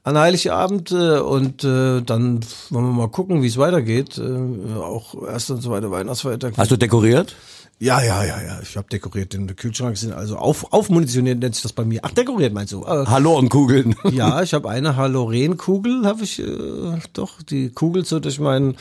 an 0.03 0.19
Heiligabend 0.19 0.91
äh, 0.91 1.21
und 1.21 1.63
äh, 1.63 2.01
dann 2.01 2.41
wollen 2.71 2.87
wir 2.87 2.93
mal 2.93 3.09
gucken, 3.09 3.45
wie 3.45 3.47
es 3.47 3.59
weitergeht. 3.59 4.19
Äh, 4.19 4.75
auch 4.75 5.15
erst 5.25 5.53
und 5.53 5.63
zweiter 5.63 5.93
Weihnachtsfeiertag. 5.93 6.55
Hast 6.57 6.73
du 6.73 6.77
dekoriert? 6.77 7.37
Ja, 7.79 8.03
ja, 8.03 8.25
ja, 8.25 8.43
ja. 8.43 8.59
Ich 8.61 8.77
habe 8.77 8.89
dekoriert. 8.89 9.35
Den 9.35 9.55
Kühlschrank 9.55 9.97
sind 9.97 10.13
also 10.13 10.37
auf, 10.37 10.73
aufmunitioniert 10.73 11.39
nennt 11.39 11.55
sich 11.55 11.63
das 11.63 11.73
bei 11.73 11.85
mir. 11.85 12.01
Ach, 12.03 12.11
dekoriert 12.11 12.53
meinst 12.53 12.73
du? 12.73 12.83
Äh, 12.83 13.07
Halorenkugeln. 13.07 13.95
ja, 14.11 14.43
ich 14.43 14.53
habe 14.53 14.69
eine 14.69 14.97
Halorenkugel, 14.97 16.05
habe 16.05 16.25
ich 16.25 16.41
äh, 16.41 16.99
doch 17.13 17.41
die 17.43 17.71
Kugel 17.71 18.05
so 18.05 18.19
durch 18.19 18.41
meinen 18.41 18.77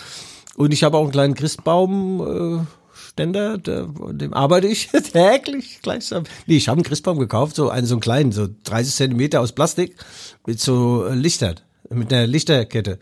und 0.55 0.73
ich 0.73 0.83
habe 0.83 0.97
auch 0.97 1.03
einen 1.03 1.11
kleinen 1.11 1.35
Christbaum. 1.35 2.65
Äh, 2.65 2.78
Ständer, 3.09 3.57
der, 3.57 3.87
dem 4.11 4.33
arbeite 4.33 4.67
ich 4.67 4.87
täglich 5.13 5.79
gleichsam. 5.81 6.23
Nee, 6.45 6.57
ich 6.57 6.67
habe 6.67 6.77
einen 6.77 6.83
Christbaum 6.83 7.19
gekauft, 7.19 7.55
so 7.55 7.69
einen 7.69 7.87
so 7.87 7.95
einen 7.95 8.01
kleinen, 8.01 8.31
so 8.31 8.47
30 8.65 8.95
Zentimeter 8.95 9.41
aus 9.41 9.51
Plastik 9.51 9.95
mit 10.45 10.59
so 10.59 11.05
äh, 11.05 11.15
Lichtern, 11.15 11.55
mit 11.89 12.13
einer 12.13 12.27
Lichterkette. 12.27 12.99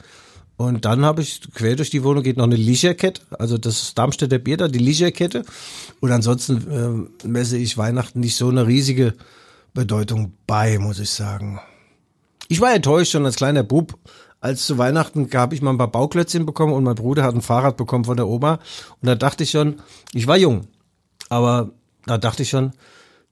Und 0.55 0.85
dann 0.85 1.05
habe 1.05 1.21
ich 1.21 1.41
quer 1.53 1.75
durch 1.75 1.91
die 1.91 2.03
Wohnung 2.03 2.23
geht 2.23 2.37
noch 2.37 2.45
eine 2.45 2.55
Licherkette, 2.55 3.21
also 3.37 3.59
das 3.59 3.93
Darmstädter 3.93 4.39
Bier 4.39 4.57
da, 4.57 4.67
die 4.67 4.79
Licherkette. 4.79 5.43
Und 5.99 6.11
ansonsten 6.11 7.09
äh, 7.23 7.27
messe 7.27 7.57
ich 7.57 7.77
Weihnachten 7.77 8.21
nicht 8.21 8.35
so 8.35 8.49
eine 8.49 8.65
riesige 8.65 9.13
Bedeutung 9.73 10.33
bei, 10.47 10.79
muss 10.79 10.99
ich 10.99 11.11
sagen. 11.11 11.59
Ich 12.47 12.61
war 12.61 12.73
enttäuscht 12.73 13.11
schon 13.11 13.25
als 13.25 13.35
kleiner 13.35 13.63
Bub. 13.63 13.99
Als 14.39 14.65
zu 14.65 14.77
Weihnachten 14.77 15.29
habe 15.33 15.55
ich 15.55 15.61
mal 15.61 15.71
ein 15.71 15.77
paar 15.77 15.91
Bauklötzchen 15.91 16.45
bekommen 16.45 16.73
und 16.73 16.83
mein 16.83 16.95
Bruder 16.95 17.23
hat 17.23 17.33
ein 17.33 17.41
Fahrrad 17.41 17.75
bekommen 17.75 18.05
von 18.05 18.17
der 18.17 18.27
Oma. 18.27 18.59
Und 19.01 19.07
da 19.07 19.15
dachte 19.15 19.43
ich 19.43 19.51
schon, 19.51 19.81
ich 20.13 20.27
war 20.27 20.37
jung, 20.37 20.67
aber 21.29 21.71
da 22.05 22.17
dachte 22.17 22.43
ich 22.43 22.49
schon, 22.49 22.73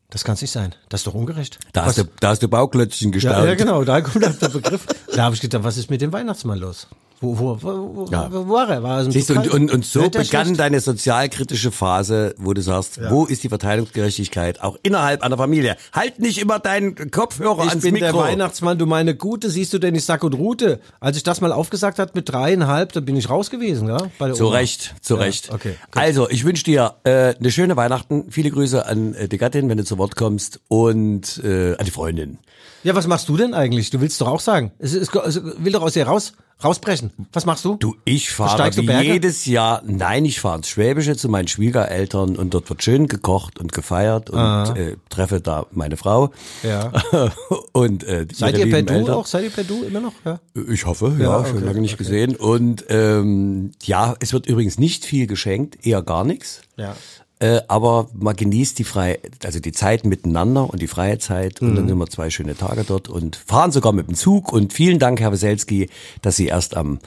das 0.10 0.24
kann 0.24 0.38
nicht 0.40 0.52
sein. 0.52 0.74
Das 0.90 1.02
ist 1.02 1.08
doch 1.08 1.14
ungerecht. 1.14 1.60
Da 1.74 1.86
hast, 1.86 1.98
du, 1.98 2.04
da 2.20 2.30
hast 2.30 2.42
du 2.42 2.48
Bauklötzchen 2.48 3.10
ja, 3.10 3.14
gestaunt. 3.14 3.48
ja, 3.48 3.56
genau, 3.56 3.84
da 3.84 4.02
kommt 4.02 4.24
der 4.24 4.50
Begriff. 4.50 4.86
Da 5.16 5.24
habe 5.24 5.36
ich 5.36 5.42
gedacht, 5.42 5.64
was 5.64 5.78
ist 5.78 5.90
mit 5.90 6.02
dem 6.02 6.14
Weihnachtsmann 6.14 6.58
los? 6.58 6.88
Wo, 7.26 7.40
wo, 7.40 7.58
wo, 7.62 7.96
wo, 7.96 8.06
Ja. 8.12 8.30
wo 8.32 8.48
war 8.54 8.70
er? 8.70 8.84
War 8.84 9.00
er 9.00 9.12
Siehst 9.12 9.30
du, 9.30 9.34
und, 9.36 9.48
und, 9.50 9.72
und 9.72 9.86
so 9.86 10.04
begann 10.10 10.46
schlecht? 10.46 10.60
deine 10.60 10.80
sozialkritische 10.80 11.72
Phase, 11.72 12.36
wo 12.38 12.54
du 12.54 12.62
sagst, 12.62 13.00
wo 13.10 13.26
ist 13.26 13.44
die 13.44 13.50
Verteilungsgerechtigkeit 13.50 14.62
auch 14.62 14.78
innerhalb 14.84 15.22
einer 15.24 15.38
Familie? 15.38 15.76
Halt 15.94 16.20
nicht 16.20 16.38
immer 16.40 16.60
deinen 16.60 17.12
Kopfhörer 17.12 17.64
Ich 17.64 17.70
ans 17.70 17.84
bin 17.84 17.94
Mikro. 17.94 18.06
der 18.08 18.16
Weihnachtsmann, 18.16 18.78
du 18.78 18.86
meine 18.86 19.16
Gute, 19.16 19.50
siehst 19.50 19.74
du 19.74 19.80
denn, 19.80 19.96
ich 19.96 20.06
Sack 20.06 20.24
und 20.24 20.34
Rute. 20.34 20.80
Als 21.00 21.18
ich 21.18 21.24
das 21.24 21.42
mal 21.42 21.52
aufgesagt 21.52 22.00
hat 22.00 22.16
mit 22.16 22.30
dreieinhalb, 22.30 22.92
da 22.94 23.00
bin 23.00 23.16
ich 23.16 23.30
raus 23.30 23.50
gewesen, 23.50 23.88
ja? 23.88 23.98
Bei 24.20 24.28
der 24.28 24.36
Zu 24.36 24.48
Oma. 24.48 24.58
Recht, 24.58 24.94
zu 25.02 25.16
Ja, 25.16 25.22
Recht. 25.22 25.52
Okay. 25.52 25.76
gut. 25.92 26.02
Also, 26.04 26.30
ich 26.30 26.46
wünsche 26.46 26.64
dir 26.64 26.96
äh, 27.04 27.34
eine 27.40 27.52
schöne 27.52 27.76
Weihnachten. 27.76 28.26
Viele 28.30 28.52
Grüße 28.52 28.86
an 28.86 29.14
äh, 29.16 29.28
die 29.28 29.38
Gattin, 29.38 29.70
wenn 29.70 29.78
du 29.78 29.84
zu 29.86 29.98
Wort 29.98 30.16
kommst 30.16 30.60
und 30.68 31.42
äh, 31.44 31.76
an 31.78 31.86
die 31.86 31.92
Freundin. 31.92 32.38
Ja, 32.84 32.94
was 32.96 33.08
machst 33.08 33.30
du 33.30 33.38
denn 33.38 33.54
eigentlich? 33.56 33.90
Du 33.90 34.00
willst 34.02 34.22
doch 34.22 34.28
auch 34.28 34.40
sagen. 34.40 34.72
Es, 34.78 34.94
es, 34.94 35.10
es 35.14 35.42
will 35.44 35.72
doch 35.72 35.82
aus 35.82 35.94
dir 35.94 36.06
raus. 36.06 36.34
Rausbrechen. 36.64 37.12
Was 37.34 37.46
machst 37.46 37.66
du? 37.66 37.76
Du, 37.76 37.96
ich 38.06 38.32
fahre 38.32 38.70
jedes 39.04 39.46
Jahr, 39.46 39.82
nein, 39.86 40.24
ich 40.24 40.40
fahre 40.40 40.58
ins 40.58 40.70
Schwäbische 40.70 41.18
zu 41.18 41.28
meinen 41.28 41.50
Schwiegereltern 41.50 42.38
und 42.38 42.54
dort 42.54 42.70
wird 42.70 42.82
schön 42.82 43.08
gekocht 43.08 43.60
und 43.60 43.74
gefeiert 43.74 44.30
und 44.30 44.40
äh, 44.78 44.96
treffe 45.10 45.42
da 45.42 45.66
meine 45.72 45.98
Frau. 45.98 46.32
Ja. 46.64 46.94
und 47.74 48.04
äh, 48.06 48.26
Seid 48.34 48.58
ihr 48.58 48.70
per 48.70 48.84
Du 48.84 48.94
Eltern. 48.94 49.14
auch? 49.16 49.26
Seid 49.26 49.44
ihr 49.44 49.50
per 49.50 49.66
Du 49.66 49.84
immer 49.84 50.00
noch? 50.00 50.14
Ja. 50.24 50.40
Ich 50.70 50.86
hoffe, 50.86 51.16
ja, 51.20 51.40
okay, 51.40 51.50
schon 51.50 51.66
lange 51.66 51.82
nicht 51.82 51.98
gesehen. 51.98 52.36
Und 52.38 52.86
ähm, 52.90 53.72
ja, 53.84 54.16
es 54.20 54.32
wird 54.32 54.48
übrigens 54.48 54.80
nicht 54.80 55.04
viel 55.06 55.28
geschenkt, 55.28 55.86
eher 55.86 56.02
gar 56.02 56.24
nichts. 56.24 56.62
Ja. 56.78 56.96
Äh, 57.40 57.62
aber 57.68 58.08
man 58.14 58.36
genießt 58.36 58.80
die 58.80 58.86
freie, 58.86 59.20
also 59.44 59.60
die 59.60 59.74
Zeit 59.74 60.06
miteinander 60.06 60.70
und 60.70 60.82
die 60.82 60.88
freie 60.88 61.18
Zeit 61.20 61.62
und 61.62 61.72
Mhm. 61.72 61.76
dann 61.76 61.88
sind 61.90 61.98
wir 61.98 62.08
zwei 62.08 62.30
schöne 62.30 62.56
Tage 62.56 62.86
dort 62.86 63.10
und 63.10 63.36
fahren 63.36 63.72
sogar 63.72 63.92
mit 63.92 64.08
dem 64.08 64.16
Zug. 64.16 64.54
Und 64.54 64.72
vielen 64.72 65.00
Dank, 65.00 65.20
Herr 65.20 65.34
Weselski, 65.34 65.90
dass 66.22 66.38
Sie 66.38 66.48
erst 66.48 66.78
am 66.78 67.00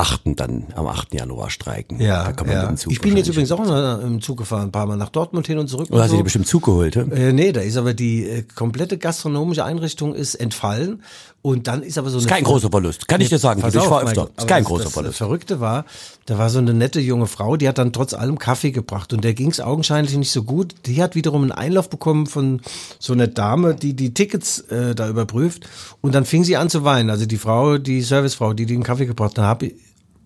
8. 0.00 0.22
dann 0.36 0.66
am 0.74 0.86
8. 0.86 1.14
Januar 1.14 1.50
streiken. 1.50 2.00
Ja, 2.00 2.24
da 2.24 2.32
kann 2.32 2.46
man 2.46 2.56
ja. 2.56 2.62
mit 2.62 2.70
dem 2.70 2.76
Zug 2.78 2.92
ich 2.92 3.00
bin 3.00 3.16
jetzt 3.16 3.28
übrigens 3.28 3.52
auch 3.52 3.58
mal 3.58 4.00
im 4.02 4.20
Zug 4.20 4.38
gefahren, 4.38 4.68
ein 4.68 4.72
paar 4.72 4.86
Mal 4.86 4.96
nach 4.96 5.10
Dortmund 5.10 5.46
hin 5.46 5.58
und 5.58 5.68
zurück. 5.68 5.88
Oder 5.88 5.96
und 5.96 6.02
hast 6.02 6.10
du 6.10 6.12
so. 6.12 6.16
dir 6.18 6.24
bestimmt 6.24 6.46
Zug 6.46 6.64
geholt? 6.64 6.96
hä? 6.96 7.00
Äh, 7.00 7.32
nee, 7.32 7.52
da 7.52 7.60
ist 7.60 7.76
aber 7.76 7.94
die 7.94 8.24
äh, 8.24 8.42
komplette 8.54 8.98
gastronomische 8.98 9.64
Einrichtung 9.64 10.14
ist 10.14 10.34
entfallen 10.34 11.02
und 11.42 11.68
dann 11.68 11.82
ist 11.82 11.96
aber 11.96 12.10
so 12.10 12.18
Ist 12.18 12.28
kein 12.28 12.44
großer 12.44 12.70
Verlust. 12.70 13.08
Kann 13.08 13.20
ich 13.20 13.30
dir 13.30 13.38
sagen. 13.38 13.62
Pass 13.62 13.74
ich 13.74 13.80
auf, 13.80 13.90
war 13.90 14.02
öfter. 14.02 14.28
Ist 14.36 14.46
kein 14.46 14.62
das, 14.62 14.68
großer 14.68 14.84
das 14.84 14.92
Verlust. 14.92 15.18
Verrückte 15.18 15.60
war, 15.60 15.86
da 16.26 16.38
war 16.38 16.50
so 16.50 16.58
eine 16.58 16.74
nette 16.74 17.00
junge 17.00 17.26
Frau, 17.26 17.56
die 17.56 17.66
hat 17.66 17.78
dann 17.78 17.92
trotz 17.92 18.12
allem 18.12 18.38
Kaffee 18.38 18.72
gebracht 18.72 19.12
und 19.12 19.24
der 19.24 19.34
ging 19.34 19.50
es 19.50 19.60
augenscheinlich 19.60 20.16
nicht 20.16 20.32
so 20.32 20.42
gut. 20.42 20.74
Die 20.86 21.02
hat 21.02 21.14
wiederum 21.14 21.42
einen 21.42 21.52
Einlauf 21.52 21.88
bekommen 21.88 22.26
von 22.26 22.60
so 22.98 23.12
einer 23.14 23.26
Dame, 23.26 23.74
die 23.74 23.94
die 23.94 24.12
Tickets 24.12 24.60
äh, 24.70 24.94
da 24.94 25.08
überprüft 25.08 25.66
und 26.02 26.14
dann 26.14 26.26
fing 26.26 26.44
sie 26.44 26.56
an 26.56 26.68
zu 26.68 26.84
weinen. 26.84 27.08
Also 27.10 27.24
die 27.26 27.38
Frau, 27.38 27.78
die 27.78 28.02
Servicefrau, 28.02 28.52
die 28.52 28.66
den 28.66 28.82
Kaffee 28.82 29.06
gebracht 29.06 29.38
hat, 29.38 29.44
hab 29.44 29.62
ich, 29.62 29.74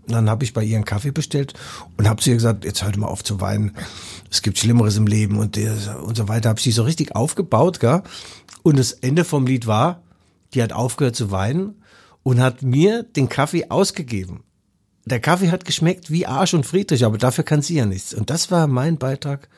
dann 0.06 0.28
habe 0.30 0.44
ich 0.44 0.52
bei 0.52 0.62
ihr 0.62 0.76
einen 0.76 0.84
Kaffee 0.84 1.10
bestellt 1.10 1.54
und 1.96 2.08
habe 2.08 2.22
zu 2.22 2.30
ihr 2.30 2.36
gesagt, 2.36 2.64
jetzt 2.64 2.84
hört 2.84 2.96
mal 2.96 3.06
auf 3.06 3.24
zu 3.24 3.40
weinen. 3.40 3.72
Es 4.30 4.42
gibt 4.42 4.58
Schlimmeres 4.58 4.96
im 4.96 5.06
Leben 5.06 5.38
und, 5.38 5.56
und 5.56 6.16
so 6.16 6.28
weiter. 6.28 6.48
Habe 6.48 6.58
ich 6.58 6.64
sie 6.64 6.72
so 6.72 6.82
richtig 6.82 7.14
aufgebaut, 7.14 7.80
gell? 7.80 8.02
Und 8.62 8.78
das 8.78 8.92
Ende 8.92 9.24
vom 9.24 9.46
Lied 9.46 9.66
war, 9.66 10.02
die 10.54 10.62
hat 10.62 10.72
aufgehört 10.72 11.16
zu 11.16 11.30
weinen 11.30 11.74
und 12.22 12.40
hat 12.40 12.62
mir 12.62 13.02
den 13.02 13.28
Kaffee 13.28 13.70
ausgegeben. 13.70 14.44
Der 15.04 15.20
Kaffee 15.20 15.50
hat 15.50 15.64
geschmeckt 15.64 16.10
wie 16.10 16.26
Arsch 16.26 16.54
und 16.54 16.64
Friedrich, 16.64 17.04
aber 17.04 17.18
dafür 17.18 17.44
kann 17.44 17.60
sie 17.60 17.76
ja 17.76 17.84
nichts. 17.84 18.14
Und 18.14 18.30
das 18.30 18.50
war 18.50 18.66
mein 18.66 18.96
Beitrag 18.96 19.48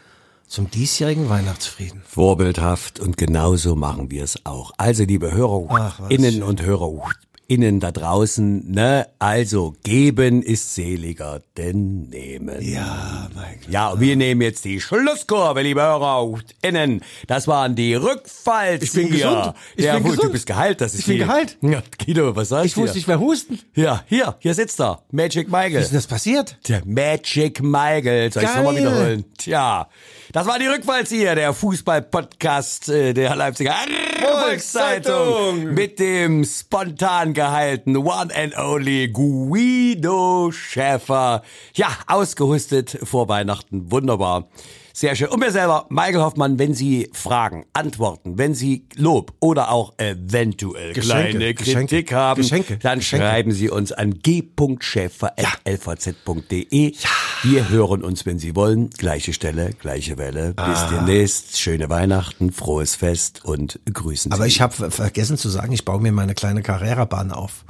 zum 0.49 0.71
diesjährigen 0.71 1.29
Weihnachtsfrieden. 1.29 2.03
Vorbildhaft 2.07 3.01
und 3.01 3.17
genauso 3.17 3.77
machen 3.77 4.11
wir 4.11 4.25
es 4.25 4.45
auch. 4.45 4.73
Also, 4.77 5.05
liebe 5.05 5.33
Hörer, 5.33 5.67
Ach, 5.71 6.01
was 6.01 6.11
innen 6.11 6.43
und 6.43 6.63
Hörer, 6.63 6.93
innen 7.49 7.81
da 7.81 7.93
draußen, 7.93 8.71
ne? 8.71 9.07
Also, 9.19 9.75
geben 9.85 10.43
ist 10.43 10.75
seliger 10.75 11.41
denn 11.57 12.09
nehmen. 12.09 12.61
Ja, 12.61 13.29
mein 13.35 13.61
Gott. 13.61 13.71
Ja, 13.71 13.89
und 13.91 14.01
wir 14.01 14.17
nehmen 14.17 14.41
jetzt 14.43 14.65
die 14.65 14.81
Schlusskurve, 14.81 15.63
liebe 15.63 15.81
Hörer, 15.83 16.39
innen. 16.63 17.03
Das 17.27 17.47
waren 17.47 17.75
die 17.77 17.95
Rückfallzieher. 17.95 18.83
Ich 18.83 18.93
bin 18.93 19.11
gesund. 19.11 19.55
Ich 19.77 19.85
ja, 19.85 19.95
bin 19.95 20.05
Du 20.05 20.11
gesund. 20.11 20.33
bist 20.33 20.47
geheilt, 20.47 20.81
das 20.81 20.95
ist 20.95 21.01
Ich 21.01 21.07
bin 21.07 21.19
geheilt. 21.19 21.57
Ja, 21.63 21.83
Guido, 22.05 22.35
was 22.37 22.49
sagst 22.51 22.67
Ich 22.67 22.75
du? 22.75 22.83
wusste 22.83 22.97
nicht 22.97 23.09
mehr 23.09 23.21
husten. 23.21 23.59
Ja, 23.75 24.03
hier, 24.09 24.37
hier 24.41 24.55
sitzt 24.55 24.81
er. 24.81 25.03
Magic 25.11 25.49
Michael. 25.49 25.73
Wie 25.75 25.79
ist 25.79 25.89
denn 25.91 25.99
das 25.99 26.07
passiert? 26.07 26.57
Der 26.69 26.83
Magic 26.85 27.63
Michael. 27.63 28.33
Soll 28.33 28.45
ich 28.45 28.55
nochmal 28.55 28.77
wiederholen? 28.77 29.25
Tja, 29.39 29.89
das 30.33 30.47
war 30.47 30.59
die 30.59 30.67
Rückfallzieher, 30.67 31.35
der 31.35 31.53
Fußball-Podcast 31.53 32.89
äh, 32.89 33.15
der 33.15 33.37
Leipziger 33.37 33.75
Volkszeitung. 34.21 35.75
Mit 35.75 35.99
dem 35.99 36.45
spontan 36.45 37.35
geheilten 37.35 37.97
One 37.97 38.35
and 38.35 38.57
Only 38.59 39.09
Guido 39.09 40.51
Schäfer. 40.53 41.43
Ja, 41.75 41.89
ausgehustet 42.07 42.99
vor 43.03 43.29
Weihnachten. 43.29 43.91
Wunderbar. 43.91 44.49
Sehr 44.99 45.15
schön. 45.15 45.29
Und 45.29 45.41
mir 45.41 45.51
selber, 45.53 45.85
Michael 45.91 46.23
Hoffmann, 46.23 46.59
wenn 46.59 46.73
Sie 46.73 47.11
Fragen, 47.13 47.67
Antworten, 47.75 48.39
wenn 48.39 48.55
Sie 48.55 48.87
Lob 48.97 49.35
oder 49.41 49.71
auch 49.71 49.93
eventuell 49.99 50.95
Geschenke, 50.95 51.33
kleine 51.33 51.53
Geschenke, 51.53 51.87
Kritik 51.97 52.13
haben, 52.15 52.41
Geschenke, 52.41 52.79
dann 52.79 53.01
Geschenke. 53.01 53.27
schreiben 53.27 53.53
Sie 53.53 53.69
uns 53.69 53.93
an 53.93 54.15
g.schäfer.lvz.de. 54.23 56.95
Wir 57.43 57.69
hören 57.69 58.05
uns, 58.05 58.25
wenn 58.25 58.39
Sie 58.39 58.57
wollen. 58.57 58.89
Gleiche 58.89 59.35
Stelle, 59.35 59.75
gleiche 59.79 60.17
Welle. 60.17 60.55
Bis 60.55 60.65
Ah. 60.65 60.89
demnächst. 60.91 61.59
Schöne 61.59 61.91
Weihnachten, 61.91 62.51
frohes 62.51 62.95
Fest 62.95 63.45
und 63.45 63.79
grüßen 63.93 64.33
Aber 64.33 64.45
Sie. 64.45 64.49
ich 64.49 64.63
habe 64.63 64.91
vergessen 64.91 65.37
zu 65.37 65.51
sagen, 65.51 65.73
ich 65.73 65.85
baue 65.85 66.01
mir 66.01 66.13
meine 66.13 66.35
kleine 66.35 66.63
Carrera-Bahn 66.63 67.33
auf. 67.33 67.67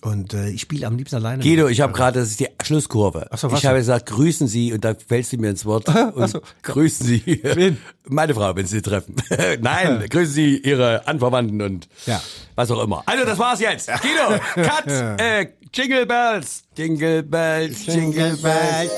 Und 0.00 0.32
äh, 0.32 0.50
ich 0.50 0.60
spiele 0.60 0.86
am 0.86 0.96
liebsten 0.96 1.16
alleine. 1.16 1.42
Guido, 1.42 1.66
ich 1.66 1.80
habe 1.80 1.92
gerade, 1.92 2.20
das 2.20 2.30
ist 2.30 2.38
die 2.40 2.46
Schlusskurve. 2.62 3.26
Ach 3.30 3.38
so, 3.38 3.50
was 3.50 3.58
ich 3.58 3.66
habe 3.66 3.78
gesagt, 3.78 4.06
grüßen 4.06 4.46
Sie 4.46 4.72
und 4.72 4.84
da 4.84 4.94
fällst 4.94 5.32
du 5.32 5.38
mir 5.38 5.50
ins 5.50 5.64
Wort. 5.64 5.88
Und 6.14 6.28
so. 6.28 6.40
grüßen 6.62 7.04
Sie 7.04 7.40
Wen? 7.42 7.78
meine 8.06 8.32
Frau, 8.32 8.54
wenn 8.54 8.64
Sie 8.66 8.76
sie 8.76 8.82
treffen. 8.82 9.16
Nein, 9.60 10.04
grüßen 10.08 10.32
Sie 10.34 10.56
Ihre 10.58 11.06
Anverwandten 11.08 11.60
und 11.62 11.88
Ja. 12.06 12.22
was 12.54 12.70
auch 12.70 12.82
immer. 12.82 13.02
Also, 13.06 13.24
das 13.24 13.38
war's 13.38 13.60
jetzt. 13.60 13.88
Guido, 13.88 14.40
Cut, 14.54 14.86
äh, 15.20 15.48
Jingle 15.74 16.06
Bells. 16.06 16.62
Jingle 16.76 17.22
Bells, 17.24 17.84
Jingle 17.86 18.36
Bells. 18.36 18.92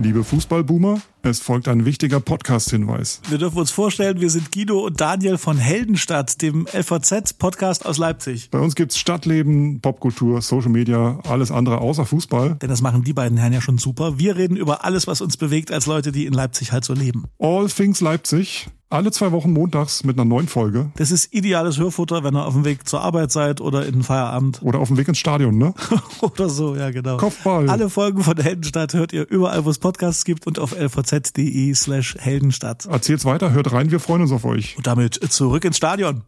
Liebe 0.00 0.22
Fußballboomer, 0.22 1.00
es 1.28 1.40
folgt 1.40 1.68
ein 1.68 1.84
wichtiger 1.84 2.20
Podcast-Hinweis. 2.20 3.20
Wir 3.28 3.38
dürfen 3.38 3.58
uns 3.58 3.70
vorstellen, 3.70 4.20
wir 4.20 4.30
sind 4.30 4.50
Guido 4.50 4.86
und 4.86 5.00
Daniel 5.00 5.36
von 5.36 5.58
Heldenstadt, 5.58 6.40
dem 6.40 6.66
LVZ-Podcast 6.72 7.84
aus 7.84 7.98
Leipzig. 7.98 8.50
Bei 8.50 8.58
uns 8.58 8.74
gibt's 8.74 8.98
Stadtleben, 8.98 9.80
Popkultur, 9.80 10.40
Social 10.40 10.70
Media, 10.70 11.20
alles 11.28 11.50
andere 11.50 11.78
außer 11.78 12.06
Fußball. 12.06 12.56
Denn 12.62 12.70
das 12.70 12.80
machen 12.80 13.04
die 13.04 13.12
beiden 13.12 13.36
Herren 13.36 13.52
ja 13.52 13.60
schon 13.60 13.78
super. 13.78 14.18
Wir 14.18 14.36
reden 14.36 14.56
über 14.56 14.84
alles, 14.84 15.06
was 15.06 15.20
uns 15.20 15.36
bewegt 15.36 15.70
als 15.70 15.86
Leute, 15.86 16.12
die 16.12 16.24
in 16.24 16.32
Leipzig 16.32 16.72
halt 16.72 16.84
so 16.84 16.94
leben. 16.94 17.24
All 17.38 17.68
Things 17.68 18.00
Leipzig, 18.00 18.68
alle 18.90 19.10
zwei 19.10 19.32
Wochen 19.32 19.52
montags 19.52 20.02
mit 20.04 20.16
einer 20.16 20.24
neuen 20.24 20.48
Folge. 20.48 20.90
Das 20.96 21.10
ist 21.10 21.34
ideales 21.34 21.78
Hörfutter, 21.78 22.24
wenn 22.24 22.34
ihr 22.34 22.46
auf 22.46 22.54
dem 22.54 22.64
Weg 22.64 22.88
zur 22.88 23.02
Arbeit 23.02 23.30
seid 23.30 23.60
oder 23.60 23.84
in 23.84 23.92
den 23.92 24.02
Feierabend 24.02 24.62
Oder 24.62 24.78
auf 24.78 24.88
dem 24.88 24.96
Weg 24.96 25.08
ins 25.08 25.18
Stadion, 25.18 25.58
ne? 25.58 25.74
oder 26.22 26.48
so, 26.48 26.74
ja 26.74 26.90
genau. 26.90 27.18
Kopfball. 27.18 27.68
Alle 27.68 27.90
Folgen 27.90 28.22
von 28.22 28.38
Heldenstadt 28.38 28.94
hört 28.94 29.12
ihr 29.12 29.28
überall, 29.28 29.64
wo 29.66 29.70
es 29.70 29.78
Podcasts 29.78 30.24
gibt 30.24 30.46
und 30.46 30.58
auf 30.58 30.72
lvz.de 31.18 31.74
slash 31.74 32.16
Heldenstadt. 32.18 32.86
Erzählt's 32.86 33.24
weiter, 33.24 33.52
hört 33.52 33.72
rein, 33.72 33.90
wir 33.90 34.00
freuen 34.00 34.22
uns 34.22 34.32
auf 34.32 34.44
euch. 34.44 34.76
Und 34.76 34.86
damit 34.86 35.14
zurück 35.30 35.64
ins 35.64 35.76
Stadion. 35.76 36.22